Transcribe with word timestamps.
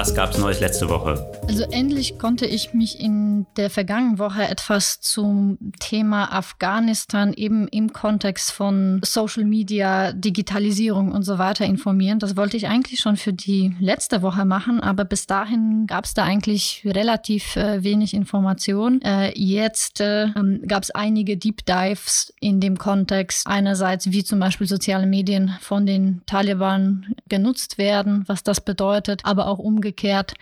Was 0.00 0.14
gab's 0.14 0.38
Neues 0.38 0.60
letzte 0.60 0.88
Woche? 0.88 1.30
Also 1.46 1.64
endlich 1.64 2.18
konnte 2.18 2.46
ich 2.46 2.72
mich 2.72 2.98
in 3.00 3.44
der 3.58 3.68
vergangenen 3.68 4.18
Woche 4.18 4.48
etwas 4.48 5.02
zum 5.02 5.58
Thema 5.78 6.32
Afghanistan 6.32 7.34
eben 7.34 7.68
im 7.68 7.92
Kontext 7.92 8.50
von 8.50 9.02
Social 9.04 9.44
Media, 9.44 10.12
Digitalisierung 10.12 11.12
und 11.12 11.24
so 11.24 11.36
weiter 11.36 11.66
informieren. 11.66 12.18
Das 12.18 12.34
wollte 12.34 12.56
ich 12.56 12.66
eigentlich 12.66 13.00
schon 13.00 13.18
für 13.18 13.34
die 13.34 13.76
letzte 13.78 14.22
Woche 14.22 14.46
machen, 14.46 14.80
aber 14.80 15.04
bis 15.04 15.26
dahin 15.26 15.86
gab 15.86 16.06
es 16.06 16.14
da 16.14 16.24
eigentlich 16.24 16.80
relativ 16.86 17.56
äh, 17.56 17.84
wenig 17.84 18.14
Information. 18.14 19.02
Äh, 19.02 19.38
jetzt 19.38 20.00
äh, 20.00 20.28
ähm, 20.34 20.62
gab 20.66 20.82
es 20.82 20.92
einige 20.92 21.36
Deep 21.36 21.66
Dives 21.66 22.32
in 22.40 22.60
dem 22.60 22.78
Kontext. 22.78 23.46
Einerseits, 23.46 24.10
wie 24.10 24.24
zum 24.24 24.40
Beispiel 24.40 24.66
soziale 24.66 25.06
Medien 25.06 25.58
von 25.60 25.84
den 25.84 26.22
Taliban 26.24 27.14
genutzt 27.28 27.76
werden, 27.76 28.24
was 28.28 28.42
das 28.42 28.62
bedeutet, 28.62 29.20
aber 29.24 29.46
auch 29.46 29.58
umgekehrt, 29.58 29.89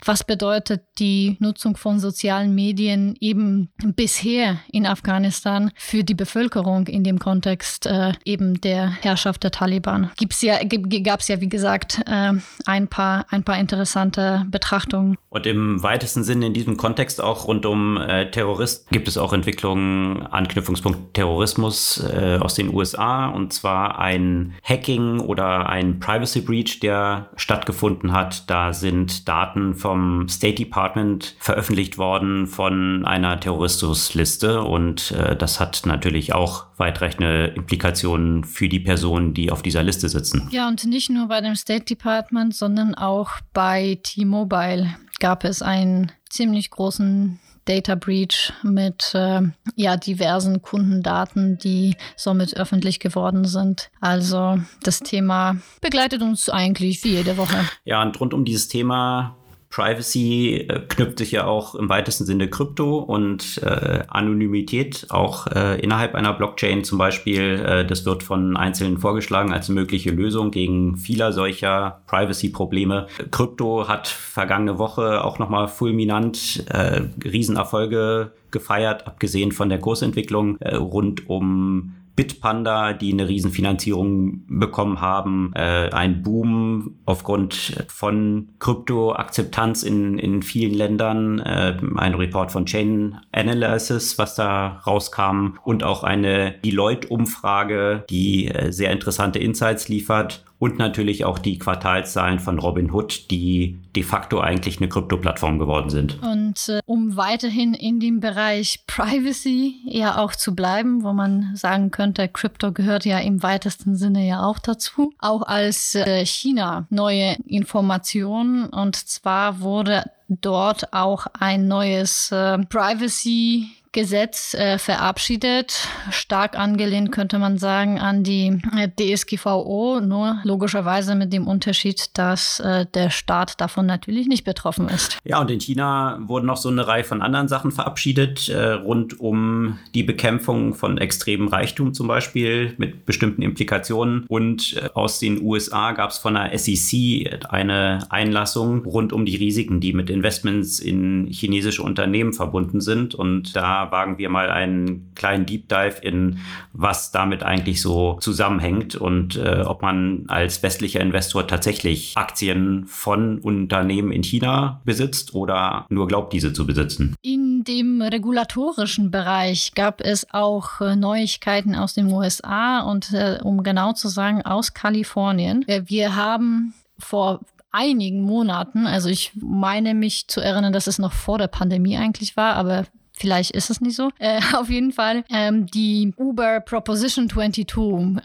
was 0.05 0.25
bedeutet 0.25 0.83
die 0.99 1.37
Nutzung 1.41 1.77
von 1.77 2.01
sozialen 2.01 2.55
Medien 2.55 3.17
eben 3.21 3.71
bisher 3.97 4.59
in 4.73 4.87
Afghanistan 4.87 5.71
für 5.77 6.05
die 6.05 6.15
Bevölkerung 6.15 6.87
in 6.87 7.05
dem 7.05 7.19
Kontext 7.19 7.87
äh, 7.87 8.13
eben 8.25 8.61
der 8.61 8.91
Herrschaft 8.91 9.45
der 9.45 9.51
Taliban. 9.51 10.11
Gibt's 10.17 10.43
ja, 10.43 10.59
gab 10.63 11.21
es 11.21 11.29
ja, 11.29 11.41
wie 11.41 11.49
gesagt, 11.49 12.01
äh, 12.07 12.33
ein, 12.67 12.89
paar, 12.89 13.27
ein 13.31 13.45
paar 13.45 13.59
interessante 13.59 14.47
Betrachtungen. 14.51 15.17
Und 15.31 15.47
im 15.47 15.83
weitesten 15.83 16.25
Sinne 16.25 16.47
in 16.47 16.55
diesem 16.55 16.77
Kontext 16.77 17.23
auch 17.23 17.47
rund 17.47 17.67
um 17.67 17.97
äh, 17.97 18.31
Terroristen 18.31 18.89
gibt 18.91 19.09
es 19.09 19.19
auch 19.19 19.33
Entwicklungen, 19.33 20.27
Anknüpfungspunkt 20.27 21.15
Terrorismus 21.15 22.03
äh, 22.13 22.39
aus 22.41 22.55
den 22.55 22.75
USA 22.75 23.29
und 23.29 23.53
zwar 23.53 23.99
ein 23.99 24.55
Hacking 24.63 25.21
oder 25.21 25.69
ein 25.69 26.01
Privacy 26.01 26.41
Breach, 26.41 26.81
der 26.81 27.31
stattgefunden 27.37 28.13
hat. 28.13 28.49
Da 28.51 28.73
sind 28.73 29.29
Daten 29.29 29.38
vom 29.75 30.29
State 30.29 30.57
Department 30.57 31.37
veröffentlicht 31.39 31.99
worden 31.99 32.47
von 32.47 33.05
einer 33.05 33.39
Terrorismusliste 33.39 34.63
und 34.63 35.13
äh, 35.13 35.37
das 35.37 35.61
hat 35.61 35.83
natürlich 35.87 36.35
auch 36.35 36.67
weitreichende 36.77 37.47
Implikationen 37.57 38.45
für 38.45 38.69
die 38.69 38.81
Personen, 38.81 39.35
die 39.35 39.51
auf 39.51 39.63
dieser 39.63 39.83
Liste 39.83 40.09
sitzen. 40.09 40.49
Ja, 40.51 40.69
und 40.69 40.85
nicht 40.85 41.11
nur 41.11 41.29
bei 41.29 41.41
dem 41.41 41.55
State 41.55 41.85
Department, 41.85 42.55
sondern 42.55 42.95
auch 42.95 43.31
bei 43.53 43.99
T-Mobile 44.03 44.95
gab 45.21 45.45
es 45.45 45.63
einen 45.63 46.13
ziemlich 46.29 46.71
großen 46.71 47.39
Data 47.69 47.95
Breach 47.95 48.53
mit 48.63 49.15
äh, 49.15 49.43
ja, 49.77 49.97
diversen 49.97 50.63
Kundendaten, 50.63 51.59
die 51.59 51.97
somit 52.17 52.57
öffentlich 52.57 52.99
geworden 52.99 53.45
sind. 53.45 53.91
Also 54.01 54.59
das 54.83 55.01
Thema 55.01 55.57
begleitet 55.83 56.23
uns 56.23 56.49
eigentlich 56.49 57.05
wie 57.05 57.11
jede 57.11 57.37
Woche. 57.37 57.69
Ja, 57.85 58.03
und 58.03 58.19
rund 58.19 58.33
um 58.33 58.45
dieses 58.45 58.69
Thema 58.69 59.37
Privacy 59.71 60.67
äh, 60.69 60.81
knüpft 60.89 61.19
sich 61.19 61.33
ja 61.33 61.47
auch 61.47 61.75
im 61.75 61.89
weitesten 61.89 62.25
Sinne 62.25 62.49
Krypto 62.49 62.99
und 62.99 63.61
äh, 63.63 64.03
Anonymität 64.09 65.07
auch 65.11 65.47
äh, 65.49 65.79
innerhalb 65.81 66.15
einer 66.15 66.33
Blockchain 66.33 66.85
zum 66.85 66.99
Beispiel. 66.99 67.61
Äh, 67.61 67.87
das 67.87 68.07
wird 68.07 68.23
von 68.23 68.57
Einzelnen 68.57 68.99
vorgeschlagen 68.99 69.53
als 69.53 69.69
mögliche 69.69 70.11
Lösung 70.11 70.51
gegen 70.51 70.97
vieler 70.97 71.33
solcher 71.33 72.01
Privacy-Probleme. 72.07 73.09
Krypto 73.31 73.89
hat 73.89 74.09
vergangene 74.09 74.79
Woche 74.79 75.23
auch 75.23 75.39
nochmal 75.39 75.69
fulminant 75.69 76.65
äh, 76.71 77.03
Riesenerfolge 77.25 78.33
gefeiert, 78.51 79.07
abgesehen 79.07 79.53
von 79.53 79.69
der 79.69 79.81
Kursentwicklung 79.81 80.59
äh, 80.61 80.77
rund 80.77 81.29
um 81.29 81.95
Bitpanda, 82.19 82.95
die 82.95 83.13
eine 83.13 83.29
Riesenfinanzierung 83.29 84.43
bekommen 84.49 85.01
haben, 85.01 85.53
äh, 85.55 85.89
ein 85.93 86.25
Boom 86.25 86.97
aufgrund 87.05 87.85
von 87.87 88.49
Krypto-Akzeptanz 88.59 89.85
in, 89.85 90.19
in 90.19 90.43
vielen 90.43 90.75
Ländern, 90.75 91.39
äh, 91.39 91.77
ein 91.95 92.15
Report 92.15 92.51
von 92.51 92.67
Chain 92.67 93.19
Analysis, 93.31 94.19
was 94.19 94.35
da 94.35 94.81
rauskam 94.85 95.59
und 95.63 95.85
auch 95.85 96.03
eine 96.03 96.57
Deloitte-Umfrage, 96.65 98.05
die 98.11 98.49
äh, 98.49 98.73
sehr 98.73 98.91
interessante 98.91 99.39
Insights 99.39 99.89
liefert 99.89 100.45
und 100.59 100.79
natürlich 100.79 101.25
auch 101.25 101.39
die 101.39 101.59
Quartalszahlen 101.59 102.41
von 102.41 102.59
Robinhood, 102.59 103.31
die 103.31 103.79
de 103.95 104.03
facto 104.03 104.41
eigentlich 104.41 104.79
eine 104.79 104.89
Krypto-Plattform 104.89 105.59
geworden 105.59 105.91
sind. 105.91 106.21
Und 106.23 106.69
äh, 106.69 106.81
um 106.85 107.17
weiterhin 107.17 107.75
in 107.75 108.01
dem 108.01 108.21
Bereich 108.21 108.85
Privacy 108.87 109.77
ja 109.85 110.19
auch 110.19 110.33
zu 110.33 110.55
bleiben, 110.55 111.05
wo 111.05 111.13
man 111.13 111.55
sagen 111.55 111.91
könnte, 111.91 112.29
Krypto 112.29 112.73
gehört 112.73 113.05
ja 113.05 113.19
im 113.19 113.43
weitesten 113.43 113.97
Sinne 113.97 114.27
ja 114.27 114.45
auch 114.45 114.59
dazu, 114.59 115.13
auch 115.19 115.43
als 115.43 115.95
äh, 115.95 116.25
China 116.27 116.87
neue 116.91 117.37
Informationen 117.47 118.67
und 118.67 118.97
zwar 118.97 119.61
wurde 119.61 120.05
dort 120.29 120.93
auch 120.93 121.27
ein 121.39 121.69
neues 121.69 122.31
äh, 122.33 122.59
Privacy 122.59 123.71
Gesetz 123.93 124.55
äh, 124.55 124.79
verabschiedet, 124.79 125.89
stark 126.11 126.59
angelehnt 126.59 127.13
könnte 127.13 127.39
man 127.39 127.59
sagen 127.59 127.99
an 127.99 128.23
die 128.23 128.61
äh, 128.77 128.89
DSGVO, 128.89 130.01
nur 130.01 130.41
logischerweise 130.45 131.15
mit 131.15 131.33
dem 131.33 131.47
Unterschied, 131.47 132.11
dass 132.19 132.61
äh, 132.61 132.87
der 132.87 133.11
Staat 133.11 133.61
davon 133.61 133.87
natürlich 133.87 134.29
nicht 134.29 134.45
betroffen 134.45 134.89
ist. 134.89 135.19
Ja, 135.25 135.41
und 135.41 135.51
in 135.51 135.61
China 135.61 136.19
wurden 136.21 136.47
noch 136.47 136.57
so 136.57 136.69
eine 136.69 136.87
Reihe 136.87 137.05
von 137.05 137.23
anderen 137.23 137.49
Sachen 137.49 137.73
verabschiedet, 137.73 138.49
äh, 138.49 138.73
rund 138.73 139.19
um 139.21 139.79
die 139.95 140.03
Bekämpfung 140.03 140.75
von 140.75 140.99
extremem 140.99 141.49
Reichtum 141.49 141.95
zum 141.95 142.09
Beispiel 142.09 142.75
mit 142.77 143.07
bestimmten 143.07 143.43
Implikationen. 143.43 144.25
Und 144.29 144.77
äh, 144.77 144.91
aus 144.95 145.19
den 145.19 145.43
USA 145.43 145.93
gab 145.93 146.11
es 146.11 146.19
von 146.19 146.35
der 146.35 146.57
SEC 146.59 147.41
eine 147.49 148.01
Einlassung 148.11 148.85
rund 148.85 149.13
um 149.13 149.25
die 149.25 149.37
Risiken, 149.37 149.81
die 149.81 149.93
mit 149.93 150.11
Investments 150.11 150.79
in 150.79 151.27
chinesische 151.31 151.83
Unternehmen 151.83 152.33
verbunden 152.33 152.81
sind. 152.81 153.15
Und 153.15 153.57
da 153.57 153.78
wagen 153.91 154.19
wir 154.19 154.29
mal 154.29 154.51
einen 154.51 155.13
kleinen 155.15 155.47
Deep 155.47 155.69
Dive 155.69 155.97
in, 156.03 156.39
was 156.73 157.13
damit 157.13 157.43
eigentlich 157.43 157.81
so 157.81 158.19
zusammenhängt 158.21 158.97
und 158.97 159.37
äh, 159.37 159.63
ob 159.65 159.83
man 159.83 160.25
als 160.29 160.63
westlicher 160.63 161.01
Investor 161.01 161.47
tatsächlich 161.47 162.13
Aktien 162.17 162.87
von 162.87 163.39
Unternehmen 163.39 164.13
in 164.13 164.23
China 164.23 164.81
besitzt 164.85 165.35
oder 165.35 165.87
nur 165.89 166.09
glaubt, 166.09 166.33
diese 166.33 166.53
zu 166.53 166.67
besitzen. 166.67 167.15
In 167.23 167.65
dem 167.65 168.03
regulatorischen 168.03 169.11
Bereich 169.11 169.73
gab 169.75 170.01
es 170.01 170.27
auch 170.33 170.81
äh, 170.81 170.97
Neuigkeiten 170.97 171.75
aus 171.75 171.95
den 171.95 172.13
USA 172.13 172.81
und 172.81 173.13
äh, 173.13 173.39
um 173.43 173.63
genau 173.63 173.93
zu 173.93 174.09
sagen 174.09 174.43
aus 174.43 174.75
Kalifornien. 174.75 175.67
Äh, 175.69 175.83
wir 175.87 176.17
haben 176.17 176.75
vor 176.99 177.41
einigen 177.71 178.23
Monaten, 178.23 178.87
also 178.87 179.09
ich 179.09 179.33
meine 179.35 179.95
mich 179.95 180.29
zu 180.29 180.41
erinnern, 180.41 180.73
dass 180.73 180.87
es 180.87 180.99
noch 180.99 181.13
vor 181.13 181.39
der 181.39 181.49
Pandemie 181.49 181.97
eigentlich 181.97 182.37
war, 182.37 182.55
aber 182.55 182.85
Vielleicht 183.19 183.51
ist 183.53 183.71
es 183.71 183.81
nicht 183.81 183.97
so. 183.97 184.11
Äh, 184.19 184.41
auf 184.55 184.71
jeden 184.71 184.93
Fall, 184.93 185.25
ähm, 185.31 185.67
die 185.67 186.13
Uber 186.17 186.61
Proposition 186.61 187.29
22 187.29 187.69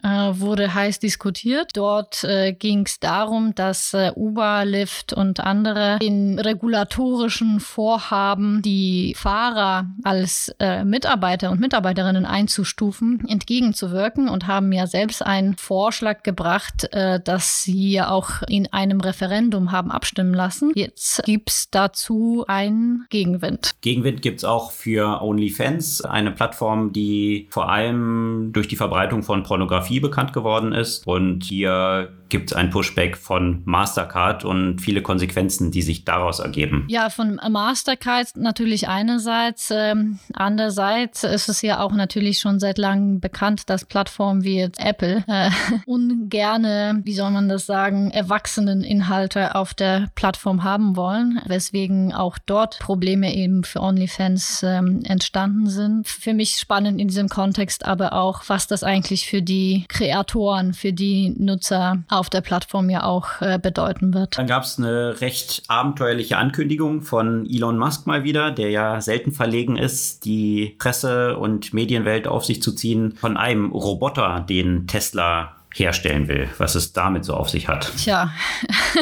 äh, 0.04 0.40
wurde 0.40 0.74
heiß 0.74 1.00
diskutiert. 1.00 1.72
Dort 1.74 2.24
äh, 2.24 2.54
ging 2.54 2.86
es 2.86 3.00
darum, 3.00 3.56
dass 3.56 3.94
äh, 3.94 4.12
Uber, 4.16 4.66
Lyft 4.66 5.14
und 5.14 5.40
andere 5.40 5.98
in 6.02 6.40
regulatorischen 6.40 7.60
Vorhaben 7.60 8.62
die 8.62 9.14
Fahrer 9.18 9.88
als 10.04 10.54
äh, 10.60 10.84
Mitarbeiter 10.84 11.52
und 11.52 11.60
Mitarbeiterinnen 11.60 12.26
einzustufen, 12.26 13.24
entgegenzuwirken 13.28 14.30
und 14.30 14.48
haben 14.48 14.72
ja 14.72 14.88
selbst 14.88 15.26
einen 15.26 15.58
Vorschlag 15.58 16.24
gebracht, 16.24 16.94
äh, 16.94 17.20
dass 17.20 17.64
sie 17.64 18.02
auch 18.02 18.42
in 18.48 18.72
einem 18.72 19.02
Referendum 19.02 19.72
haben 19.72 19.92
abstimmen 19.92 20.34
lassen. 20.34 20.72
Jetzt 20.76 21.24
gibt 21.26 21.50
es 21.50 21.70
dazu 21.72 22.46
einen 22.48 23.06
Gegenwind. 23.10 23.72
Gegenwind 23.82 24.22
gibt 24.22 24.40
es 24.40 24.44
auch 24.44 24.72
für 24.84 25.22
OnlyFans, 25.22 26.02
eine 26.02 26.32
Plattform, 26.32 26.92
die 26.92 27.48
vor 27.50 27.70
allem 27.70 28.50
durch 28.52 28.68
die 28.68 28.76
Verbreitung 28.76 29.24
von 29.24 29.44
Pornografie 29.44 30.02
bekannt 30.02 30.34
geworden 30.34 30.74
ist. 30.74 31.08
Und 31.08 31.46
hier 31.46 32.10
gibt 32.28 32.50
es 32.52 32.58
ein 32.58 32.72
Pushback 32.72 33.16
von 33.16 33.62
Mastercard 33.64 34.44
und 34.44 34.80
viele 34.80 35.04
Konsequenzen, 35.04 35.70
die 35.70 35.84
sich 35.84 36.04
daraus 36.04 36.40
ergeben. 36.40 36.86
Ja, 36.90 37.12
von 37.12 37.40
Mastercard 37.48 38.36
natürlich 38.36 38.90
einerseits. 38.90 39.72
Ähm, 39.72 40.18
andererseits 40.34 41.24
ist 41.24 41.48
es 41.48 41.62
ja 41.62 41.80
auch 41.80 41.94
natürlich 41.94 42.40
schon 42.40 42.60
seit 42.60 42.80
langem 42.80 43.20
bekannt, 43.20 43.70
dass 43.70 43.86
Plattformen 43.86 44.44
wie 44.44 44.58
jetzt 44.58 44.80
Apple 44.80 45.24
äh, 45.28 45.52
ungerne, 45.86 47.02
wie 47.06 47.14
soll 47.14 47.30
man 47.30 47.48
das 47.50 47.68
sagen, 47.68 48.10
erwachsenen 48.10 48.84
Inhalte 48.84 49.54
auf 49.54 49.76
der 49.76 50.10
Plattform 50.16 50.64
haben 50.64 50.96
wollen, 50.96 51.40
weswegen 51.46 52.14
auch 52.14 52.40
dort 52.44 52.80
Probleme 52.80 53.34
eben 53.36 53.64
für 53.64 53.80
OnlyFans 53.80 54.64
äh, 54.64 54.73
ähm, 54.74 55.02
entstanden 55.06 55.70
sind. 55.70 56.08
Für 56.08 56.34
mich 56.34 56.58
spannend 56.58 57.00
in 57.00 57.08
diesem 57.08 57.30
Kontext 57.30 57.86
aber 57.86 58.14
auch, 58.14 58.44
was 58.48 58.68
das 58.68 58.84
eigentlich 58.84 59.28
für 59.28 59.42
die 59.42 59.86
Kreatoren, 59.88 60.74
für 60.74 60.94
die 60.94 61.34
Nutzer 61.38 62.04
auf 62.10 62.30
der 62.30 62.42
Plattform 62.42 62.90
ja 62.90 63.04
auch 63.04 63.42
äh, 63.42 63.60
bedeuten 63.60 64.14
wird. 64.14 64.38
Dann 64.38 64.48
gab 64.48 64.64
es 64.64 64.78
eine 64.78 65.22
recht 65.22 65.64
abenteuerliche 65.68 66.38
Ankündigung 66.38 67.02
von 67.02 67.48
Elon 67.50 67.78
Musk 67.78 68.08
mal 68.08 68.24
wieder, 68.24 68.52
der 68.52 68.70
ja 68.70 69.02
selten 69.02 69.32
verlegen 69.32 69.78
ist, 69.78 70.26
die 70.26 70.76
Presse- 70.80 71.38
und 71.38 71.74
Medienwelt 71.74 72.28
auf 72.28 72.46
sich 72.46 72.62
zu 72.62 72.74
ziehen, 72.74 73.14
von 73.16 73.38
einem 73.38 73.72
Roboter, 73.72 74.46
den 74.48 74.88
Tesla 74.88 75.56
herstellen 75.74 76.28
will, 76.28 76.48
was 76.58 76.76
es 76.76 76.94
damit 76.94 77.26
so 77.26 77.34
auf 77.34 77.50
sich 77.50 77.68
hat. 77.68 77.92
Tja, 77.98 78.32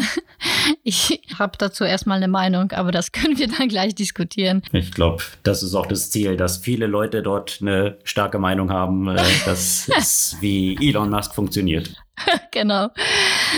ich 0.84 1.22
habe 1.38 1.58
dazu 1.58 1.84
erstmal 1.84 2.18
eine 2.18 2.28
Meinung, 2.28 2.72
aber 2.72 2.92
das 2.92 3.12
können 3.12 3.38
wir 3.38 3.48
dann 3.48 3.68
gleich 3.68 3.96
diskutieren. 3.96 4.64
Ich 4.72 4.92
glaube, 4.92 5.24
das 5.44 5.64
ist 5.64 5.76
auch 5.76 5.86
das 5.86 6.12
Ziel, 6.12 6.38
dass 6.38 6.58
viele 6.58 6.88
Leute 6.88 7.22
dort 7.22 7.60
eine 7.62 7.98
starke 8.04 8.40
Meinung 8.40 8.72
haben, 8.72 9.08
äh, 9.10 9.22
dass 9.46 9.90
es 9.98 10.38
wie 10.40 10.78
Elon 10.82 11.10
Musk 11.10 11.36
funktioniert. 11.36 11.94
genau. 12.52 12.90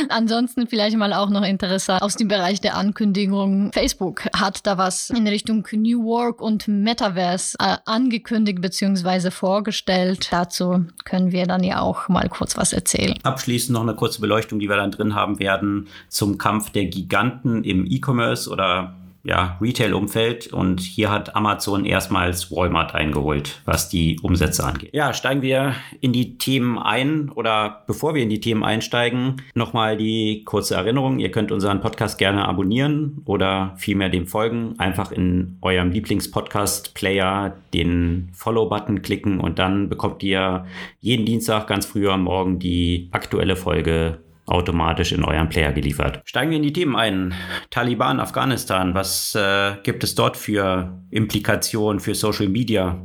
Ansonsten 0.10 0.68
vielleicht 0.68 0.98
mal 0.98 1.14
auch 1.14 1.30
noch 1.30 1.44
interessant 1.44 2.02
aus 2.02 2.16
dem 2.16 2.28
Bereich 2.28 2.62
der 2.62 2.76
Ankündigung. 2.76 3.72
Facebook 3.74 4.26
hat 4.36 4.66
da 4.66 4.78
was 4.78 5.10
in 5.10 5.28
Richtung 5.28 5.68
New 5.72 6.04
Work 6.04 6.42
und 6.42 6.68
Metaverse 6.68 7.58
äh, 7.60 7.78
angekündigt 7.86 8.62
bzw. 8.62 9.32
vorgestellt. 9.32 10.28
Dazu 10.32 10.86
können 11.06 11.32
wir 11.32 11.46
dann 11.46 11.64
ja 11.64 11.82
auch 11.82 12.10
mal 12.10 12.30
kurz 12.30 12.58
was 12.58 12.74
erzählen. 12.74 13.18
Abschließend 13.24 13.74
noch 13.74 13.84
eine 13.84 13.96
kurze 13.96 14.22
Beleuchtung, 14.22 14.60
die 14.60 14.70
wir 14.70 14.78
dann 14.78 14.92
drin 14.92 15.16
haben 15.16 15.40
werden 15.40 15.88
zum 16.10 16.38
Kampf 16.38 16.72
der 16.72 16.86
Giganten 16.86 17.64
im 17.64 17.86
E-Commerce 17.86 18.50
oder 18.50 18.96
ja, 19.24 19.58
Retail-Umfeld 19.62 20.52
und 20.52 20.82
hier 20.82 21.10
hat 21.10 21.36
Amazon 21.36 21.86
erstmals 21.86 22.52
Walmart 22.52 22.94
eingeholt, 22.94 23.62
was 23.64 23.88
die 23.88 24.20
Umsätze 24.22 24.66
angeht. 24.66 24.90
Ja, 24.94 25.14
steigen 25.14 25.42
wir 25.42 25.76
in 26.02 26.12
die 26.12 26.38
Themen 26.38 26.78
ein 26.78 27.30
oder 27.30 27.84
bevor 27.88 28.16
wir 28.16 28.24
in 28.24 28.30
die 28.30 28.42
Themen 28.42 28.66
einsteigen, 28.66 29.42
nochmal 29.56 29.96
die 29.96 30.44
kurze 30.44 30.76
Erinnerung. 30.76 31.20
Ihr 31.20 31.32
könnt 31.32 31.54
unseren 31.54 31.80
Podcast 31.80 32.18
gerne 32.18 32.46
abonnieren 32.46 33.22
oder 33.24 33.74
vielmehr 33.78 34.10
dem 34.10 34.28
folgen. 34.28 34.76
Einfach 34.78 35.12
in 35.12 35.58
eurem 35.62 35.92
Lieblings-Podcast-Player 35.92 37.56
den 37.74 38.30
Follow-Button 38.34 39.02
klicken 39.02 39.40
und 39.40 39.58
dann 39.58 39.88
bekommt 39.88 40.22
ihr 40.24 40.66
jeden 41.00 41.26
Dienstag 41.26 41.68
ganz 41.68 41.86
früh 41.86 42.10
am 42.10 42.24
Morgen 42.24 42.60
die 42.60 43.08
aktuelle 43.12 43.56
Folge 43.56 44.20
automatisch 44.46 45.12
in 45.12 45.24
euren 45.24 45.50
Player 45.50 45.72
geliefert. 45.72 46.22
Steigen 46.26 46.52
wir 46.52 46.58
in 46.58 46.64
die 46.64 46.74
Themen 46.74 46.96
ein. 46.96 47.34
Taliban, 47.70 48.20
Afghanistan, 48.20 48.94
was 48.94 49.36
äh, 49.36 49.76
gibt 49.84 50.04
es 50.04 50.16
dort 50.16 50.38
für 50.38 51.00
Implikationen 51.12 52.00
für 52.00 52.16
Social 52.16 52.50
Media 52.50 53.02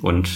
und 0.00 0.28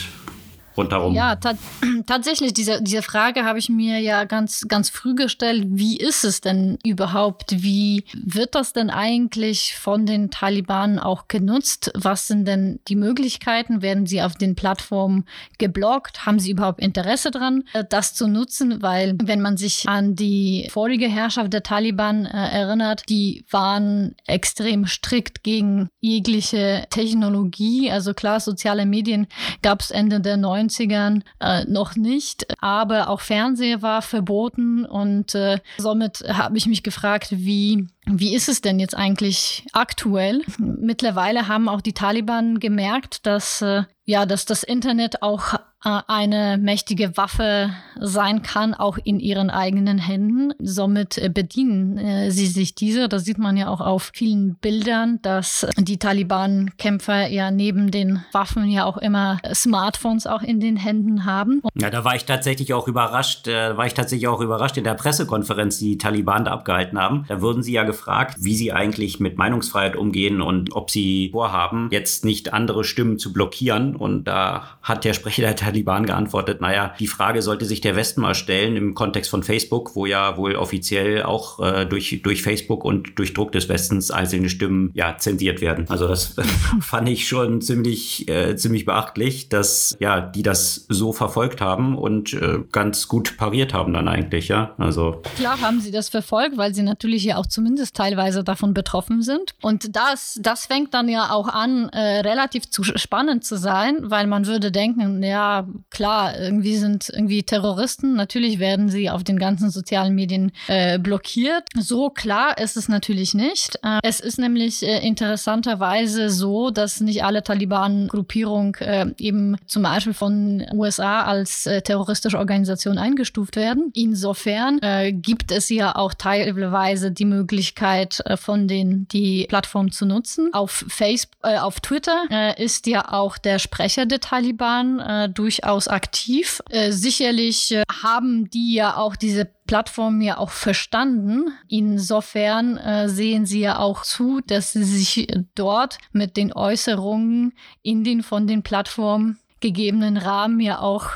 rundherum. 0.76 1.14
Ja, 1.14 1.36
ta 1.36 1.54
tatsächlich, 2.06 2.54
diese, 2.54 2.82
diese 2.82 3.02
Frage 3.02 3.44
habe 3.44 3.58
ich 3.58 3.68
mir 3.68 4.00
ja 4.00 4.24
ganz, 4.24 4.64
ganz 4.68 4.90
früh 4.90 5.14
gestellt. 5.14 5.64
Wie 5.68 5.96
ist 5.96 6.24
es 6.24 6.40
denn 6.40 6.78
überhaupt? 6.84 7.62
Wie 7.62 8.04
wird 8.14 8.54
das 8.54 8.72
denn 8.72 8.90
eigentlich 8.90 9.76
von 9.76 10.06
den 10.06 10.30
Taliban 10.30 10.98
auch 10.98 11.28
genutzt? 11.28 11.92
Was 11.94 12.26
sind 12.26 12.46
denn 12.46 12.80
die 12.88 12.96
Möglichkeiten? 12.96 13.82
Werden 13.82 14.06
sie 14.06 14.22
auf 14.22 14.34
den 14.34 14.54
Plattformen 14.54 15.24
geblockt? 15.58 16.26
Haben 16.26 16.38
sie 16.38 16.52
überhaupt 16.52 16.80
Interesse 16.80 17.30
daran, 17.30 17.64
äh, 17.72 17.84
das 17.88 18.14
zu 18.14 18.26
nutzen? 18.26 18.82
Weil, 18.82 19.16
wenn 19.22 19.40
man 19.40 19.56
sich 19.56 19.88
an 19.88 20.16
die 20.16 20.68
vorige 20.70 21.08
Herrschaft 21.08 21.52
der 21.52 21.62
Taliban 21.62 22.24
äh, 22.26 22.48
erinnert, 22.48 23.04
die 23.08 23.44
waren 23.50 24.14
extrem 24.26 24.86
strikt 24.86 25.42
gegen 25.42 25.88
jegliche 26.00 26.86
Technologie. 26.90 27.90
Also 27.90 28.14
klar, 28.14 28.40
soziale 28.40 28.86
Medien 28.86 29.26
gab 29.62 29.80
es 29.80 29.90
Ende 29.90 30.20
der 30.20 30.36
90 30.36 30.61
90ern 30.68 31.22
äh, 31.40 31.64
noch 31.64 31.96
nicht, 31.96 32.46
aber 32.62 33.08
auch 33.08 33.20
Fernseher 33.20 33.82
war 33.82 34.02
verboten 34.02 34.84
und 34.84 35.34
äh, 35.34 35.58
somit 35.78 36.24
habe 36.28 36.56
ich 36.58 36.66
mich 36.66 36.82
gefragt, 36.82 37.28
wie 37.30 37.86
wie 38.06 38.34
ist 38.34 38.48
es 38.48 38.60
denn 38.60 38.80
jetzt 38.80 38.96
eigentlich 38.96 39.64
aktuell? 39.72 40.42
Mittlerweile 40.58 41.46
haben 41.46 41.68
auch 41.68 41.80
die 41.80 41.92
Taliban 41.92 42.58
gemerkt, 42.58 43.26
dass 43.26 43.62
äh, 43.62 43.84
ja, 44.04 44.26
dass 44.26 44.44
das 44.44 44.64
Internet 44.64 45.22
auch 45.22 45.54
eine 45.82 46.58
mächtige 46.58 47.16
Waffe 47.16 47.70
sein 47.98 48.42
kann, 48.42 48.74
auch 48.74 48.98
in 49.02 49.20
ihren 49.20 49.50
eigenen 49.50 49.98
Händen. 49.98 50.52
Somit 50.58 51.18
äh, 51.18 51.28
bedienen 51.28 51.98
äh, 51.98 52.30
sie 52.30 52.46
sich 52.46 52.74
diese. 52.74 53.08
Das 53.08 53.24
sieht 53.24 53.38
man 53.38 53.56
ja 53.56 53.68
auch 53.68 53.80
auf 53.80 54.10
vielen 54.14 54.56
Bildern, 54.56 55.20
dass 55.22 55.66
die 55.78 55.98
Taliban-Kämpfer 55.98 57.28
ja 57.28 57.50
neben 57.50 57.90
den 57.90 58.24
Waffen 58.32 58.70
ja 58.70 58.84
auch 58.84 58.96
immer 58.96 59.38
Smartphones 59.52 60.26
auch 60.26 60.42
in 60.42 60.60
den 60.60 60.76
Händen 60.76 61.24
haben. 61.24 61.62
Ja, 61.74 61.90
da 61.90 62.04
war 62.04 62.16
ich 62.16 62.24
tatsächlich 62.24 62.74
auch 62.74 62.88
überrascht, 62.88 63.48
äh, 63.48 63.76
war 63.76 63.86
ich 63.86 63.94
tatsächlich 63.94 64.28
auch 64.28 64.40
überrascht 64.40 64.76
in 64.76 64.84
der 64.84 64.94
Pressekonferenz, 64.94 65.78
die 65.78 65.92
die 65.92 65.98
Taliban 65.98 66.44
da 66.44 66.52
abgehalten 66.52 66.98
haben. 66.98 67.24
Da 67.28 67.40
wurden 67.42 67.62
sie 67.62 67.72
ja 67.72 67.84
gefragt, 67.84 68.36
wie 68.40 68.54
sie 68.54 68.72
eigentlich 68.72 69.20
mit 69.20 69.36
Meinungsfreiheit 69.36 69.96
umgehen 69.96 70.40
und 70.40 70.74
ob 70.74 70.90
sie 70.90 71.30
vorhaben, 71.32 71.88
jetzt 71.90 72.24
nicht 72.24 72.52
andere 72.52 72.84
Stimmen 72.84 73.18
zu 73.18 73.32
blockieren. 73.32 73.94
Und 73.96 74.24
da 74.24 74.64
hat 74.82 75.04
der 75.04 75.12
Sprecher 75.12 75.42
der 75.42 75.56
Taliban 75.72 76.04
geantwortet, 76.04 76.60
naja, 76.60 76.94
die 76.98 77.06
Frage 77.06 77.40
sollte 77.40 77.64
sich 77.64 77.80
der 77.80 77.96
Westen 77.96 78.20
mal 78.20 78.34
stellen 78.34 78.76
im 78.76 78.94
Kontext 78.94 79.30
von 79.30 79.42
Facebook, 79.42 79.96
wo 79.96 80.04
ja 80.04 80.36
wohl 80.36 80.54
offiziell 80.54 81.22
auch 81.22 81.60
äh, 81.60 81.86
durch, 81.86 82.20
durch 82.22 82.42
Facebook 82.42 82.84
und 82.84 83.18
durch 83.18 83.32
Druck 83.32 83.52
des 83.52 83.70
Westens 83.70 84.10
einzelne 84.10 84.50
Stimmen 84.50 84.90
ja 84.92 85.16
zensiert 85.16 85.62
werden. 85.62 85.86
Also 85.88 86.06
das 86.06 86.36
fand 86.80 87.08
ich 87.08 87.26
schon 87.26 87.62
ziemlich, 87.62 88.28
äh, 88.28 88.54
ziemlich 88.56 88.84
beachtlich, 88.84 89.48
dass 89.48 89.96
ja, 89.98 90.20
die 90.20 90.42
das 90.42 90.84
so 90.88 91.12
verfolgt 91.12 91.62
haben 91.62 91.96
und 91.96 92.34
äh, 92.34 92.60
ganz 92.70 93.08
gut 93.08 93.38
pariert 93.38 93.72
haben 93.72 93.94
dann 93.94 94.08
eigentlich, 94.08 94.48
ja. 94.48 94.74
Also. 94.76 95.22
Klar 95.36 95.60
haben 95.62 95.80
sie 95.80 95.90
das 95.90 96.10
verfolgt, 96.10 96.58
weil 96.58 96.74
sie 96.74 96.82
natürlich 96.82 97.24
ja 97.24 97.38
auch 97.38 97.46
zumindest 97.46 97.96
teilweise 97.96 98.44
davon 98.44 98.74
betroffen 98.74 99.22
sind. 99.22 99.54
Und 99.62 99.96
das, 99.96 100.38
das 100.42 100.66
fängt 100.66 100.92
dann 100.92 101.08
ja 101.08 101.30
auch 101.30 101.48
an, 101.48 101.88
äh, 101.90 102.20
relativ 102.20 102.68
zu 102.68 102.82
spannend 102.84 103.44
zu 103.44 103.56
sein, 103.56 103.96
weil 104.02 104.26
man 104.26 104.46
würde 104.46 104.70
denken, 104.70 105.22
ja, 105.22 105.61
klar, 105.90 106.38
irgendwie 106.38 106.76
sind 106.76 107.08
irgendwie 107.08 107.42
Terroristen, 107.42 108.14
natürlich 108.14 108.58
werden 108.58 108.88
sie 108.88 109.10
auf 109.10 109.24
den 109.24 109.38
ganzen 109.38 109.70
sozialen 109.70 110.14
Medien 110.14 110.52
äh, 110.68 110.98
blockiert. 110.98 111.64
So 111.78 112.10
klar 112.10 112.58
ist 112.58 112.76
es 112.76 112.88
natürlich 112.88 113.34
nicht. 113.34 113.78
Äh, 113.82 114.00
es 114.02 114.20
ist 114.20 114.38
nämlich 114.38 114.82
äh, 114.82 115.06
interessanterweise 115.06 116.30
so, 116.30 116.70
dass 116.70 117.00
nicht 117.00 117.24
alle 117.24 117.42
Taliban-Gruppierungen 117.42 118.74
äh, 118.74 119.06
eben 119.18 119.56
zum 119.66 119.82
Beispiel 119.82 120.14
von 120.14 120.64
USA 120.72 121.22
als 121.22 121.66
äh, 121.66 121.82
terroristische 121.82 122.38
Organisation 122.38 122.98
eingestuft 122.98 123.56
werden. 123.56 123.90
Insofern 123.94 124.78
äh, 124.82 125.12
gibt 125.12 125.52
es 125.52 125.68
ja 125.68 125.96
auch 125.96 126.14
teilweise 126.14 127.10
die 127.10 127.24
Möglichkeit 127.24 128.22
von 128.36 128.68
den 128.68 129.06
die 129.08 129.46
Plattform 129.48 129.90
zu 129.90 130.06
nutzen. 130.06 130.50
Auf 130.52 130.84
Facebook, 130.88 131.32
auf 131.42 131.80
Twitter 131.80 132.56
ist 132.56 132.86
ja 132.86 133.12
auch 133.12 133.38
der 133.38 133.58
Sprecher 133.58 134.06
der 134.06 134.20
Taliban 134.20 135.00
äh, 135.00 135.28
durchaus 135.52 135.88
aktiv. 135.88 136.62
Äh, 136.70 136.92
sicherlich 136.92 137.72
äh, 137.72 137.82
haben 138.02 138.48
die 138.50 138.74
ja 138.74 138.96
auch 138.96 139.16
diese 139.16 139.44
Plattform 139.66 140.20
ja 140.20 140.38
auch 140.38 140.50
verstanden. 140.50 141.52
Insofern 141.68 142.78
äh, 142.78 143.08
sehen 143.08 143.44
sie 143.44 143.60
ja 143.60 143.78
auch 143.78 144.02
zu, 144.02 144.40
dass 144.46 144.72
sie 144.72 144.84
sich 144.84 145.28
dort 145.54 145.98
mit 146.12 146.36
den 146.36 146.52
Äußerungen 146.52 147.52
in 147.82 148.04
den 148.04 148.22
von 148.22 148.46
den 148.46 148.62
Plattformen 148.62 149.38
gegebenen 149.60 150.16
Rahmen 150.16 150.58
ja 150.60 150.80
auch 150.80 151.10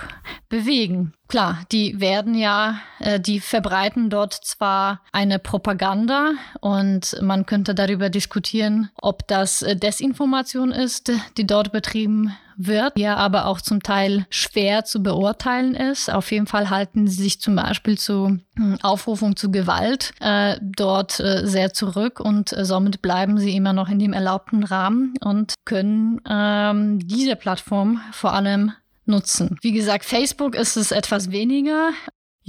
bewegen. 0.48 1.12
Klar, 1.28 1.62
die 1.72 2.00
werden 2.00 2.34
ja, 2.34 2.78
äh, 3.00 3.18
die 3.18 3.40
verbreiten 3.40 4.10
dort 4.10 4.34
zwar 4.34 5.00
eine 5.12 5.38
Propaganda 5.38 6.32
und 6.60 7.20
man 7.20 7.46
könnte 7.46 7.74
darüber 7.74 8.10
diskutieren, 8.10 8.90
ob 9.00 9.26
das 9.26 9.62
äh, 9.62 9.76
Desinformation 9.76 10.70
ist, 10.70 11.10
die 11.36 11.46
dort 11.46 11.72
betrieben 11.72 12.36
wird, 12.56 12.98
ja 12.98 13.16
aber 13.16 13.46
auch 13.46 13.60
zum 13.60 13.82
Teil 13.82 14.26
schwer 14.30 14.84
zu 14.84 15.02
beurteilen 15.02 15.74
ist. 15.74 16.10
Auf 16.10 16.30
jeden 16.30 16.46
Fall 16.46 16.70
halten 16.70 17.06
sie 17.06 17.24
sich 17.24 17.40
zum 17.40 17.56
Beispiel 17.56 17.98
zu 17.98 18.38
hm, 18.56 18.78
Aufrufung 18.82 19.36
zu 19.36 19.50
Gewalt 19.50 20.12
äh, 20.20 20.56
dort 20.62 21.20
äh, 21.20 21.46
sehr 21.46 21.72
zurück 21.72 22.20
und 22.20 22.52
äh, 22.52 22.64
somit 22.64 23.02
bleiben 23.02 23.38
sie 23.38 23.54
immer 23.56 23.72
noch 23.72 23.88
in 23.88 23.98
dem 23.98 24.12
erlaubten 24.12 24.64
Rahmen 24.64 25.14
und 25.20 25.54
können 25.64 26.20
ähm, 26.28 27.00
diese 27.06 27.36
Plattform 27.36 28.00
vor 28.12 28.32
allem 28.32 28.72
nutzen. 29.06 29.58
Wie 29.62 29.72
gesagt, 29.72 30.04
Facebook 30.04 30.54
ist 30.54 30.76
es 30.76 30.92
etwas 30.92 31.30
weniger. 31.30 31.90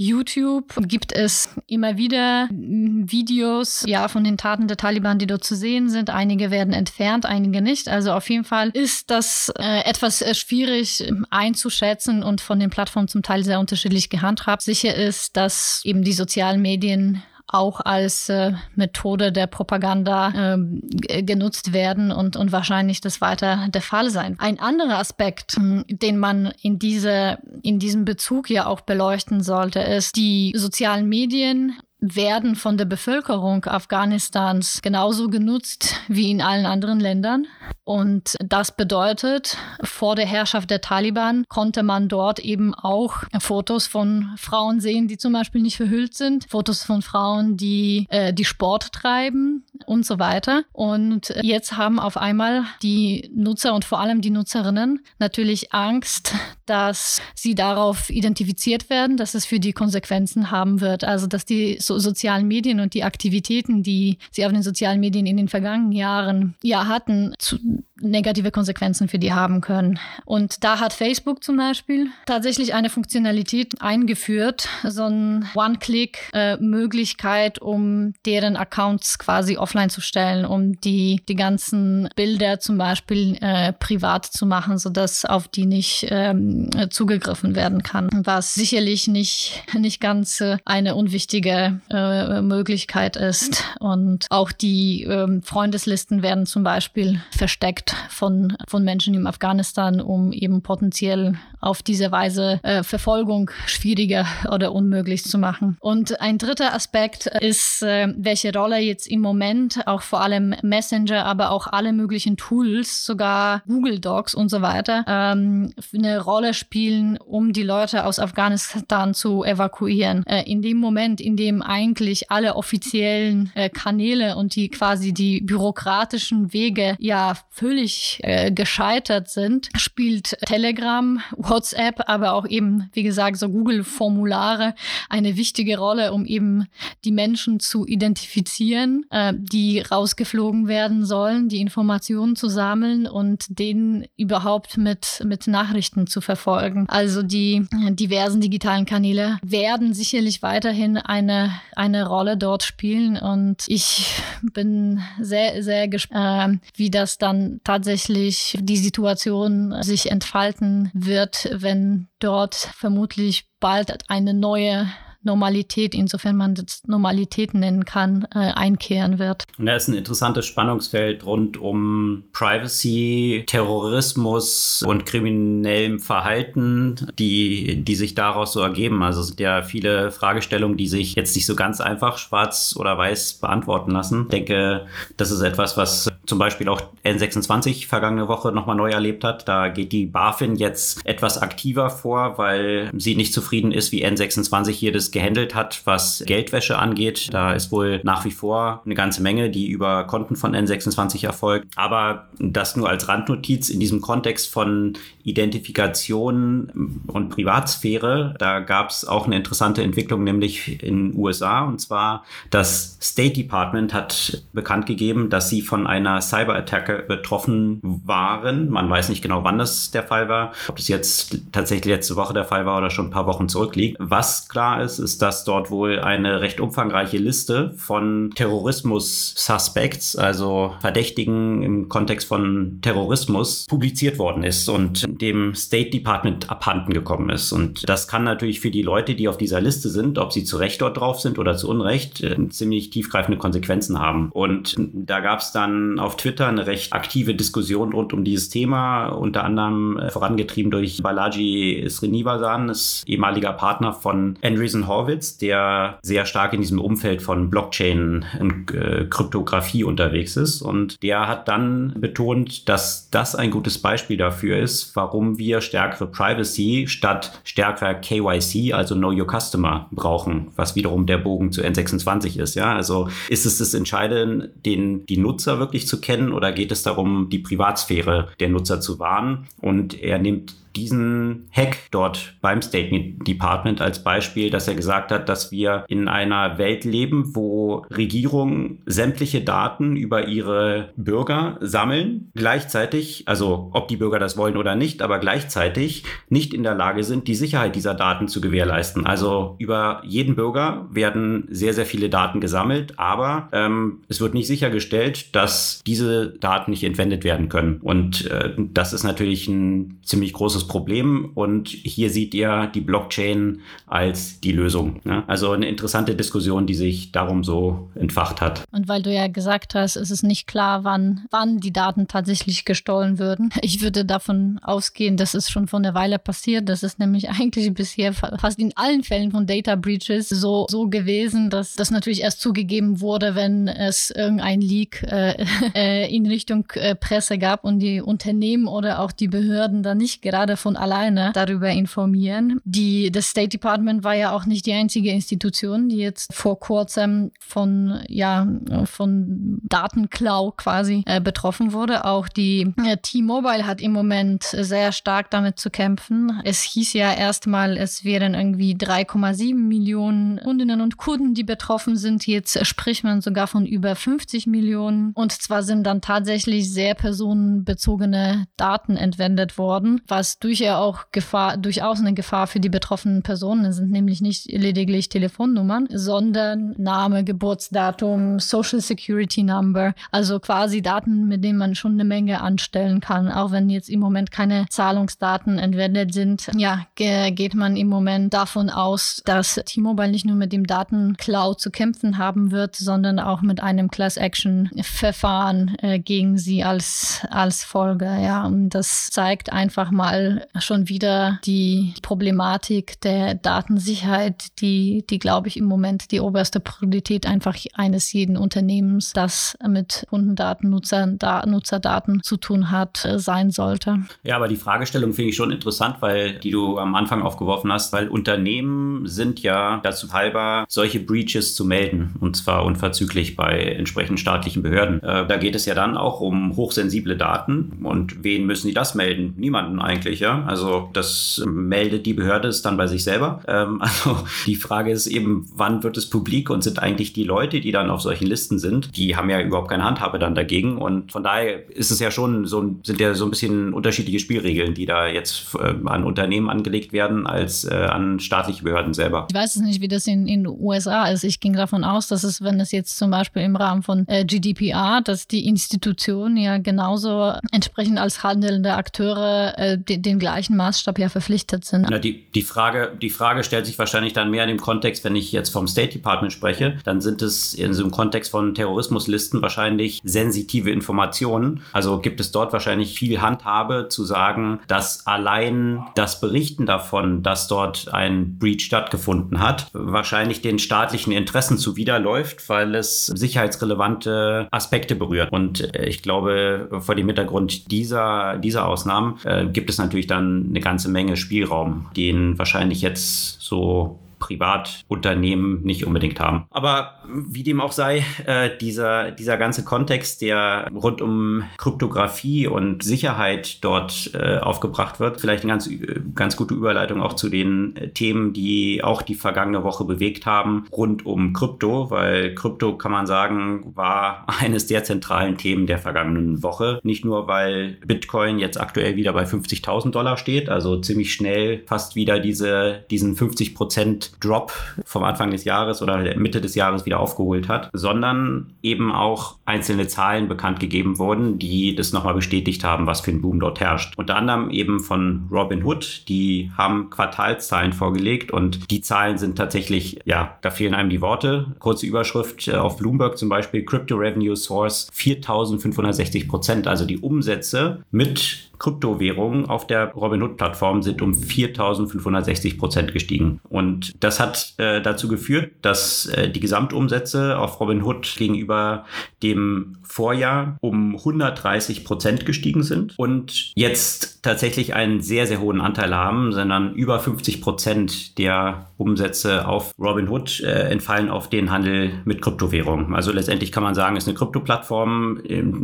YouTube 0.00 0.74
gibt 0.86 1.12
es 1.12 1.48
immer 1.66 1.96
wieder 1.96 2.48
Videos 2.52 3.82
ja 3.84 4.06
von 4.06 4.22
den 4.22 4.38
Taten 4.38 4.68
der 4.68 4.76
Taliban, 4.76 5.18
die 5.18 5.26
dort 5.26 5.42
zu 5.42 5.56
sehen 5.56 5.90
sind. 5.90 6.08
Einige 6.08 6.52
werden 6.52 6.72
entfernt, 6.72 7.26
einige 7.26 7.60
nicht. 7.60 7.88
Also 7.88 8.12
auf 8.12 8.30
jeden 8.30 8.44
Fall 8.44 8.70
ist 8.70 9.10
das 9.10 9.52
äh, 9.58 9.80
etwas 9.80 10.22
äh, 10.22 10.36
schwierig 10.36 11.12
einzuschätzen 11.30 12.22
und 12.22 12.40
von 12.40 12.60
den 12.60 12.70
Plattformen 12.70 13.08
zum 13.08 13.24
Teil 13.24 13.42
sehr 13.42 13.58
unterschiedlich 13.58 14.08
gehandhabt. 14.08 14.62
Sicher 14.62 14.94
ist, 14.94 15.36
dass 15.36 15.80
eben 15.84 16.04
die 16.04 16.12
sozialen 16.12 16.62
Medien 16.62 17.20
auch 17.48 17.80
als 17.80 18.28
äh, 18.28 18.52
Methode 18.74 19.32
der 19.32 19.46
Propaganda 19.46 20.54
äh, 20.54 21.22
genutzt 21.22 21.72
werden 21.72 22.12
und, 22.12 22.36
und 22.36 22.52
wahrscheinlich 22.52 23.00
das 23.00 23.20
weiter 23.20 23.68
der 23.68 23.80
Fall 23.80 24.10
sein. 24.10 24.36
Ein 24.38 24.60
anderer 24.60 24.98
Aspekt, 24.98 25.56
hm, 25.56 25.84
den 25.88 26.18
man 26.18 26.52
in, 26.62 26.78
diese, 26.78 27.38
in 27.62 27.78
diesem 27.78 28.04
Bezug 28.04 28.50
ja 28.50 28.66
auch 28.66 28.82
beleuchten 28.82 29.42
sollte, 29.42 29.80
ist, 29.80 30.16
die 30.16 30.52
sozialen 30.56 31.08
Medien 31.08 31.74
werden 32.00 32.54
von 32.54 32.76
der 32.76 32.84
Bevölkerung 32.84 33.64
Afghanistans 33.64 34.80
genauso 34.82 35.28
genutzt 35.28 35.96
wie 36.08 36.30
in 36.30 36.40
allen 36.40 36.66
anderen 36.66 37.00
Ländern. 37.00 37.46
Und 37.84 38.36
das 38.40 38.76
bedeutet, 38.76 39.56
vor 39.82 40.14
der 40.14 40.26
Herrschaft 40.26 40.70
der 40.70 40.80
Taliban 40.80 41.44
konnte 41.48 41.82
man 41.82 42.08
dort 42.08 42.38
eben 42.38 42.74
auch 42.74 43.22
Fotos 43.40 43.86
von 43.86 44.30
Frauen 44.36 44.80
sehen, 44.80 45.08
die 45.08 45.16
zum 45.16 45.32
Beispiel 45.32 45.62
nicht 45.62 45.78
verhüllt 45.78 46.14
sind, 46.14 46.46
Fotos 46.50 46.82
von 46.82 47.02
Frauen, 47.02 47.56
die, 47.56 48.06
äh, 48.10 48.34
die 48.34 48.44
Sport 48.44 48.92
treiben 48.92 49.64
und 49.86 50.04
so 50.04 50.18
weiter. 50.18 50.64
Und 50.72 51.34
jetzt 51.42 51.76
haben 51.76 51.98
auf 51.98 52.16
einmal 52.16 52.64
die 52.82 53.30
Nutzer 53.34 53.74
und 53.74 53.84
vor 53.84 54.00
allem 54.00 54.20
die 54.20 54.30
Nutzerinnen 54.30 55.00
natürlich 55.18 55.72
Angst, 55.72 56.34
dass 56.66 57.22
sie 57.34 57.54
darauf 57.54 58.10
identifiziert 58.10 58.90
werden, 58.90 59.16
dass 59.16 59.34
es 59.34 59.46
für 59.46 59.60
die 59.60 59.72
Konsequenzen 59.72 60.50
haben 60.50 60.80
wird. 60.80 61.04
Also 61.04 61.26
dass 61.26 61.46
die 61.46 61.78
so 61.88 61.98
sozialen 61.98 62.46
Medien 62.46 62.80
und 62.80 62.94
die 62.94 63.02
Aktivitäten, 63.02 63.82
die 63.82 64.18
sie 64.30 64.46
auf 64.46 64.52
den 64.52 64.62
sozialen 64.62 65.00
Medien 65.00 65.26
in 65.26 65.36
den 65.36 65.48
vergangenen 65.48 65.92
Jahren 65.92 66.54
ja 66.62 66.86
hatten, 66.86 67.34
zu, 67.38 67.58
negative 68.00 68.50
Konsequenzen 68.50 69.08
für 69.08 69.18
die 69.18 69.32
haben 69.32 69.60
können. 69.60 69.98
Und 70.24 70.64
da 70.64 70.80
hat 70.80 70.92
Facebook 70.92 71.42
zum 71.42 71.56
Beispiel 71.56 72.08
tatsächlich 72.26 72.74
eine 72.74 72.90
Funktionalität 72.90 73.80
eingeführt, 73.80 74.68
so 74.84 75.04
eine 75.04 75.42
One-Click-Möglichkeit, 75.54 77.60
um 77.60 78.12
deren 78.24 78.56
Accounts 78.56 79.18
quasi 79.18 79.56
offline 79.56 79.90
zu 79.90 80.00
stellen, 80.00 80.44
um 80.44 80.80
die, 80.80 81.22
die 81.28 81.34
ganzen 81.34 82.08
Bilder 82.14 82.60
zum 82.60 82.78
Beispiel 82.78 83.36
äh, 83.40 83.72
privat 83.72 84.26
zu 84.26 84.46
machen, 84.46 84.78
sodass 84.78 85.24
auf 85.24 85.48
die 85.48 85.66
nicht 85.66 86.06
ähm, 86.10 86.70
zugegriffen 86.90 87.56
werden 87.56 87.82
kann. 87.82 88.08
Was 88.12 88.54
sicherlich 88.54 89.08
nicht, 89.08 89.64
nicht 89.74 90.00
ganz 90.00 90.40
äh, 90.40 90.58
eine 90.64 90.94
unwichtige 90.94 91.80
äh, 91.90 92.42
Möglichkeit 92.42 93.16
ist. 93.16 93.64
Und 93.80 94.26
auch 94.30 94.52
die 94.52 95.02
äh, 95.04 95.40
Freundeslisten 95.42 96.22
werden 96.22 96.46
zum 96.46 96.62
Beispiel 96.62 97.20
versteckt 97.30 97.87
von, 98.08 98.56
von 98.66 98.84
Menschen 98.84 99.14
im 99.14 99.26
Afghanistan, 99.26 100.00
um 100.00 100.32
eben 100.32 100.62
potenziell 100.62 101.34
auf 101.60 101.82
diese 101.82 102.12
Weise 102.12 102.60
äh, 102.62 102.82
Verfolgung 102.82 103.50
schwieriger 103.66 104.26
oder 104.50 104.72
unmöglich 104.72 105.24
zu 105.24 105.38
machen. 105.38 105.76
Und 105.80 106.20
ein 106.20 106.38
dritter 106.38 106.74
Aspekt 106.74 107.26
ist, 107.26 107.82
äh, 107.82 108.08
welche 108.16 108.52
Rolle 108.52 108.78
jetzt 108.78 109.06
im 109.06 109.20
Moment 109.20 109.86
auch 109.86 110.02
vor 110.02 110.20
allem 110.20 110.54
Messenger, 110.62 111.24
aber 111.24 111.50
auch 111.50 111.66
alle 111.66 111.92
möglichen 111.92 112.36
Tools, 112.36 113.04
sogar 113.04 113.62
Google 113.66 113.98
Docs 113.98 114.34
und 114.34 114.48
so 114.48 114.62
weiter, 114.62 115.04
ähm, 115.06 115.72
eine 115.94 116.20
Rolle 116.20 116.54
spielen, 116.54 117.18
um 117.18 117.52
die 117.52 117.62
Leute 117.62 118.04
aus 118.04 118.18
Afghanistan 118.18 119.14
zu 119.14 119.44
evakuieren. 119.44 120.24
Äh, 120.26 120.42
in 120.50 120.62
dem 120.62 120.78
Moment, 120.78 121.20
in 121.20 121.36
dem 121.36 121.62
eigentlich 121.62 122.30
alle 122.30 122.56
offiziellen 122.56 123.50
äh, 123.54 123.68
Kanäle 123.68 124.36
und 124.36 124.54
die 124.54 124.68
quasi 124.68 125.12
die 125.12 125.40
bürokratischen 125.40 126.52
Wege 126.52 126.96
ja 126.98 127.34
völlig 127.50 128.20
äh, 128.22 128.50
gescheitert 128.52 129.28
sind, 129.28 129.68
spielt 129.76 130.36
Telegram 130.46 131.20
WhatsApp, 131.48 132.02
aber 132.06 132.32
auch 132.34 132.46
eben, 132.46 132.90
wie 132.92 133.02
gesagt, 133.02 133.38
so 133.38 133.48
Google-Formulare 133.48 134.74
eine 135.08 135.36
wichtige 135.36 135.78
Rolle, 135.78 136.12
um 136.12 136.24
eben 136.26 136.66
die 137.04 137.12
Menschen 137.12 137.60
zu 137.60 137.86
identifizieren, 137.86 139.06
äh, 139.10 139.32
die 139.36 139.80
rausgeflogen 139.80 140.68
werden 140.68 141.04
sollen, 141.04 141.48
die 141.48 141.60
Informationen 141.60 142.36
zu 142.36 142.48
sammeln 142.48 143.06
und 143.06 143.58
denen 143.58 144.06
überhaupt 144.16 144.76
mit, 144.76 145.22
mit 145.24 145.46
Nachrichten 145.46 146.06
zu 146.06 146.20
verfolgen. 146.20 146.86
Also 146.88 147.22
die 147.22 147.66
diversen 147.90 148.40
digitalen 148.40 148.86
Kanäle 148.86 149.38
werden 149.42 149.94
sicherlich 149.94 150.42
weiterhin 150.42 150.96
eine, 150.96 151.52
eine 151.74 152.06
Rolle 152.06 152.36
dort 152.36 152.62
spielen 152.62 153.16
und 153.16 153.64
ich 153.68 154.20
bin 154.42 155.00
sehr, 155.20 155.62
sehr 155.62 155.88
gespannt, 155.88 156.62
äh, 156.62 156.68
wie 156.76 156.90
das 156.90 157.18
dann 157.18 157.60
tatsächlich 157.64 158.56
die 158.60 158.76
Situation 158.76 159.74
sich 159.82 160.10
entfalten 160.10 160.90
wird 160.94 161.37
wenn 161.52 162.08
dort 162.18 162.54
vermutlich 162.54 163.48
bald 163.60 164.10
eine 164.10 164.34
neue 164.34 164.88
Normalität, 165.28 165.94
insofern 165.94 166.36
man 166.36 166.54
das 166.54 166.82
Normalität 166.86 167.54
nennen 167.54 167.84
kann, 167.84 168.26
äh, 168.34 168.38
einkehren 168.38 169.18
wird. 169.18 169.44
Und 169.58 169.66
da 169.66 169.76
ist 169.76 169.88
ein 169.88 169.94
interessantes 169.94 170.46
Spannungsfeld 170.46 171.24
rund 171.24 171.56
um 171.56 172.24
Privacy, 172.32 173.44
Terrorismus 173.46 174.82
und 174.86 175.06
kriminellem 175.06 176.00
Verhalten, 176.00 176.96
die, 177.18 177.84
die 177.84 177.94
sich 177.94 178.14
daraus 178.14 178.52
so 178.52 178.60
ergeben. 178.60 179.02
Also 179.02 179.20
es 179.20 179.28
sind 179.28 179.40
ja 179.40 179.62
viele 179.62 180.10
Fragestellungen, 180.10 180.76
die 180.76 180.88
sich 180.88 181.14
jetzt 181.14 181.36
nicht 181.36 181.46
so 181.46 181.54
ganz 181.54 181.80
einfach 181.80 182.18
schwarz 182.18 182.74
oder 182.78 182.96
weiß 182.96 183.34
beantworten 183.34 183.92
lassen. 183.92 184.22
Ich 184.22 184.28
denke, 184.28 184.86
das 185.16 185.30
ist 185.30 185.42
etwas, 185.42 185.76
was 185.76 186.10
zum 186.26 186.38
Beispiel 186.38 186.68
auch 186.68 186.80
N26 187.04 187.86
vergangene 187.86 188.28
Woche 188.28 188.52
nochmal 188.52 188.76
neu 188.76 188.90
erlebt 188.90 189.24
hat. 189.24 189.48
Da 189.48 189.68
geht 189.68 189.92
die 189.92 190.06
BaFin 190.06 190.56
jetzt 190.56 191.04
etwas 191.04 191.38
aktiver 191.38 191.90
vor, 191.90 192.38
weil 192.38 192.90
sie 192.96 193.16
nicht 193.16 193.32
zufrieden 193.32 193.72
ist, 193.72 193.92
wie 193.92 194.06
N26 194.06 194.70
hier 194.70 194.92
das 194.92 195.10
gehandelt 195.18 195.54
hat, 195.54 195.82
was 195.84 196.22
Geldwäsche 196.26 196.78
angeht. 196.78 197.28
Da 197.32 197.52
ist 197.52 197.72
wohl 197.72 198.00
nach 198.04 198.24
wie 198.24 198.30
vor 198.30 198.82
eine 198.84 198.94
ganze 198.94 199.20
Menge, 199.20 199.50
die 199.50 199.66
über 199.66 200.04
Konten 200.04 200.36
von 200.36 200.54
N26 200.54 201.26
erfolgt. 201.26 201.66
Aber 201.74 202.28
das 202.38 202.76
nur 202.76 202.88
als 202.88 203.08
Randnotiz 203.08 203.68
in 203.68 203.80
diesem 203.80 204.00
Kontext 204.00 204.48
von 204.50 204.96
Identifikation 205.24 207.02
und 207.06 207.28
Privatsphäre. 207.30 208.34
Da 208.38 208.60
gab 208.60 208.90
es 208.90 209.06
auch 209.06 209.26
eine 209.26 209.36
interessante 209.36 209.82
Entwicklung, 209.82 210.24
nämlich 210.24 210.82
in 210.82 211.10
den 211.10 211.18
USA. 211.18 211.64
Und 211.64 211.80
zwar 211.80 212.24
das 212.50 212.96
State 213.02 213.34
Department 213.34 213.92
hat 213.92 214.44
bekannt 214.52 214.86
gegeben, 214.86 215.30
dass 215.30 215.50
sie 215.50 215.62
von 215.62 215.86
einer 215.86 216.20
Cyberattacke 216.20 217.04
betroffen 217.08 217.80
waren. 217.82 218.70
Man 218.70 218.88
weiß 218.88 219.08
nicht 219.08 219.22
genau, 219.22 219.42
wann 219.44 219.58
das 219.58 219.90
der 219.90 220.04
Fall 220.04 220.28
war. 220.28 220.52
Ob 220.68 220.76
das 220.76 220.88
jetzt 220.88 221.38
tatsächlich 221.52 221.92
letzte 221.96 222.16
Woche 222.16 222.34
der 222.34 222.44
Fall 222.44 222.64
war 222.64 222.78
oder 222.78 222.90
schon 222.90 223.06
ein 223.06 223.10
paar 223.10 223.26
Wochen 223.26 223.48
zurückliegt. 223.48 223.96
Was 223.98 224.48
klar 224.48 224.82
ist, 224.82 224.97
ist, 224.98 225.22
dass 225.22 225.44
dort 225.44 225.70
wohl 225.70 225.98
eine 226.00 226.40
recht 226.40 226.60
umfangreiche 226.60 227.18
Liste 227.18 227.72
von 227.76 228.30
Terrorismus-Suspects, 228.34 230.16
also 230.16 230.74
Verdächtigen 230.80 231.62
im 231.62 231.88
Kontext 231.88 232.28
von 232.28 232.78
Terrorismus, 232.82 233.66
publiziert 233.68 234.18
worden 234.18 234.44
ist 234.44 234.68
und 234.68 235.04
dem 235.20 235.54
State 235.54 235.90
Department 235.90 236.50
abhanden 236.50 236.92
gekommen 236.92 237.30
ist. 237.30 237.52
Und 237.52 237.88
das 237.88 238.08
kann 238.08 238.24
natürlich 238.24 238.60
für 238.60 238.70
die 238.70 238.82
Leute, 238.82 239.14
die 239.14 239.28
auf 239.28 239.36
dieser 239.38 239.60
Liste 239.60 239.88
sind, 239.88 240.18
ob 240.18 240.32
sie 240.32 240.44
zu 240.44 240.56
Recht 240.56 240.80
dort 240.80 240.96
drauf 240.96 241.20
sind 241.20 241.38
oder 241.38 241.56
zu 241.56 241.68
Unrecht, 241.68 242.22
äh, 242.22 242.48
ziemlich 242.48 242.90
tiefgreifende 242.90 243.38
Konsequenzen 243.38 243.98
haben. 243.98 244.30
Und 244.32 244.74
da 244.78 245.20
gab 245.20 245.40
es 245.40 245.52
dann 245.52 245.98
auf 245.98 246.16
Twitter 246.16 246.48
eine 246.48 246.66
recht 246.66 246.92
aktive 246.92 247.34
Diskussion 247.34 247.92
rund 247.92 248.12
um 248.12 248.24
dieses 248.24 248.48
Thema, 248.48 249.08
unter 249.08 249.44
anderem 249.44 249.98
äh, 249.98 250.10
vorangetrieben 250.10 250.70
durch 250.70 251.02
Balaji 251.02 251.86
Srinivasan, 251.88 252.72
ehemaliger 253.06 253.52
Partner 253.52 253.92
von 253.92 254.36
Andreessen 254.42 254.87
Horwitz, 254.88 255.38
der 255.38 255.98
sehr 256.02 256.26
stark 256.26 256.52
in 256.52 256.60
diesem 256.60 256.80
Umfeld 256.80 257.22
von 257.22 257.50
Blockchain 257.50 258.24
und 258.40 258.74
äh, 258.74 259.06
Kryptographie 259.08 259.84
unterwegs 259.84 260.36
ist. 260.36 260.62
Und 260.62 261.02
der 261.02 261.28
hat 261.28 261.48
dann 261.48 261.94
betont, 261.98 262.68
dass 262.68 263.10
das 263.10 263.34
ein 263.34 263.50
gutes 263.50 263.78
Beispiel 263.78 264.16
dafür 264.16 264.58
ist, 264.58 264.96
warum 264.96 265.38
wir 265.38 265.60
stärkere 265.60 266.06
Privacy 266.06 266.86
statt 266.88 267.40
stärkerer 267.44 267.94
KYC, 267.94 268.72
also 268.72 268.94
Know 268.94 269.10
Your 269.10 269.26
Customer, 269.28 269.88
brauchen, 269.92 270.48
was 270.56 270.74
wiederum 270.76 271.06
der 271.06 271.18
Bogen 271.18 271.52
zu 271.52 271.62
N26 271.62 272.40
ist. 272.40 272.54
Ja, 272.54 272.74
also 272.74 273.08
ist 273.28 273.46
es 273.46 273.58
das 273.58 273.74
Entscheidende, 273.74 274.50
den, 274.64 275.06
die 275.06 275.18
Nutzer 275.18 275.58
wirklich 275.58 275.86
zu 275.86 276.00
kennen 276.00 276.32
oder 276.32 276.52
geht 276.52 276.72
es 276.72 276.82
darum, 276.82 277.28
die 277.30 277.38
Privatsphäre 277.38 278.28
der 278.40 278.48
Nutzer 278.48 278.80
zu 278.80 278.98
wahren? 278.98 279.46
Und 279.60 280.00
er 280.02 280.18
nimmt 280.18 280.54
diesen 280.76 281.48
Hack 281.50 281.78
dort 281.90 282.34
beim 282.40 282.62
State 282.62 282.90
Department 283.26 283.80
als 283.80 284.02
Beispiel, 284.02 284.50
dass 284.50 284.68
er 284.68 284.74
gesagt 284.78 285.10
hat, 285.10 285.28
dass 285.28 285.50
wir 285.50 285.84
in 285.88 286.06
einer 286.06 286.56
Welt 286.56 286.84
leben, 286.84 287.34
wo 287.34 287.84
Regierungen 287.90 288.80
sämtliche 288.86 289.40
Daten 289.40 289.96
über 289.96 290.28
ihre 290.28 290.90
Bürger 290.96 291.58
sammeln, 291.60 292.30
gleichzeitig, 292.36 293.24
also 293.26 293.70
ob 293.72 293.88
die 293.88 293.96
Bürger 293.96 294.20
das 294.20 294.36
wollen 294.36 294.56
oder 294.56 294.76
nicht, 294.76 295.02
aber 295.02 295.18
gleichzeitig 295.18 296.04
nicht 296.28 296.54
in 296.54 296.62
der 296.62 296.76
Lage 296.76 297.02
sind, 297.02 297.26
die 297.26 297.34
Sicherheit 297.34 297.74
dieser 297.74 297.94
Daten 297.94 298.28
zu 298.28 298.40
gewährleisten. 298.40 299.04
Also 299.04 299.56
über 299.58 300.00
jeden 300.04 300.36
Bürger 300.36 300.86
werden 300.92 301.48
sehr, 301.50 301.74
sehr 301.74 301.86
viele 301.86 302.08
Daten 302.08 302.40
gesammelt, 302.40 302.94
aber 303.00 303.48
ähm, 303.50 304.02
es 304.08 304.20
wird 304.20 304.34
nicht 304.34 304.46
sichergestellt, 304.46 305.34
dass 305.34 305.82
diese 305.86 306.28
Daten 306.28 306.70
nicht 306.70 306.84
entwendet 306.84 307.24
werden 307.24 307.48
können. 307.48 307.78
Und 307.82 308.30
äh, 308.30 308.54
das 308.56 308.92
ist 308.92 309.02
natürlich 309.02 309.48
ein 309.48 309.98
ziemlich 310.04 310.32
großes 310.34 310.68
Problem 310.68 311.32
und 311.34 311.68
hier 311.68 312.10
sieht 312.10 312.32
ihr 312.32 312.70
die 312.72 312.80
Blockchain 312.80 313.62
als 313.88 314.40
die 314.40 314.52
Lösung. 314.52 314.67
Lösung. 314.68 315.00
Ne? 315.04 315.24
Also 315.26 315.52
eine 315.52 315.66
interessante 315.66 316.14
Diskussion, 316.14 316.66
die 316.66 316.74
sich 316.74 317.10
darum 317.10 317.42
so 317.42 317.88
entfacht 317.94 318.42
hat. 318.42 318.64
Und 318.70 318.86
weil 318.86 319.00
du 319.00 319.10
ja 319.10 319.26
gesagt 319.28 319.74
hast, 319.74 319.96
es 319.96 320.10
ist 320.10 320.22
nicht 320.22 320.46
klar, 320.46 320.84
wann, 320.84 321.22
wann 321.30 321.58
die 321.58 321.72
Daten 321.72 322.06
tatsächlich 322.06 322.64
gestohlen 322.66 323.18
würden. 323.18 323.50
Ich 323.68 323.82
würde 323.82 324.06
davon 324.06 324.58
ausgehen, 324.62 325.18
dass 325.18 325.34
es 325.34 325.50
schon 325.50 325.68
vor 325.68 325.78
einer 325.78 325.92
Weile 325.92 326.18
passiert. 326.18 326.70
Das 326.70 326.82
ist 326.82 326.98
nämlich 326.98 327.28
eigentlich 327.40 327.74
bisher 327.74 328.14
fast 328.14 328.58
in 328.58 328.72
allen 328.76 329.02
Fällen 329.02 329.30
von 329.30 329.46
Data 329.46 329.74
Breaches 329.76 330.30
so, 330.30 330.66
so 330.70 330.88
gewesen, 330.88 331.50
dass 331.50 331.74
das 331.74 331.90
natürlich 331.90 332.22
erst 332.22 332.40
zugegeben 332.40 333.00
wurde, 333.00 333.34
wenn 333.34 333.68
es 333.68 334.10
irgendein 334.10 334.62
Leak 334.62 335.02
äh, 335.02 335.44
äh, 335.74 336.14
in 336.14 336.26
Richtung 336.26 336.64
äh, 336.74 336.94
Presse 336.94 337.36
gab 337.36 337.64
und 337.64 337.80
die 337.80 338.00
Unternehmen 338.00 338.68
oder 338.68 339.00
auch 339.00 339.12
die 339.12 339.28
Behörden 339.28 339.82
da 339.82 339.94
nicht 339.94 340.22
gerade 340.22 340.56
von 340.56 340.76
alleine 340.76 341.32
darüber 341.34 341.68
informieren. 341.68 342.60
Die, 342.64 343.10
das 343.10 343.26
State 343.28 343.50
Department 343.50 344.02
war 344.04 344.14
ja 344.14 344.32
auch 344.32 344.46
nicht 344.46 344.57
die 344.62 344.72
einzige 344.72 345.10
Institution, 345.10 345.88
die 345.88 345.96
jetzt 345.96 346.32
vor 346.32 346.58
kurzem 346.58 347.30
von, 347.40 348.00
ja, 348.08 348.46
von 348.84 349.58
Datenklau 349.62 350.52
quasi 350.52 351.02
äh, 351.06 351.20
betroffen 351.20 351.72
wurde. 351.72 352.04
Auch 352.04 352.28
die 352.28 352.72
äh, 352.84 352.96
T-Mobile 352.96 353.66
hat 353.66 353.80
im 353.80 353.92
Moment 353.92 354.44
sehr 354.44 354.92
stark 354.92 355.30
damit 355.30 355.58
zu 355.58 355.70
kämpfen. 355.70 356.40
Es 356.44 356.62
hieß 356.62 356.92
ja 356.94 357.12
erstmal, 357.12 357.76
es 357.76 358.04
wären 358.04 358.34
irgendwie 358.34 358.74
3,7 358.74 359.54
Millionen 359.54 360.38
Kundinnen 360.38 360.80
und 360.80 360.96
Kunden, 360.96 361.34
die 361.34 361.44
betroffen 361.44 361.96
sind. 361.96 362.26
Jetzt 362.26 362.64
spricht 362.66 363.04
man 363.04 363.20
sogar 363.20 363.46
von 363.46 363.66
über 363.66 363.94
50 363.94 364.46
Millionen. 364.46 365.12
Und 365.14 365.32
zwar 365.32 365.62
sind 365.62 365.84
dann 365.84 366.00
tatsächlich 366.00 366.70
sehr 366.70 366.94
personenbezogene 366.94 368.46
Daten 368.56 368.96
entwendet 368.96 369.58
worden, 369.58 370.00
was 370.06 370.38
durchaus 370.38 370.78
auch 370.78 371.06
Gefahr, 371.12 371.56
durchaus 371.56 372.00
eine 372.00 372.14
Gefahr 372.14 372.46
für 372.46 372.60
die 372.60 372.68
betroffenen 372.68 373.22
Personen 373.22 373.72
sind, 373.72 373.90
nämlich 373.90 374.20
nicht 374.20 374.47
lediglich 374.48 375.08
Telefonnummern, 375.08 375.88
sondern 375.90 376.74
Name, 376.78 377.24
Geburtsdatum, 377.24 378.40
Social 378.40 378.80
Security 378.80 379.42
Number, 379.42 379.94
also 380.10 380.40
quasi 380.40 380.82
Daten, 380.82 381.28
mit 381.28 381.44
denen 381.44 381.58
man 381.58 381.74
schon 381.74 381.92
eine 381.92 382.04
Menge 382.04 382.40
anstellen 382.40 383.00
kann, 383.00 383.30
auch 383.30 383.50
wenn 383.52 383.70
jetzt 383.70 383.88
im 383.88 384.00
Moment 384.00 384.30
keine 384.30 384.66
Zahlungsdaten 384.68 385.58
entwendet 385.58 386.14
sind. 386.14 386.50
Ja, 386.56 386.86
geht 386.94 387.54
man 387.54 387.76
im 387.76 387.88
Moment 387.88 388.34
davon 388.34 388.70
aus, 388.70 389.22
dass 389.24 389.60
T-Mobile 389.64 390.10
nicht 390.10 390.24
nur 390.24 390.36
mit 390.36 390.52
dem 390.52 390.66
Datencloud 390.66 391.60
zu 391.60 391.70
kämpfen 391.70 392.18
haben 392.18 392.50
wird, 392.50 392.76
sondern 392.76 393.18
auch 393.18 393.42
mit 393.42 393.62
einem 393.62 393.90
Class-Action-Verfahren 393.90 395.76
äh, 395.82 395.98
gegen 395.98 396.38
sie 396.38 396.64
als, 396.64 397.22
als 397.30 397.64
Folge. 397.64 398.06
Ja, 398.06 398.46
und 398.46 398.70
das 398.70 399.10
zeigt 399.10 399.52
einfach 399.52 399.90
mal 399.90 400.46
schon 400.58 400.88
wieder 400.88 401.38
die 401.44 401.94
Problematik 402.02 403.00
der 403.00 403.34
Datensicherheit, 403.34 404.37
die, 404.60 405.04
die 405.08 405.18
glaube 405.18 405.48
ich 405.48 405.56
im 405.56 405.64
Moment 405.64 406.10
die 406.10 406.20
oberste 406.20 406.60
Priorität 406.60 407.26
einfach 407.26 407.56
eines 407.74 408.12
jeden 408.12 408.36
Unternehmens, 408.36 409.12
das 409.12 409.56
mit 409.66 410.06
Kundendaten, 410.08 410.70
Nutzer, 410.70 411.06
da, 411.06 411.44
Nutzerdaten 411.46 412.22
zu 412.22 412.36
tun 412.36 412.70
hat, 412.70 413.04
äh, 413.04 413.18
sein 413.18 413.50
sollte. 413.50 413.98
Ja, 414.22 414.36
aber 414.36 414.48
die 414.48 414.56
Fragestellung 414.56 415.12
finde 415.12 415.30
ich 415.30 415.36
schon 415.36 415.50
interessant, 415.50 415.96
weil 416.00 416.38
die 416.38 416.50
du 416.50 416.78
am 416.78 416.94
Anfang 416.94 417.22
aufgeworfen 417.22 417.72
hast, 417.72 417.92
weil 417.92 418.08
Unternehmen 418.08 419.06
sind 419.06 419.40
ja 419.42 419.80
dazu 419.82 420.12
halber, 420.12 420.64
solche 420.68 421.00
Breaches 421.00 421.54
zu 421.54 421.64
melden 421.64 422.14
und 422.20 422.36
zwar 422.36 422.64
unverzüglich 422.64 423.36
bei 423.36 423.58
entsprechenden 423.60 424.18
staatlichen 424.18 424.62
Behörden. 424.62 425.02
Äh, 425.02 425.26
da 425.26 425.36
geht 425.36 425.54
es 425.54 425.66
ja 425.66 425.74
dann 425.74 425.96
auch 425.96 426.20
um 426.20 426.56
hochsensible 426.56 427.16
Daten 427.16 427.78
und 427.82 428.24
wen 428.24 428.46
müssen 428.46 428.68
die 428.68 428.74
das 428.74 428.94
melden? 428.94 429.34
Niemanden 429.36 429.80
eigentlich, 429.80 430.20
ja. 430.20 430.44
Also 430.44 430.90
das 430.92 431.42
meldet 431.46 432.06
die 432.06 432.14
Behörde 432.14 432.48
es 432.48 432.62
dann 432.62 432.76
bei 432.76 432.86
sich 432.86 433.04
selber. 433.04 433.40
Ähm, 433.46 433.80
also 433.88 434.18
die 434.46 434.56
Frage 434.56 434.90
ist 434.90 435.06
eben, 435.06 435.48
wann 435.54 435.82
wird 435.82 435.96
es 435.96 436.08
publik 436.08 436.50
und 436.50 436.62
sind 436.62 436.78
eigentlich 436.78 437.12
die 437.12 437.24
Leute, 437.24 437.60
die 437.60 437.72
dann 437.72 437.90
auf 437.90 438.00
solchen 438.00 438.26
Listen 438.26 438.58
sind, 438.58 438.96
die 438.96 439.16
haben 439.16 439.30
ja 439.30 439.40
überhaupt 439.40 439.70
keine 439.70 439.84
Handhabe 439.84 440.18
dann 440.18 440.34
dagegen. 440.34 440.78
Und 440.78 441.12
von 441.12 441.22
daher 441.22 441.68
ist 441.70 441.90
es 441.90 442.00
ja 442.00 442.10
schon 442.10 442.46
so, 442.46 442.76
sind 442.82 443.00
ja 443.00 443.14
so 443.14 443.24
ein 443.24 443.30
bisschen 443.30 443.72
unterschiedliche 443.72 444.18
Spielregeln, 444.18 444.74
die 444.74 444.86
da 444.86 445.06
jetzt 445.06 445.54
äh, 445.54 445.74
an 445.86 446.04
Unternehmen 446.04 446.50
angelegt 446.50 446.92
werden, 446.92 447.26
als 447.26 447.64
äh, 447.64 447.74
an 447.74 448.20
staatliche 448.20 448.64
Behörden 448.64 448.94
selber. 448.94 449.26
Ich 449.30 449.36
weiß 449.36 449.56
es 449.56 449.62
nicht, 449.62 449.80
wie 449.80 449.88
das 449.88 450.06
in 450.06 450.26
den 450.26 450.46
USA 450.46 451.06
ist. 451.06 451.24
Ich 451.24 451.40
ging 451.40 451.52
davon 451.52 451.84
aus, 451.84 452.08
dass 452.08 452.24
es, 452.24 452.42
wenn 452.42 452.58
es 452.60 452.72
jetzt 452.72 452.96
zum 452.96 453.10
Beispiel 453.10 453.42
im 453.42 453.56
Rahmen 453.56 453.82
von 453.82 454.06
äh, 454.08 454.24
GDPR, 454.24 455.00
dass 455.04 455.26
die 455.26 455.46
Institutionen 455.46 456.36
ja 456.36 456.58
genauso 456.58 457.32
entsprechend 457.52 457.98
als 457.98 458.22
handelnde 458.22 458.74
Akteure 458.74 459.54
äh, 459.56 459.78
den, 459.78 460.02
den 460.02 460.18
gleichen 460.18 460.38
gleichen 460.48 460.56
Maßstab 460.56 460.98
ja 460.98 461.08
verpflichtet 461.08 461.64
sind. 461.64 461.86
Na, 461.90 461.98
die, 461.98 462.30
die, 462.32 462.42
Frage, 462.42 462.96
die 463.00 463.10
Frage 463.10 463.44
stellt 463.44 463.66
sich 463.66 463.78
wahrscheinlich 463.78 464.07
dann 464.12 464.30
mehr 464.30 464.44
in 464.44 464.48
dem 464.48 464.60
Kontext, 464.60 465.04
wenn 465.04 465.16
ich 465.16 465.32
jetzt 465.32 465.50
vom 465.50 465.66
State 465.66 465.92
Department 465.92 466.32
spreche, 466.32 466.78
dann 466.84 467.00
sind 467.00 467.22
es 467.22 467.54
in 467.54 467.74
so 467.74 467.82
einem 467.82 467.90
Kontext 467.90 468.30
von 468.30 468.54
Terrorismuslisten 468.54 469.42
wahrscheinlich 469.42 470.00
sensitive 470.04 470.70
Informationen. 470.70 471.62
Also 471.72 471.98
gibt 471.98 472.20
es 472.20 472.32
dort 472.32 472.52
wahrscheinlich 472.52 472.98
viel 472.98 473.20
Handhabe 473.20 473.88
zu 473.88 474.04
sagen, 474.04 474.60
dass 474.66 475.06
allein 475.06 475.84
das 475.94 476.20
Berichten 476.20 476.66
davon, 476.66 477.22
dass 477.22 477.48
dort 477.48 477.92
ein 477.92 478.38
Breach 478.38 478.62
stattgefunden 478.62 479.40
hat, 479.40 479.68
wahrscheinlich 479.72 480.40
den 480.42 480.58
staatlichen 480.58 481.12
Interessen 481.12 481.58
zuwiderläuft, 481.58 482.48
weil 482.48 482.74
es 482.74 483.06
sicherheitsrelevante 483.06 484.48
Aspekte 484.50 484.94
berührt. 484.94 485.32
Und 485.32 485.74
äh, 485.74 485.86
ich 485.86 486.02
glaube, 486.02 486.68
vor 486.80 486.94
dem 486.94 487.06
Hintergrund 487.06 487.70
dieser, 487.70 488.38
dieser 488.38 488.66
Ausnahmen 488.66 489.18
äh, 489.24 489.46
gibt 489.46 489.70
es 489.70 489.78
natürlich 489.78 490.06
dann 490.06 490.46
eine 490.50 490.60
ganze 490.60 490.88
Menge 490.88 491.16
Spielraum, 491.16 491.86
den 491.96 492.38
wahrscheinlich 492.38 492.82
jetzt 492.82 493.40
so 493.40 493.97
Privatunternehmen 494.18 495.62
nicht 495.62 495.86
unbedingt 495.86 496.20
haben. 496.20 496.46
Aber 496.50 496.94
wie 497.06 497.42
dem 497.42 497.60
auch 497.60 497.72
sei, 497.72 498.04
äh, 498.26 498.50
dieser, 498.60 499.10
dieser 499.10 499.36
ganze 499.36 499.64
Kontext, 499.64 500.20
der 500.22 500.70
rund 500.74 501.00
um 501.00 501.44
Kryptographie 501.56 502.46
und 502.46 502.82
Sicherheit 502.82 503.64
dort 503.64 504.10
äh, 504.14 504.38
aufgebracht 504.38 505.00
wird, 505.00 505.20
vielleicht 505.20 505.44
eine 505.44 505.52
ganz, 505.52 505.70
ganz 506.14 506.36
gute 506.36 506.54
Überleitung 506.54 507.00
auch 507.00 507.14
zu 507.14 507.28
den 507.28 507.76
äh, 507.76 507.88
Themen, 507.90 508.32
die 508.32 508.82
auch 508.84 509.02
die 509.02 509.14
vergangene 509.14 509.64
Woche 509.64 509.84
bewegt 509.84 510.26
haben, 510.26 510.66
rund 510.72 511.06
um 511.06 511.32
Krypto, 511.32 511.90
weil 511.90 512.34
Krypto, 512.34 512.76
kann 512.76 512.92
man 512.92 513.06
sagen, 513.06 513.72
war 513.74 514.26
eines 514.40 514.66
der 514.66 514.84
zentralen 514.84 515.36
Themen 515.36 515.66
der 515.66 515.78
vergangenen 515.78 516.42
Woche. 516.42 516.80
Nicht 516.82 517.04
nur, 517.04 517.26
weil 517.28 517.78
Bitcoin 517.86 518.38
jetzt 518.38 518.60
aktuell 518.60 518.96
wieder 518.96 519.12
bei 519.12 519.24
50.000 519.24 519.90
Dollar 519.90 520.16
steht, 520.16 520.48
also 520.48 520.78
ziemlich 520.80 521.12
schnell 521.12 521.62
fast 521.66 521.96
wieder 521.96 522.20
diese, 522.20 522.84
diesen 522.90 523.16
50 523.16 523.54
Prozent 523.54 524.07
Drop 524.20 524.52
vom 524.84 525.04
Anfang 525.04 525.30
des 525.30 525.44
Jahres 525.44 525.82
oder 525.82 526.16
Mitte 526.16 526.40
des 526.40 526.54
Jahres 526.54 526.86
wieder 526.86 527.00
aufgeholt 527.00 527.48
hat, 527.48 527.70
sondern 527.72 528.54
eben 528.62 528.92
auch 528.92 529.36
einzelne 529.44 529.86
Zahlen 529.86 530.28
bekannt 530.28 530.60
gegeben 530.60 530.98
wurden, 530.98 531.38
die 531.38 531.74
das 531.74 531.92
nochmal 531.92 532.14
bestätigt 532.14 532.64
haben, 532.64 532.86
was 532.86 533.00
für 533.00 533.10
ein 533.10 533.22
Boom 533.22 533.40
dort 533.40 533.60
herrscht. 533.60 533.94
Unter 533.96 534.16
anderem 534.16 534.50
eben 534.50 534.80
von 534.80 535.28
Robin 535.30 535.64
Hood, 535.64 536.08
die 536.08 536.50
haben 536.56 536.90
Quartalszahlen 536.90 537.72
vorgelegt 537.72 538.30
und 538.30 538.70
die 538.70 538.80
Zahlen 538.80 539.18
sind 539.18 539.36
tatsächlich, 539.36 539.98
ja, 540.04 540.36
da 540.42 540.50
fehlen 540.50 540.74
einem 540.74 540.90
die 540.90 541.00
Worte. 541.00 541.46
Kurze 541.58 541.86
Überschrift 541.86 542.48
äh, 542.48 542.54
auf 542.54 542.78
Bloomberg 542.78 543.18
zum 543.18 543.28
Beispiel, 543.28 543.64
Crypto 543.64 543.96
Revenue 543.96 544.36
Source 544.36 544.88
4560 544.92 546.28
Prozent, 546.28 546.66
also 546.66 546.84
die 546.84 546.98
Umsätze 546.98 547.82
mit 547.90 548.47
Kryptowährungen 548.58 549.46
auf 549.46 549.66
der 549.66 549.92
Robinhood-Plattform 549.92 550.82
sind 550.82 551.02
um 551.02 551.12
4.560 551.12 552.58
Prozent 552.58 552.92
gestiegen. 552.92 553.40
Und 553.48 553.92
das 554.02 554.20
hat 554.20 554.54
äh, 554.58 554.80
dazu 554.80 555.08
geführt, 555.08 555.52
dass 555.62 556.06
äh, 556.06 556.30
die 556.30 556.40
Gesamtumsätze 556.40 557.38
auf 557.38 557.60
Robinhood 557.60 558.14
gegenüber 558.16 558.84
dem 559.22 559.76
Vorjahr 559.82 560.56
um 560.60 560.96
130 560.96 561.84
Prozent 561.84 562.26
gestiegen 562.26 562.62
sind 562.62 562.98
und 562.98 563.52
jetzt 563.54 564.22
tatsächlich 564.22 564.74
einen 564.74 565.00
sehr, 565.00 565.26
sehr 565.26 565.40
hohen 565.40 565.60
Anteil 565.60 565.94
haben, 565.94 566.32
sondern 566.32 566.74
über 566.74 567.00
50 567.00 567.40
Prozent 567.40 568.18
der 568.18 568.67
Umsätze 568.78 569.46
auf 569.46 569.74
Robinhood 569.78 570.40
äh, 570.40 570.70
entfallen 570.70 571.10
auf 571.10 571.28
den 571.28 571.50
Handel 571.50 571.92
mit 572.04 572.22
Kryptowährungen. 572.22 572.94
Also 572.94 573.12
letztendlich 573.12 573.52
kann 573.52 573.62
man 573.62 573.74
sagen, 573.74 573.96
es 573.96 574.04
ist 574.04 574.08
eine 574.08 574.16
Kryptoplattform. 574.16 575.20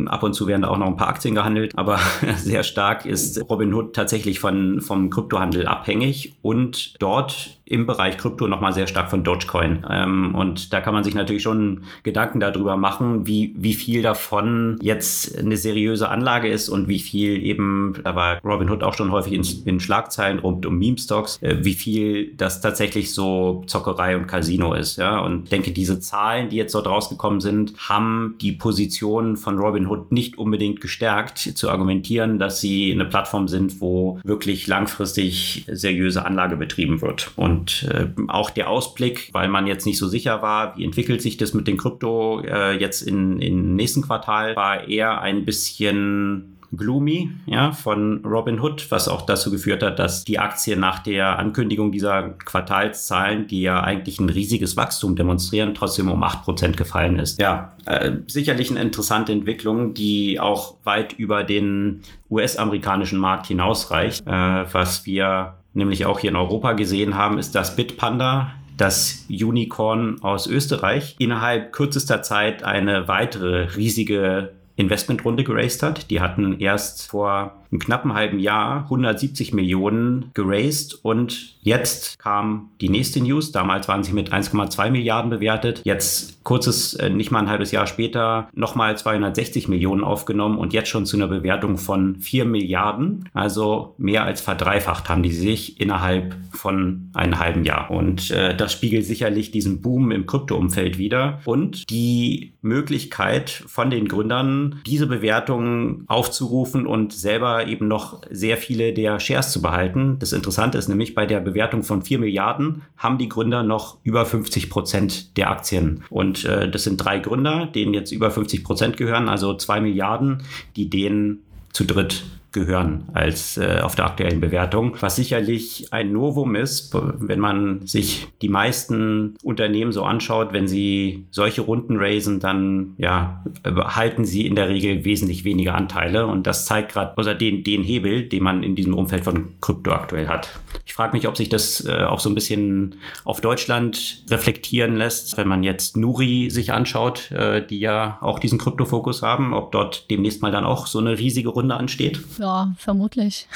Ab 0.07 0.23
und 0.23 0.33
zu 0.33 0.47
werden 0.47 0.61
da 0.61 0.69
auch 0.69 0.77
noch 0.77 0.87
ein 0.87 0.97
paar 0.97 1.09
Aktien 1.09 1.35
gehandelt, 1.35 1.73
aber 1.75 1.99
sehr 2.37 2.63
stark 2.63 2.85
stark 2.85 3.05
ist 3.05 3.41
Robinhood 3.49 3.95
tatsächlich 3.95 4.39
von, 4.39 4.81
vom 4.81 5.09
Kryptohandel 5.09 5.67
abhängig 5.67 6.35
und 6.41 6.95
dort 6.99 7.57
im 7.65 7.85
Bereich 7.87 8.17
Krypto 8.17 8.47
nochmal 8.47 8.73
sehr 8.73 8.87
stark 8.87 9.09
von 9.09 9.23
Dogecoin. 9.23 9.85
Ähm, 9.89 10.35
und 10.35 10.71
da 10.71 10.81
kann 10.81 10.93
man 10.93 11.03
sich 11.03 11.15
natürlich 11.15 11.43
schon 11.43 11.81
Gedanken 12.03 12.39
darüber 12.39 12.77
machen, 12.77 13.25
wie, 13.25 13.55
wie 13.57 13.73
viel 13.73 14.03
davon 14.03 14.77
jetzt 14.81 15.37
eine 15.37 15.57
seriöse 15.57 16.09
Anlage 16.09 16.47
ist 16.47 16.69
und 16.69 16.87
wie 16.87 16.99
viel 16.99 17.43
eben, 17.43 17.95
da 18.03 18.15
war 18.15 18.39
Robinhood 18.43 18.83
auch 18.83 18.93
schon 18.93 19.11
häufig 19.11 19.33
in, 19.33 19.45
in 19.65 19.79
Schlagzeilen 19.79 20.39
rund 20.39 20.65
um 20.65 20.77
Meme-Stocks, 20.77 21.41
äh, 21.41 21.57
wie 21.61 21.73
viel 21.73 22.33
das 22.35 22.61
tatsächlich 22.61 23.13
so 23.13 23.63
Zockerei 23.65 24.15
und 24.15 24.27
Casino 24.27 24.73
ist. 24.73 24.97
Ja? 24.97 25.19
Und 25.19 25.45
ich 25.45 25.49
denke, 25.49 25.71
diese 25.71 25.99
Zahlen, 25.99 26.49
die 26.49 26.57
jetzt 26.57 26.75
dort 26.75 26.87
rausgekommen 26.87 27.41
sind, 27.41 27.73
haben 27.89 28.35
die 28.41 28.51
Position 28.51 29.37
von 29.37 29.57
Robinhood 29.57 30.11
nicht 30.11 30.37
unbedingt 30.37 30.81
gestärkt, 30.81 31.39
zu 31.39 31.69
argumentieren, 31.69 32.37
dass 32.37 32.61
sie 32.61 32.91
eine 32.91 33.05
Plattform 33.05 33.47
sind, 33.47 33.81
wo 33.81 34.19
wirklich 34.23 34.67
langfristig 34.67 35.65
seriöse 35.71 36.25
Anlage 36.25 36.57
betrieben 36.57 37.01
wird. 37.01 37.31
Und 37.35 37.54
Und 37.55 37.87
äh, 37.89 38.07
auch 38.27 38.49
der 38.49 38.69
Ausblick, 38.69 39.29
weil 39.31 39.47
man 39.47 39.67
jetzt 39.67 39.85
nicht 39.85 39.97
so 39.97 40.07
sicher 40.07 40.41
war, 40.41 40.77
wie 40.77 40.83
entwickelt 40.83 41.21
sich 41.21 41.37
das 41.37 41.53
mit 41.53 41.67
den 41.67 41.77
Krypto 41.77 42.41
äh, 42.41 42.77
jetzt 42.77 43.01
in, 43.01 43.39
im 43.39 43.75
nächsten 43.75 44.01
Quartal, 44.01 44.55
war 44.55 44.87
eher 44.87 45.21
ein 45.21 45.45
bisschen 45.45 46.55
Gloomy 46.75 47.31
ja, 47.45 47.71
von 47.71 48.25
Robin 48.25 48.59
Hood, 48.59 48.91
was 48.91 49.07
auch 49.07 49.21
dazu 49.21 49.51
geführt 49.51 49.83
hat, 49.83 49.99
dass 49.99 50.25
die 50.25 50.39
Aktie 50.39 50.75
nach 50.75 50.99
der 50.99 51.39
Ankündigung 51.39 51.91
dieser 51.91 52.29
Quartalszahlen, 52.29 53.47
die 53.47 53.61
ja 53.61 53.81
eigentlich 53.81 54.19
ein 54.19 54.29
riesiges 54.29 54.75
Wachstum 54.75 55.15
demonstrieren, 55.15 55.73
trotzdem 55.73 56.11
um 56.11 56.23
8% 56.23 56.75
gefallen 56.75 57.19
ist. 57.19 57.39
Ja, 57.39 57.73
äh, 57.85 58.11
sicherlich 58.27 58.71
eine 58.71 58.81
interessante 58.81 59.31
Entwicklung, 59.31 59.93
die 59.93 60.39
auch 60.39 60.75
weit 60.83 61.13
über 61.13 61.43
den 61.43 62.01
US-amerikanischen 62.29 63.19
Markt 63.19 63.47
hinausreicht. 63.47 64.25
Äh, 64.25 64.65
was 64.73 65.05
wir 65.05 65.55
nämlich 65.75 66.05
auch 66.05 66.19
hier 66.19 66.31
in 66.31 66.35
Europa 66.35 66.73
gesehen 66.73 67.15
haben, 67.15 67.37
ist, 67.37 67.53
dass 67.53 67.75
Bitpanda 67.75 68.51
das 68.77 69.25
Unicorn 69.29 70.21
aus 70.21 70.47
Österreich 70.47 71.15
innerhalb 71.19 71.71
kürzester 71.71 72.21
Zeit 72.21 72.63
eine 72.63 73.07
weitere 73.07 73.75
riesige 73.75 74.53
Investmentrunde 74.75 75.43
geraced 75.43 75.83
hat. 75.83 76.09
Die 76.09 76.19
hatten 76.19 76.59
erst 76.59 77.09
vor 77.09 77.64
einem 77.71 77.79
knappen 77.79 78.13
halben 78.13 78.39
Jahr 78.39 78.83
170 78.83 79.53
Millionen 79.53 80.31
geraced 80.33 80.99
und 81.03 81.55
jetzt 81.61 82.19
kam 82.19 82.69
die 82.81 82.89
nächste 82.89 83.21
News. 83.21 83.51
Damals 83.51 83.87
waren 83.87 84.03
sie 84.03 84.13
mit 84.13 84.31
1,2 84.31 84.89
Milliarden 84.91 85.29
bewertet. 85.29 85.81
Jetzt 85.83 86.43
kurzes, 86.43 86.93
äh, 86.93 87.09
nicht 87.09 87.31
mal 87.31 87.39
ein 87.39 87.49
halbes 87.49 87.71
Jahr 87.71 87.87
später, 87.87 88.47
nochmal 88.53 88.97
260 88.97 89.67
Millionen 89.67 90.03
aufgenommen 90.03 90.57
und 90.57 90.73
jetzt 90.73 90.89
schon 90.89 91.05
zu 91.05 91.17
einer 91.17 91.27
Bewertung 91.27 91.77
von 91.77 92.17
4 92.17 92.45
Milliarden. 92.45 93.29
Also 93.33 93.95
mehr 93.97 94.23
als 94.23 94.41
verdreifacht 94.41 95.09
haben 95.09 95.23
die 95.23 95.33
sich 95.33 95.81
innerhalb 95.81 96.35
von 96.51 97.09
einem 97.13 97.39
halben 97.39 97.63
Jahr. 97.63 97.91
Und 97.91 98.31
äh, 98.31 98.55
das 98.55 98.71
spiegelt 98.71 99.05
sicherlich 99.05 99.51
diesen 99.51 99.81
Boom 99.81 100.11
im 100.11 100.25
Kryptoumfeld 100.25 100.97
wieder 100.97 101.39
und 101.45 101.89
die 101.89 102.53
Möglichkeit 102.61 103.49
von 103.49 103.89
den 103.89 104.07
Gründern, 104.07 104.81
diese 104.85 105.07
Bewertungen 105.07 106.03
aufzurufen 106.07 106.85
und 106.85 107.13
selber 107.13 107.54
eben 107.63 107.87
noch 107.87 108.21
sehr 108.29 108.57
viele 108.57 108.93
der 108.93 109.19
Shares 109.19 109.51
zu 109.51 109.61
behalten. 109.61 110.17
Das 110.19 110.33
Interessante 110.33 110.77
ist 110.77 110.87
nämlich, 110.87 111.15
bei 111.15 111.25
der 111.25 111.39
Bewertung 111.39 111.83
von 111.83 112.01
4 112.01 112.19
Milliarden 112.19 112.83
haben 112.97 113.17
die 113.17 113.29
Gründer 113.29 113.63
noch 113.63 113.97
über 114.03 114.25
50 114.25 114.69
Prozent 114.69 115.37
der 115.37 115.49
Aktien. 115.49 116.03
Und 116.09 116.45
äh, 116.45 116.69
das 116.69 116.83
sind 116.83 116.97
drei 116.97 117.19
Gründer, 117.19 117.67
denen 117.67 117.93
jetzt 117.93 118.11
über 118.11 118.31
50 118.31 118.63
Prozent 118.63 118.97
gehören, 118.97 119.29
also 119.29 119.55
2 119.55 119.81
Milliarden, 119.81 120.43
die 120.75 120.89
denen 120.89 121.43
zu 121.71 121.85
dritt 121.85 122.23
gehören 122.55 123.03
als 123.13 123.57
äh, 123.57 123.81
auf 123.83 123.95
der 123.95 124.05
aktuellen 124.05 124.39
Bewertung. 124.39 124.95
Was 125.01 125.17
sicherlich 125.17 125.89
ein 125.91 126.11
Novum 126.11 126.55
ist, 126.55 126.95
wenn 126.95 127.39
man 127.39 127.85
sich 127.85 128.27
die 128.41 128.49
meisten 128.49 129.35
Unternehmen 129.43 129.91
so 129.91 130.03
anschaut, 130.03 130.53
wenn 130.53 130.67
sie 130.67 131.27
solche 131.29 131.61
Runden 131.61 131.97
raisen, 131.97 132.39
dann 132.39 132.95
ja, 132.97 133.43
halten 133.63 134.25
sie 134.25 134.47
in 134.47 134.55
der 134.55 134.69
Regel 134.69 135.05
wesentlich 135.05 135.43
weniger 135.43 135.75
Anteile. 135.75 136.25
Und 136.25 136.47
das 136.47 136.65
zeigt 136.65 136.93
gerade 136.93 137.15
also 137.17 137.33
den, 137.33 137.63
den 137.63 137.83
Hebel, 137.83 138.23
den 138.23 138.41
man 138.41 138.63
in 138.63 138.75
diesem 138.75 138.93
Umfeld 138.93 139.25
von 139.25 139.59
Krypto 139.59 139.91
aktuell 139.91 140.27
hat. 140.27 140.49
Ich 140.85 140.93
frage 140.93 141.13
mich, 141.13 141.27
ob 141.27 141.35
sich 141.35 141.49
das 141.49 141.85
äh, 141.85 142.03
auch 142.03 142.21
so 142.21 142.29
ein 142.29 142.35
bisschen 142.35 142.95
auf 143.25 143.41
Deutschland 143.41 144.23
reflektieren 144.29 144.95
lässt, 144.95 145.35
wenn 145.35 145.47
man 145.47 145.63
jetzt 145.63 145.97
Nuri 145.97 146.49
sich 146.49 146.71
anschaut, 146.71 147.31
äh, 147.31 147.65
die 147.65 147.79
ja 147.79 148.17
auch 148.21 148.39
diesen 148.39 148.59
Kryptofokus 148.59 149.21
haben, 149.21 149.53
ob 149.53 149.73
dort 149.73 150.09
demnächst 150.09 150.41
mal 150.41 150.51
dann 150.51 150.63
auch 150.63 150.87
so 150.87 150.99
eine 150.99 151.17
riesige 151.17 151.49
Runde 151.49 151.75
ansteht. 151.75 152.21
Ja, 152.39 152.44
vermutlich. 152.77 153.47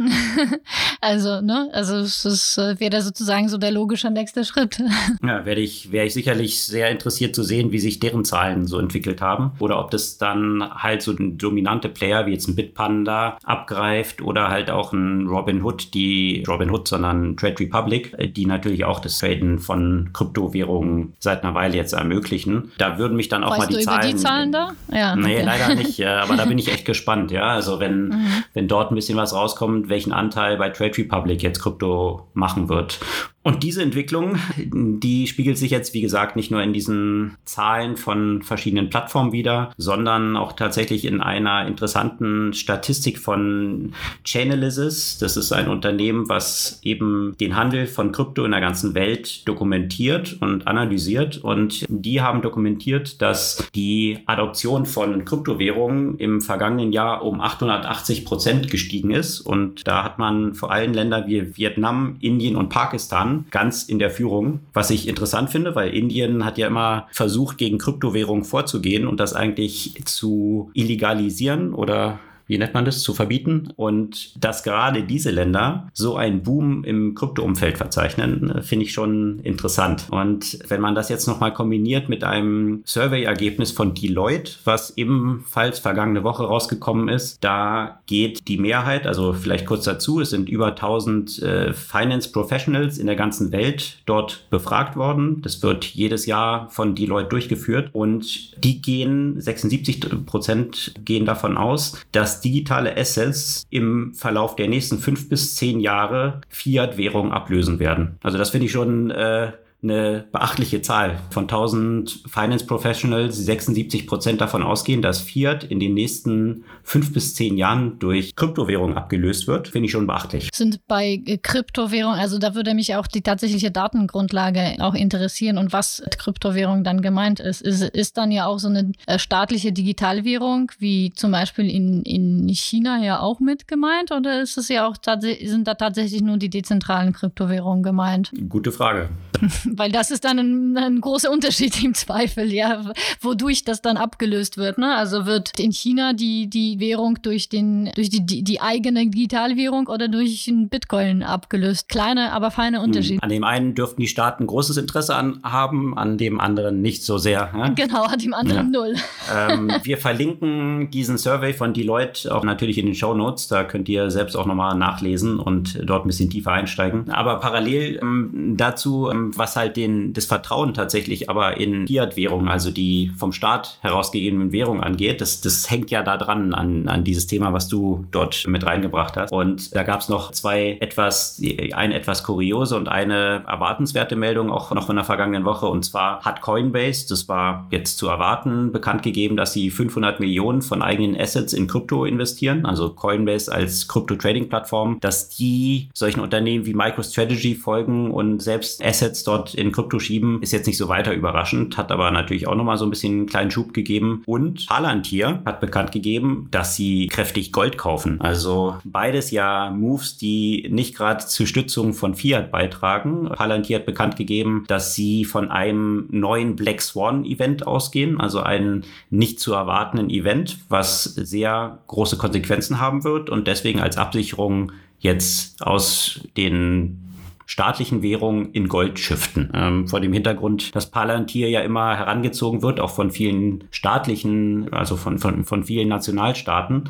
also, 1.00 1.40
ne, 1.40 1.68
also 1.72 1.96
es 1.96 2.56
äh, 2.58 2.78
wäre 2.78 3.02
sozusagen 3.02 3.48
so 3.48 3.58
der 3.58 3.70
logische 3.70 4.10
nächste 4.10 4.44
Schritt. 4.44 4.78
ja, 5.22 5.44
werde 5.44 5.60
ich, 5.60 5.92
wäre 5.92 6.06
ich 6.06 6.14
sicherlich 6.14 6.62
sehr 6.62 6.90
interessiert 6.90 7.34
zu 7.34 7.42
sehen, 7.42 7.72
wie 7.72 7.78
sich 7.78 8.00
deren 8.00 8.24
Zahlen 8.24 8.66
so 8.66 8.78
entwickelt 8.78 9.20
haben. 9.20 9.52
Oder 9.58 9.78
ob 9.78 9.90
das 9.90 10.18
dann 10.18 10.64
halt 10.70 11.02
so 11.02 11.12
ein 11.12 11.38
dominante 11.38 11.88
Player 11.88 12.26
wie 12.26 12.32
jetzt 12.32 12.48
ein 12.48 12.56
Bitpanda 12.56 13.38
abgreift 13.44 14.22
oder 14.22 14.48
halt 14.48 14.70
auch 14.70 14.92
ein 14.92 15.26
Robin 15.26 15.62
Hood, 15.62 15.92
die 15.94 16.44
Robin 16.48 16.70
Hood, 16.70 16.88
sondern 16.88 17.36
Trade 17.36 17.60
Republic, 17.60 18.14
äh, 18.18 18.28
die 18.28 18.46
natürlich 18.46 18.84
auch 18.84 19.00
das 19.00 19.18
Traden 19.18 19.58
von 19.58 20.10
Kryptowährungen 20.12 21.14
seit 21.18 21.44
einer 21.44 21.54
Weile 21.54 21.76
jetzt 21.76 21.92
ermöglichen. 21.92 22.72
Da 22.78 22.98
würden 22.98 23.16
mich 23.16 23.28
dann 23.28 23.44
auch 23.44 23.50
weißt 23.50 23.60
mal 23.60 23.66
die 23.66 23.74
du 23.74 23.80
Zahlen. 23.82 24.00
Über 24.00 24.12
die 24.12 24.16
Zahlen 24.16 24.52
da? 24.52 24.72
Ja. 24.92 25.16
Nee, 25.16 25.36
okay. 25.36 25.44
leider 25.44 25.74
nicht. 25.74 26.04
Aber 26.06 26.36
da 26.36 26.44
bin 26.46 26.58
ich 26.58 26.72
echt 26.72 26.84
gespannt, 26.84 27.09
ja. 27.30 27.48
Also 27.48 27.80
wenn, 27.80 28.08
mhm. 28.08 28.44
wenn 28.54 28.68
dort 28.68 28.90
ein 28.90 28.94
bisschen 28.94 29.16
was 29.16 29.34
rauskommt, 29.34 29.88
welchen 29.88 30.12
Anteil 30.12 30.56
bei 30.56 30.70
Trade 30.70 30.96
Republic 30.98 31.42
jetzt 31.42 31.60
Krypto 31.60 32.28
machen 32.34 32.68
wird. 32.68 33.00
Und 33.42 33.62
diese 33.62 33.82
Entwicklung, 33.82 34.36
die 34.58 35.26
spiegelt 35.26 35.56
sich 35.56 35.70
jetzt, 35.70 35.94
wie 35.94 36.02
gesagt, 36.02 36.36
nicht 36.36 36.50
nur 36.50 36.62
in 36.62 36.74
diesen 36.74 37.38
Zahlen 37.46 37.96
von 37.96 38.42
verschiedenen 38.42 38.90
Plattformen 38.90 39.32
wieder, 39.32 39.72
sondern 39.78 40.36
auch 40.36 40.52
tatsächlich 40.52 41.06
in 41.06 41.22
einer 41.22 41.66
interessanten 41.66 42.52
Statistik 42.52 43.18
von 43.18 43.94
Chainalysis. 44.24 45.16
Das 45.18 45.38
ist 45.38 45.52
ein 45.52 45.68
Unternehmen, 45.68 46.28
was 46.28 46.80
eben 46.82 47.34
den 47.40 47.56
Handel 47.56 47.86
von 47.86 48.12
Krypto 48.12 48.44
in 48.44 48.50
der 48.50 48.60
ganzen 48.60 48.94
Welt 48.94 49.48
dokumentiert 49.48 50.36
und 50.40 50.66
analysiert. 50.66 51.38
Und 51.38 51.86
die 51.88 52.20
haben 52.20 52.42
dokumentiert, 52.42 53.22
dass 53.22 53.66
die 53.74 54.18
Adoption 54.26 54.84
von 54.84 55.24
Kryptowährungen 55.24 56.18
im 56.18 56.42
vergangenen 56.42 56.92
Jahr 56.92 57.24
um 57.24 57.40
880 57.40 58.26
Prozent 58.26 58.70
gestiegen 58.70 59.12
ist. 59.12 59.40
Und 59.40 59.86
da 59.88 60.04
hat 60.04 60.18
man 60.18 60.52
vor 60.52 60.70
allem 60.70 60.92
Länder 60.92 61.26
wie 61.26 61.56
Vietnam, 61.56 62.16
Indien 62.20 62.56
und 62.56 62.68
Pakistan 62.68 63.29
Jahren 63.30 63.46
ganz 63.50 63.84
in 63.84 63.98
der 63.98 64.10
Führung, 64.10 64.60
was 64.72 64.90
ich 64.90 65.08
interessant 65.08 65.50
finde, 65.50 65.74
weil 65.74 65.94
Indien 65.94 66.44
hat 66.44 66.58
ja 66.58 66.66
immer 66.66 67.08
versucht, 67.12 67.58
gegen 67.58 67.78
Kryptowährungen 67.78 68.44
vorzugehen 68.44 69.06
und 69.06 69.20
das 69.20 69.34
eigentlich 69.34 70.02
zu 70.04 70.70
illegalisieren 70.74 71.74
oder 71.74 72.18
wie 72.50 72.58
nennt 72.58 72.74
man 72.74 72.84
das, 72.84 73.00
zu 73.02 73.14
verbieten. 73.14 73.68
Und 73.76 74.44
dass 74.44 74.64
gerade 74.64 75.04
diese 75.04 75.30
Länder 75.30 75.88
so 75.92 76.16
einen 76.16 76.42
Boom 76.42 76.82
im 76.82 77.14
Kryptoumfeld 77.14 77.78
verzeichnen, 77.78 78.50
äh, 78.50 78.62
finde 78.62 78.86
ich 78.86 78.92
schon 78.92 79.38
interessant. 79.40 80.06
Und 80.10 80.58
wenn 80.68 80.80
man 80.80 80.96
das 80.96 81.08
jetzt 81.08 81.28
nochmal 81.28 81.54
kombiniert 81.54 82.08
mit 82.08 82.24
einem 82.24 82.82
Survey-Ergebnis 82.84 83.70
von 83.70 83.94
Deloitte, 83.94 84.52
was 84.64 84.96
ebenfalls 84.96 85.78
vergangene 85.78 86.24
Woche 86.24 86.42
rausgekommen 86.42 87.08
ist, 87.08 87.42
da 87.42 88.00
geht 88.06 88.48
die 88.48 88.58
Mehrheit, 88.58 89.06
also 89.06 89.32
vielleicht 89.32 89.66
kurz 89.66 89.84
dazu, 89.84 90.20
es 90.20 90.30
sind 90.30 90.48
über 90.48 90.70
1000 90.70 91.42
äh, 91.42 91.72
Finance 91.72 92.32
Professionals 92.32 92.98
in 92.98 93.06
der 93.06 93.16
ganzen 93.16 93.52
Welt 93.52 94.02
dort 94.06 94.46
befragt 94.50 94.96
worden. 94.96 95.40
Das 95.42 95.62
wird 95.62 95.84
jedes 95.84 96.26
Jahr 96.26 96.68
von 96.70 96.96
Deloitte 96.96 97.28
durchgeführt 97.28 97.90
und 97.92 98.60
die 98.64 98.82
gehen, 98.82 99.40
76 99.40 100.00
Prozent 100.26 100.94
gehen 101.04 101.24
davon 101.24 101.56
aus, 101.56 101.96
dass 102.10 102.39
digitale 102.40 102.96
Assets 102.96 103.64
im 103.70 104.12
Verlauf 104.14 104.56
der 104.56 104.68
nächsten 104.68 104.98
fünf 104.98 105.28
bis 105.28 105.56
zehn 105.56 105.80
Jahre 105.80 106.40
Fiat-Währung 106.48 107.32
ablösen 107.32 107.78
werden. 107.78 108.18
Also 108.22 108.38
das 108.38 108.50
finde 108.50 108.66
ich 108.66 108.72
schon 108.72 109.10
äh, 109.10 109.52
eine 109.82 110.26
beachtliche 110.30 110.82
Zahl. 110.82 111.18
Von 111.30 111.44
1000 111.44 112.24
Finance 112.26 112.66
Professionals, 112.66 113.36
76 113.36 114.06
Prozent 114.06 114.40
davon 114.40 114.62
ausgehen, 114.62 115.00
dass 115.00 115.20
Fiat 115.20 115.64
in 115.64 115.80
den 115.80 115.94
nächsten 115.94 116.64
fünf 116.82 117.12
bis 117.12 117.34
zehn 117.34 117.56
Jahren 117.56 117.98
durch 117.98 118.36
Kryptowährung 118.36 118.96
abgelöst 118.96 119.46
wird, 119.46 119.68
finde 119.68 119.86
ich 119.86 119.92
schon 119.92 120.06
beachtlich. 120.06 120.50
Sind 120.54 120.86
bei 120.86 121.22
äh, 121.24 121.38
Kryptowährung, 121.38 122.12
also 122.12 122.38
da 122.38 122.54
würde 122.54 122.74
mich 122.74 122.94
auch 122.94 123.06
die 123.06 123.22
tatsächliche 123.22 123.70
Datengrundlage 123.70 124.76
auch 124.80 124.94
interessieren 124.94 125.56
und 125.56 125.72
was 125.72 126.02
Kryptowährung 126.18 126.84
dann 126.84 127.00
gemeint 127.00 127.40
ist. 127.40 127.62
Ist, 127.62 127.82
ist 127.82 128.18
dann 128.18 128.30
ja 128.30 128.46
auch 128.46 128.58
so 128.58 128.68
eine 128.68 128.92
äh, 129.06 129.18
staatliche 129.18 129.72
Digitalwährung, 129.72 130.72
wie 130.78 131.12
zum 131.14 131.32
Beispiel 131.32 131.70
in, 131.70 132.02
in 132.02 132.48
China 132.48 133.02
ja 133.02 133.20
auch 133.20 133.40
mit 133.40 133.66
gemeint, 133.66 134.12
oder 134.12 134.42
ist 134.42 134.58
es 134.58 134.68
ja 134.68 134.86
auch 134.86 134.96
sind 135.42 135.66
da 135.66 135.74
tatsächlich 135.74 136.20
nur 136.20 136.36
die 136.36 136.50
dezentralen 136.50 137.12
Kryptowährungen 137.12 137.82
gemeint? 137.82 138.30
Gute 138.48 138.72
Frage. 138.72 139.08
Weil 139.76 139.92
das 139.92 140.10
ist 140.10 140.24
dann 140.24 140.38
ein, 140.38 140.76
ein, 140.76 141.00
großer 141.00 141.30
Unterschied 141.30 141.82
im 141.82 141.94
Zweifel, 141.94 142.52
ja, 142.52 142.92
wodurch 143.20 143.64
das 143.64 143.82
dann 143.82 143.96
abgelöst 143.96 144.56
wird. 144.56 144.78
Ne? 144.78 144.94
Also 144.94 145.26
wird 145.26 145.58
in 145.58 145.72
China 145.72 146.12
die, 146.12 146.48
die 146.48 146.80
Währung 146.80 147.18
durch, 147.22 147.48
den, 147.48 147.90
durch 147.94 148.10
die, 148.10 148.24
die, 148.24 148.42
die 148.42 148.60
eigene 148.60 149.08
Digitalwährung 149.08 149.86
oder 149.86 150.08
durch 150.08 150.48
einen 150.48 150.68
Bitcoin 150.68 151.22
abgelöst. 151.22 151.88
Kleine, 151.88 152.32
aber 152.32 152.50
feine 152.50 152.78
hm, 152.78 152.84
Unterschiede. 152.84 153.22
An 153.22 153.28
dem 153.28 153.44
einen 153.44 153.74
dürften 153.74 154.00
die 154.00 154.08
Staaten 154.08 154.46
großes 154.46 154.76
Interesse 154.76 155.14
an 155.14 155.40
haben, 155.42 155.96
an 155.96 156.18
dem 156.18 156.40
anderen 156.40 156.82
nicht 156.82 157.04
so 157.04 157.18
sehr. 157.18 157.50
Ja? 157.56 157.70
Genau, 157.80 158.02
an 158.04 158.18
dem 158.18 158.34
anderen 158.34 158.72
ja. 158.72 158.80
null. 158.80 158.94
Ähm, 159.34 159.72
wir 159.84 159.96
verlinken 159.96 160.90
diesen 160.90 161.16
Survey 161.16 161.54
von 161.54 161.72
Deloitte 161.72 162.34
auch 162.34 162.44
natürlich 162.44 162.76
in 162.78 162.86
den 162.86 162.94
Show 162.94 163.14
Notes. 163.14 163.48
Da 163.48 163.64
könnt 163.64 163.88
ihr 163.88 164.10
selbst 164.10 164.36
auch 164.36 164.44
nochmal 164.44 164.76
nachlesen 164.76 165.38
und 165.38 165.78
dort 165.82 166.04
ein 166.04 166.08
bisschen 166.08 166.28
tiefer 166.28 166.52
einsteigen. 166.52 167.10
Aber 167.10 167.40
parallel 167.40 168.00
ähm, 168.02 168.54
dazu, 168.56 169.08
ähm, 169.10 169.30
was 169.36 169.56
halt 169.60 169.76
den, 169.76 170.12
das 170.12 170.26
Vertrauen 170.26 170.74
tatsächlich 170.74 171.30
aber 171.30 171.58
in 171.58 171.86
Fiat-Währungen, 171.86 172.48
also 172.48 172.70
die 172.70 173.12
vom 173.16 173.32
Staat 173.32 173.78
herausgegebenen 173.82 174.52
Währungen 174.52 174.82
angeht, 174.82 175.20
das, 175.20 175.40
das 175.40 175.70
hängt 175.70 175.90
ja 175.90 176.02
da 176.02 176.16
dran 176.16 176.54
an, 176.54 176.88
an 176.88 177.04
dieses 177.04 177.26
Thema, 177.26 177.52
was 177.52 177.68
du 177.68 178.04
dort 178.10 178.46
mit 178.46 178.64
reingebracht 178.64 179.16
hast. 179.16 179.32
Und 179.32 179.74
da 179.74 179.82
gab 179.82 180.00
es 180.00 180.08
noch 180.08 180.32
zwei 180.32 180.78
etwas, 180.80 181.40
eine 181.72 181.94
etwas 181.94 182.24
kuriose 182.24 182.76
und 182.76 182.88
eine 182.88 183.44
erwartenswerte 183.46 184.16
Meldung 184.16 184.50
auch 184.50 184.72
noch 184.72 184.86
von 184.86 184.96
der 184.96 185.04
vergangenen 185.04 185.44
Woche. 185.44 185.66
Und 185.66 185.84
zwar 185.84 186.20
hat 186.22 186.40
Coinbase, 186.40 187.06
das 187.08 187.28
war 187.28 187.66
jetzt 187.70 187.98
zu 187.98 188.08
erwarten, 188.08 188.72
bekannt 188.72 189.02
gegeben, 189.02 189.36
dass 189.36 189.52
sie 189.52 189.70
500 189.70 190.20
Millionen 190.20 190.62
von 190.62 190.82
eigenen 190.82 191.18
Assets 191.20 191.52
in 191.52 191.66
Krypto 191.66 192.04
investieren. 192.04 192.66
Also 192.66 192.90
Coinbase 192.90 193.52
als 193.52 193.88
Krypto-Trading-Plattform, 193.88 194.98
dass 195.00 195.28
die 195.28 195.88
solchen 195.94 196.20
Unternehmen 196.20 196.66
wie 196.66 196.74
MicroStrategy 196.74 197.54
folgen 197.54 198.10
und 198.10 198.40
selbst 198.40 198.84
Assets 198.84 199.24
dort 199.24 199.49
in 199.54 199.72
Krypto 199.72 199.98
schieben, 199.98 200.42
ist 200.42 200.52
jetzt 200.52 200.66
nicht 200.66 200.76
so 200.76 200.88
weiter 200.88 201.14
überraschend, 201.14 201.76
hat 201.76 201.92
aber 201.92 202.10
natürlich 202.10 202.46
auch 202.48 202.54
nochmal 202.54 202.78
so 202.78 202.84
ein 202.84 202.90
bisschen 202.90 203.12
einen 203.12 203.26
kleinen 203.26 203.50
Schub 203.50 203.72
gegeben. 203.72 204.22
Und 204.26 204.66
Palantir 204.66 205.42
hat 205.44 205.60
bekannt 205.60 205.92
gegeben, 205.92 206.48
dass 206.50 206.76
sie 206.76 207.06
kräftig 207.08 207.52
Gold 207.52 207.78
kaufen. 207.78 208.20
Also 208.20 208.76
beides 208.84 209.30
ja 209.30 209.70
Moves, 209.70 210.16
die 210.16 210.68
nicht 210.70 210.96
gerade 210.96 211.26
zur 211.26 211.46
Stützung 211.46 211.92
von 211.92 212.14
Fiat 212.14 212.50
beitragen. 212.50 213.28
Palantir 213.28 213.78
hat 213.78 213.86
bekannt 213.86 214.16
gegeben, 214.16 214.64
dass 214.68 214.94
sie 214.94 215.24
von 215.24 215.50
einem 215.50 216.06
neuen 216.10 216.56
Black 216.56 216.80
Swan 216.80 217.24
Event 217.24 217.66
ausgehen, 217.66 218.20
also 218.20 218.40
ein 218.40 218.84
nicht 219.10 219.40
zu 219.40 219.52
erwartenden 219.52 220.10
Event, 220.10 220.58
was 220.68 221.04
sehr 221.04 221.78
große 221.86 222.16
Konsequenzen 222.16 222.80
haben 222.80 223.04
wird 223.04 223.30
und 223.30 223.46
deswegen 223.46 223.80
als 223.80 223.96
Absicherung 223.96 224.72
jetzt 225.00 225.62
aus 225.62 226.20
den 226.36 227.09
staatlichen 227.50 228.00
Währungen 228.00 228.52
in 228.52 228.68
Gold 228.68 229.00
shiften. 229.00 229.50
Ähm, 229.52 229.88
vor 229.88 229.98
dem 229.98 230.12
Hintergrund, 230.12 230.72
dass 230.76 230.88
Palantir 230.88 231.50
ja 231.50 231.62
immer 231.62 231.96
herangezogen 231.96 232.62
wird, 232.62 232.78
auch 232.78 232.90
von 232.90 233.10
vielen 233.10 233.64
staatlichen, 233.72 234.72
also 234.72 234.96
von, 234.96 235.18
von, 235.18 235.44
von 235.44 235.64
vielen 235.64 235.88
Nationalstaaten 235.88 236.84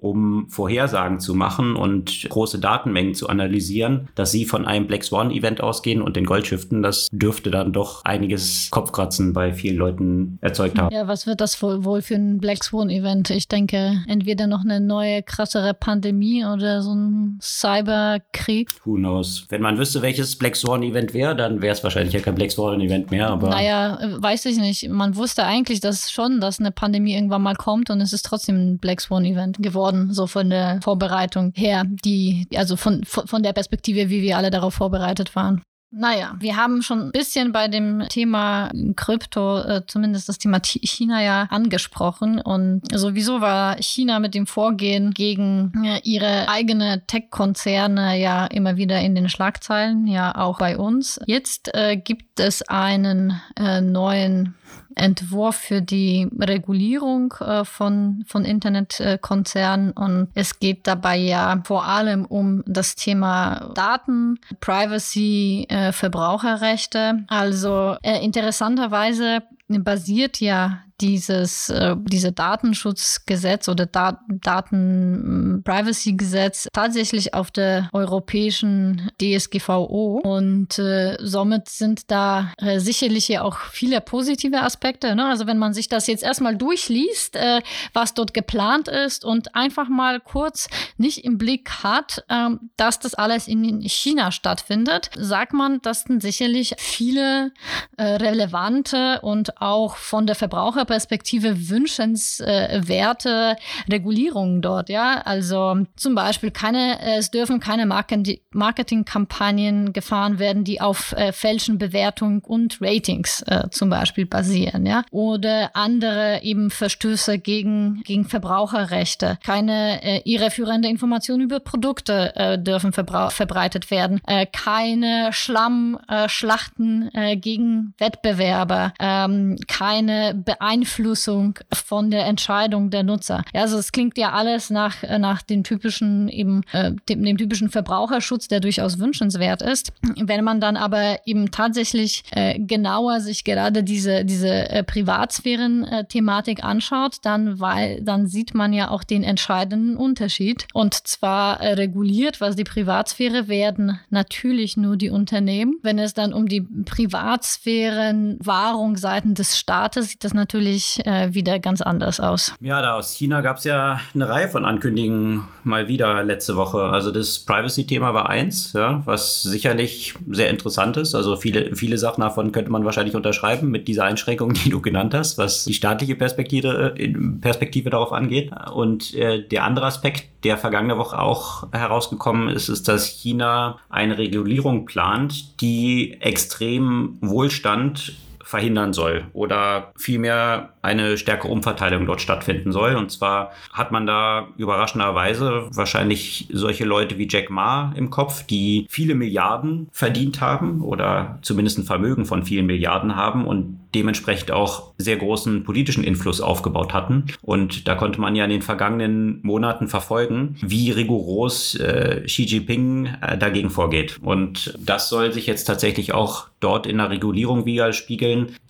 um 0.00 0.48
Vorhersagen 0.48 1.20
zu 1.20 1.34
machen 1.34 1.76
und 1.76 2.26
große 2.28 2.58
Datenmengen 2.58 3.14
zu 3.14 3.28
analysieren, 3.28 4.08
dass 4.14 4.32
sie 4.32 4.44
von 4.44 4.66
einem 4.66 4.86
Black 4.86 5.04
Swan 5.04 5.30
Event 5.30 5.60
ausgehen 5.60 6.02
und 6.02 6.16
den 6.16 6.24
Goldschiften, 6.24 6.82
das 6.82 7.08
dürfte 7.12 7.50
dann 7.50 7.72
doch 7.72 8.04
einiges 8.04 8.68
Kopfkratzen 8.70 9.32
bei 9.32 9.52
vielen 9.52 9.76
Leuten 9.76 10.38
erzeugt 10.40 10.78
haben. 10.78 10.94
Ja, 10.94 11.06
was 11.06 11.26
wird 11.26 11.40
das 11.40 11.60
wohl, 11.62 11.84
wohl 11.84 12.02
für 12.02 12.14
ein 12.14 12.38
Black 12.38 12.64
Swan 12.64 12.90
Event? 12.90 13.30
Ich 13.30 13.48
denke, 13.48 14.02
entweder 14.08 14.46
noch 14.46 14.64
eine 14.64 14.80
neue, 14.80 15.22
krassere 15.22 15.74
Pandemie 15.74 16.44
oder 16.44 16.82
so 16.82 16.94
ein 16.94 17.38
Cyberkrieg. 17.42 18.70
Who 18.84 18.94
knows? 18.94 19.46
Wenn 19.48 19.62
man 19.62 19.78
wüsste, 19.78 20.02
welches 20.02 20.36
Black 20.36 20.56
Swan 20.56 20.82
Event 20.82 21.14
wäre, 21.14 21.36
dann 21.36 21.60
wäre 21.62 21.74
es 21.74 21.84
wahrscheinlich 21.84 22.14
ja 22.14 22.20
kein 22.20 22.34
Black 22.34 22.50
Swan 22.50 22.80
Event 22.80 23.10
mehr, 23.10 23.28
aber. 23.28 23.50
Naja, 23.50 23.98
weiß 24.18 24.46
ich 24.46 24.58
nicht. 24.58 24.88
Man 24.88 25.16
wusste 25.16 25.44
eigentlich 25.44 25.80
dass 25.80 26.10
schon, 26.10 26.40
dass 26.40 26.60
eine 26.60 26.70
Pandemie 26.70 27.14
irgendwann 27.14 27.42
mal 27.42 27.56
kommt 27.56 27.90
und 27.90 28.00
es 28.00 28.12
ist 28.12 28.24
trotzdem 28.24 28.56
ein 28.56 28.78
Black 28.78 29.00
Swan 29.00 29.24
Event 29.24 29.62
geworden 29.62 29.89
geworden, 29.90 30.12
so 30.12 30.26
von 30.26 30.50
der 30.50 30.80
Vorbereitung 30.82 31.52
her, 31.54 31.84
die, 32.04 32.46
also 32.54 32.76
von, 32.76 33.04
von 33.04 33.42
der 33.42 33.52
Perspektive, 33.52 34.08
wie 34.08 34.22
wir 34.22 34.36
alle 34.36 34.50
darauf 34.50 34.74
vorbereitet 34.74 35.36
waren. 35.36 35.62
Naja, 35.92 36.36
wir 36.38 36.54
haben 36.54 36.82
schon 36.82 37.00
ein 37.00 37.10
bisschen 37.10 37.50
bei 37.50 37.66
dem 37.66 38.04
Thema 38.08 38.70
Krypto, 38.94 39.58
äh, 39.58 39.82
zumindest 39.88 40.28
das 40.28 40.38
Thema 40.38 40.60
China 40.62 41.20
ja 41.20 41.48
angesprochen. 41.50 42.40
Und 42.40 42.82
sowieso 42.94 43.40
war 43.40 43.76
China 43.82 44.20
mit 44.20 44.36
dem 44.36 44.46
Vorgehen 44.46 45.10
gegen 45.10 45.72
äh, 45.84 45.98
ihre 46.04 46.48
eigene 46.48 47.04
Tech-Konzerne 47.08 48.20
ja 48.20 48.46
immer 48.46 48.76
wieder 48.76 49.00
in 49.00 49.16
den 49.16 49.28
Schlagzeilen, 49.28 50.06
ja 50.06 50.36
auch 50.36 50.58
bei 50.58 50.78
uns. 50.78 51.18
Jetzt 51.26 51.74
äh, 51.74 51.96
gibt 51.96 52.38
es 52.38 52.62
einen 52.62 53.40
äh, 53.56 53.80
neuen 53.80 54.54
Entwurf 54.94 55.56
für 55.56 55.82
die 55.82 56.28
Regulierung 56.38 57.34
äh, 57.40 57.64
von, 57.64 58.24
von 58.26 58.44
Internetkonzernen. 58.44 59.92
Und 59.92 60.28
es 60.34 60.58
geht 60.58 60.86
dabei 60.86 61.16
ja 61.16 61.60
vor 61.64 61.86
allem 61.86 62.24
um 62.24 62.62
das 62.66 62.94
Thema 62.96 63.72
Daten, 63.74 64.38
Privacy, 64.60 65.66
äh, 65.68 65.92
Verbraucherrechte. 65.92 67.24
Also 67.28 67.96
äh, 68.02 68.24
interessanterweise 68.24 69.42
basiert 69.68 70.40
ja 70.40 70.80
dieses 71.00 71.68
äh, 71.70 71.96
diese 71.98 72.32
Datenschutzgesetz 72.32 73.68
oder 73.68 73.86
da 73.86 74.20
Daten 74.28 75.62
Privacy 75.64 76.12
Gesetz 76.12 76.68
tatsächlich 76.72 77.34
auf 77.34 77.50
der 77.50 77.88
europäischen 77.92 79.10
DSGVO 79.20 80.20
und 80.22 80.78
äh, 80.78 81.16
somit 81.20 81.68
sind 81.68 82.10
da 82.10 82.52
äh, 82.58 82.78
sicherlich 82.78 83.28
ja 83.28 83.42
auch 83.42 83.58
viele 83.58 84.00
positive 84.00 84.60
Aspekte. 84.62 85.14
Ne? 85.14 85.26
Also 85.26 85.46
wenn 85.46 85.58
man 85.58 85.74
sich 85.74 85.88
das 85.88 86.06
jetzt 86.06 86.22
erstmal 86.22 86.56
durchliest, 86.56 87.36
äh, 87.36 87.60
was 87.92 88.14
dort 88.14 88.34
geplant 88.34 88.88
ist 88.88 89.24
und 89.24 89.54
einfach 89.54 89.88
mal 89.88 90.20
kurz 90.20 90.68
nicht 90.96 91.24
im 91.24 91.38
Blick 91.38 91.70
hat, 91.82 92.24
äh, 92.28 92.50
dass 92.76 92.98
das 92.98 93.14
alles 93.14 93.48
in 93.48 93.80
China 93.82 94.32
stattfindet, 94.32 95.10
sagt 95.16 95.52
man, 95.52 95.80
dass 95.82 96.04
dann 96.04 96.20
sicherlich 96.20 96.74
viele 96.78 97.52
äh, 97.96 98.02
relevante 98.02 99.20
und 99.22 99.60
auch 99.60 99.96
von 99.96 100.26
der 100.26 100.36
Verbraucher 100.36 100.84
Perspektive 100.90 101.68
wünschenswerte 101.68 103.56
Regulierungen 103.88 104.60
dort, 104.60 104.88
ja. 104.88 105.22
Also 105.24 105.86
zum 105.94 106.16
Beispiel 106.16 106.50
keine, 106.50 106.98
es 107.16 107.30
dürfen 107.30 107.60
keine 107.60 107.86
Marketingkampagnen 107.86 109.92
gefahren 109.92 110.40
werden, 110.40 110.64
die 110.64 110.80
auf 110.80 111.12
äh, 111.12 111.30
fälschen 111.32 111.78
Bewertungen 111.78 112.40
und 112.40 112.78
Ratings 112.80 113.42
äh, 113.42 113.68
zum 113.70 113.88
Beispiel 113.88 114.26
basieren, 114.26 114.84
ja. 114.84 115.04
Oder 115.12 115.70
andere 115.74 116.42
eben 116.42 116.70
Verstöße 116.70 117.38
gegen, 117.38 118.02
gegen 118.04 118.24
Verbraucherrechte. 118.24 119.38
Keine 119.44 120.02
äh, 120.02 120.22
irreführende 120.24 120.88
Informationen 120.88 121.42
über 121.42 121.60
Produkte 121.60 122.34
äh, 122.34 122.58
dürfen 122.58 122.92
verbreitet 122.92 123.92
werden. 123.92 124.20
Äh, 124.26 124.46
keine 124.46 125.32
Schlammschlachten 125.32 127.10
äh, 127.14 127.36
gegen 127.36 127.94
Wettbewerber. 127.98 128.92
Ähm, 128.98 129.56
keine 129.68 130.34
Beeinflussung 130.34 130.79
Beeinflussung 130.80 131.58
von 131.72 132.10
der 132.10 132.26
Entscheidung 132.26 132.90
der 132.90 133.02
Nutzer. 133.02 133.42
Ja, 133.54 133.62
also 133.62 133.78
es 133.78 133.92
klingt 133.92 134.18
ja 134.18 134.32
alles 134.32 134.68
nach, 134.70 135.02
nach 135.18 135.42
den 135.42 135.64
typischen 135.64 136.28
eben 136.28 136.62
äh, 136.72 136.92
dem, 137.08 137.22
dem, 137.22 137.36
typischen 137.36 137.68
Verbraucherschutz, 137.70 138.48
der 138.48 138.58
durchaus 138.60 138.98
wünschenswert 138.98 139.60
ist. 139.62 139.92
Wenn 140.20 140.42
man 140.44 140.60
dann 140.60 140.76
aber 140.76 141.20
eben 141.26 141.50
tatsächlich 141.50 142.22
äh, 142.30 142.58
genauer 142.58 143.20
sich 143.20 143.44
gerade 143.44 143.82
diese, 143.82 144.24
diese 144.24 144.70
äh, 144.70 144.82
Privatsphären-Thematik 144.82 146.64
anschaut, 146.64 147.16
dann, 147.22 147.60
weil, 147.60 148.00
dann 148.02 148.26
sieht 148.26 148.54
man 148.54 148.72
ja 148.72 148.90
auch 148.90 149.04
den 149.04 149.22
entscheidenden 149.22 149.96
Unterschied. 149.96 150.66
Und 150.72 150.94
zwar 151.06 151.60
äh, 151.60 151.74
reguliert, 151.74 152.40
was 152.40 152.56
die 152.56 152.64
Privatsphäre 152.64 153.48
werden 153.48 154.00
natürlich 154.10 154.78
nur 154.78 154.96
die 154.96 155.10
Unternehmen. 155.10 155.74
Wenn 155.82 155.98
es 155.98 156.14
dann 156.14 156.32
um 156.32 156.48
die 156.48 156.62
Privatsphärenwahrung 156.62 158.96
seitens 158.96 159.34
des 159.34 159.58
Staates 159.58 160.10
sieht 160.10 160.24
das 160.24 160.34
natürlich 160.34 160.69
natürlich 160.70 161.06
äh, 161.06 161.34
wieder 161.34 161.58
ganz 161.58 161.80
anders 161.80 162.20
aus. 162.20 162.54
Ja, 162.60 162.80
da 162.82 162.94
aus 162.94 163.12
China 163.12 163.40
gab 163.40 163.58
es 163.58 163.64
ja 163.64 164.00
eine 164.14 164.28
Reihe 164.28 164.48
von 164.48 164.64
Ankündigungen 164.64 165.44
mal 165.64 165.88
wieder 165.88 166.22
letzte 166.22 166.56
Woche. 166.56 166.82
Also 166.82 167.10
das 167.10 167.38
Privacy-Thema 167.40 168.14
war 168.14 168.28
eins, 168.28 168.72
ja, 168.72 169.02
was 169.04 169.42
sicherlich 169.42 170.14
sehr 170.30 170.50
interessant 170.50 170.96
ist. 170.96 171.14
Also 171.14 171.36
viele, 171.36 171.74
viele 171.74 171.98
Sachen 171.98 172.20
davon 172.20 172.52
könnte 172.52 172.70
man 172.70 172.84
wahrscheinlich 172.84 173.14
unterschreiben 173.14 173.70
mit 173.70 173.88
dieser 173.88 174.04
Einschränkung, 174.04 174.52
die 174.64 174.70
du 174.70 174.80
genannt 174.80 175.14
hast, 175.14 175.38
was 175.38 175.64
die 175.64 175.74
staatliche 175.74 176.14
Perspektive, 176.14 176.94
äh, 176.96 177.12
Perspektive 177.40 177.90
darauf 177.90 178.12
angeht. 178.12 178.50
Und 178.72 179.14
äh, 179.14 179.46
der 179.46 179.64
andere 179.64 179.86
Aspekt, 179.86 180.28
der 180.44 180.56
vergangene 180.56 180.96
Woche 180.96 181.18
auch 181.18 181.68
herausgekommen 181.72 182.48
ist, 182.48 182.68
ist, 182.68 182.88
dass 182.88 183.06
China 183.06 183.78
eine 183.90 184.16
Regulierung 184.16 184.86
plant, 184.86 185.60
die 185.60 186.16
extrem 186.20 187.18
Wohlstand 187.20 188.14
verhindern 188.50 188.92
soll 188.92 189.26
oder 189.32 189.92
vielmehr 189.96 190.70
eine 190.82 191.16
stärkere 191.16 191.48
Umverteilung 191.52 192.04
dort 192.04 192.20
stattfinden 192.20 192.72
soll. 192.72 192.96
Und 192.96 193.12
zwar 193.12 193.52
hat 193.72 193.92
man 193.92 194.06
da 194.06 194.48
überraschenderweise 194.56 195.68
wahrscheinlich 195.72 196.48
solche 196.50 196.84
Leute 196.84 197.16
wie 197.16 197.28
Jack 197.30 197.48
Ma 197.50 197.92
im 197.94 198.10
Kopf, 198.10 198.42
die 198.42 198.86
viele 198.90 199.14
Milliarden 199.14 199.88
verdient 199.92 200.40
haben 200.40 200.82
oder 200.82 201.38
zumindest 201.42 201.78
ein 201.78 201.84
Vermögen 201.84 202.24
von 202.24 202.42
vielen 202.42 202.66
Milliarden 202.66 203.14
haben 203.14 203.46
und 203.46 203.78
dementsprechend 203.94 204.50
auch 204.50 204.92
sehr 204.98 205.16
großen 205.16 205.64
politischen 205.64 206.04
Einfluss 206.04 206.40
aufgebaut 206.40 206.92
hatten. 206.92 207.26
Und 207.42 207.88
da 207.88 207.94
konnte 207.94 208.20
man 208.20 208.36
ja 208.36 208.44
in 208.44 208.50
den 208.50 208.62
vergangenen 208.62 209.40
Monaten 209.42 209.88
verfolgen, 209.88 210.56
wie 210.60 210.90
rigoros 210.90 211.74
äh, 211.76 212.22
Xi 212.24 212.44
Jinping 212.44 213.06
äh, 213.20 213.36
dagegen 213.36 213.70
vorgeht. 213.70 214.18
Und 214.22 214.78
das 214.78 215.08
soll 215.08 215.32
sich 215.32 215.46
jetzt 215.46 215.64
tatsächlich 215.64 216.12
auch 216.12 216.48
dort 216.60 216.86
in 216.86 216.98
der 216.98 217.10
Regulierung 217.10 217.64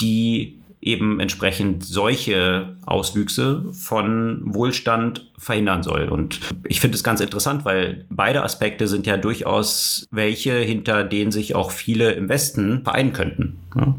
die 0.00 0.59
eben 0.80 1.20
entsprechend 1.20 1.84
solche 1.84 2.76
Auswüchse 2.86 3.64
von 3.72 4.40
Wohlstand 4.44 5.30
verhindern 5.38 5.82
soll. 5.82 6.08
Und 6.08 6.40
ich 6.64 6.80
finde 6.80 6.96
es 6.96 7.04
ganz 7.04 7.20
interessant, 7.20 7.64
weil 7.64 8.04
beide 8.10 8.42
Aspekte 8.42 8.88
sind 8.88 9.06
ja 9.06 9.16
durchaus 9.16 10.06
welche, 10.10 10.54
hinter 10.54 11.04
denen 11.04 11.32
sich 11.32 11.54
auch 11.54 11.70
viele 11.70 12.12
im 12.12 12.28
Westen 12.28 12.82
vereinen 12.84 13.12
könnten. 13.12 13.58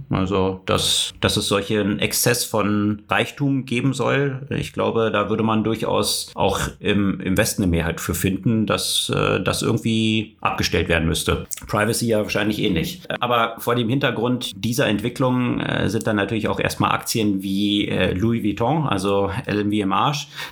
Also, 0.10 0.62
dass, 0.66 1.14
dass 1.22 1.38
es 1.38 1.48
solchen 1.48 2.00
Exzess 2.00 2.44
von 2.44 3.04
Reichtum 3.10 3.66
geben 3.66 3.94
soll, 3.94 4.46
ich 4.50 4.74
glaube, 4.74 5.12
da 5.12 5.30
würde 5.30 5.44
man 5.44 5.64
durchaus 5.64 6.32
auch 6.36 6.60
im, 6.80 7.20
im 7.22 7.38
Westen 7.38 7.64
eine 7.64 7.72
Mehrheit 7.72 8.02
für 8.02 8.14
finden, 8.14 8.66
dass 8.66 9.12
äh, 9.16 9.42
das 9.42 9.62
irgendwie 9.62 10.36
abgestellt 10.42 10.90
werden 10.90 11.08
müsste. 11.08 11.46
Privacy 11.68 12.08
ja 12.08 12.22
wahrscheinlich 12.22 12.60
ähnlich. 12.60 13.02
Aber 13.20 13.56
vor 13.60 13.76
dem 13.76 13.88
Hintergrund 13.88 14.52
dieser 14.56 14.88
Entwicklung 14.88 15.60
äh, 15.62 15.90
sind 15.90 16.06
dann 16.06 16.18
natürlich 16.18 16.48
auch 16.48 16.60
erstmal 16.72 16.92
Aktien 16.92 17.44
wie 17.44 17.88
äh, 17.88 18.14
Louis 18.14 18.44
Vuitton, 18.44 18.88
also 18.88 19.30
LMW 19.46 19.86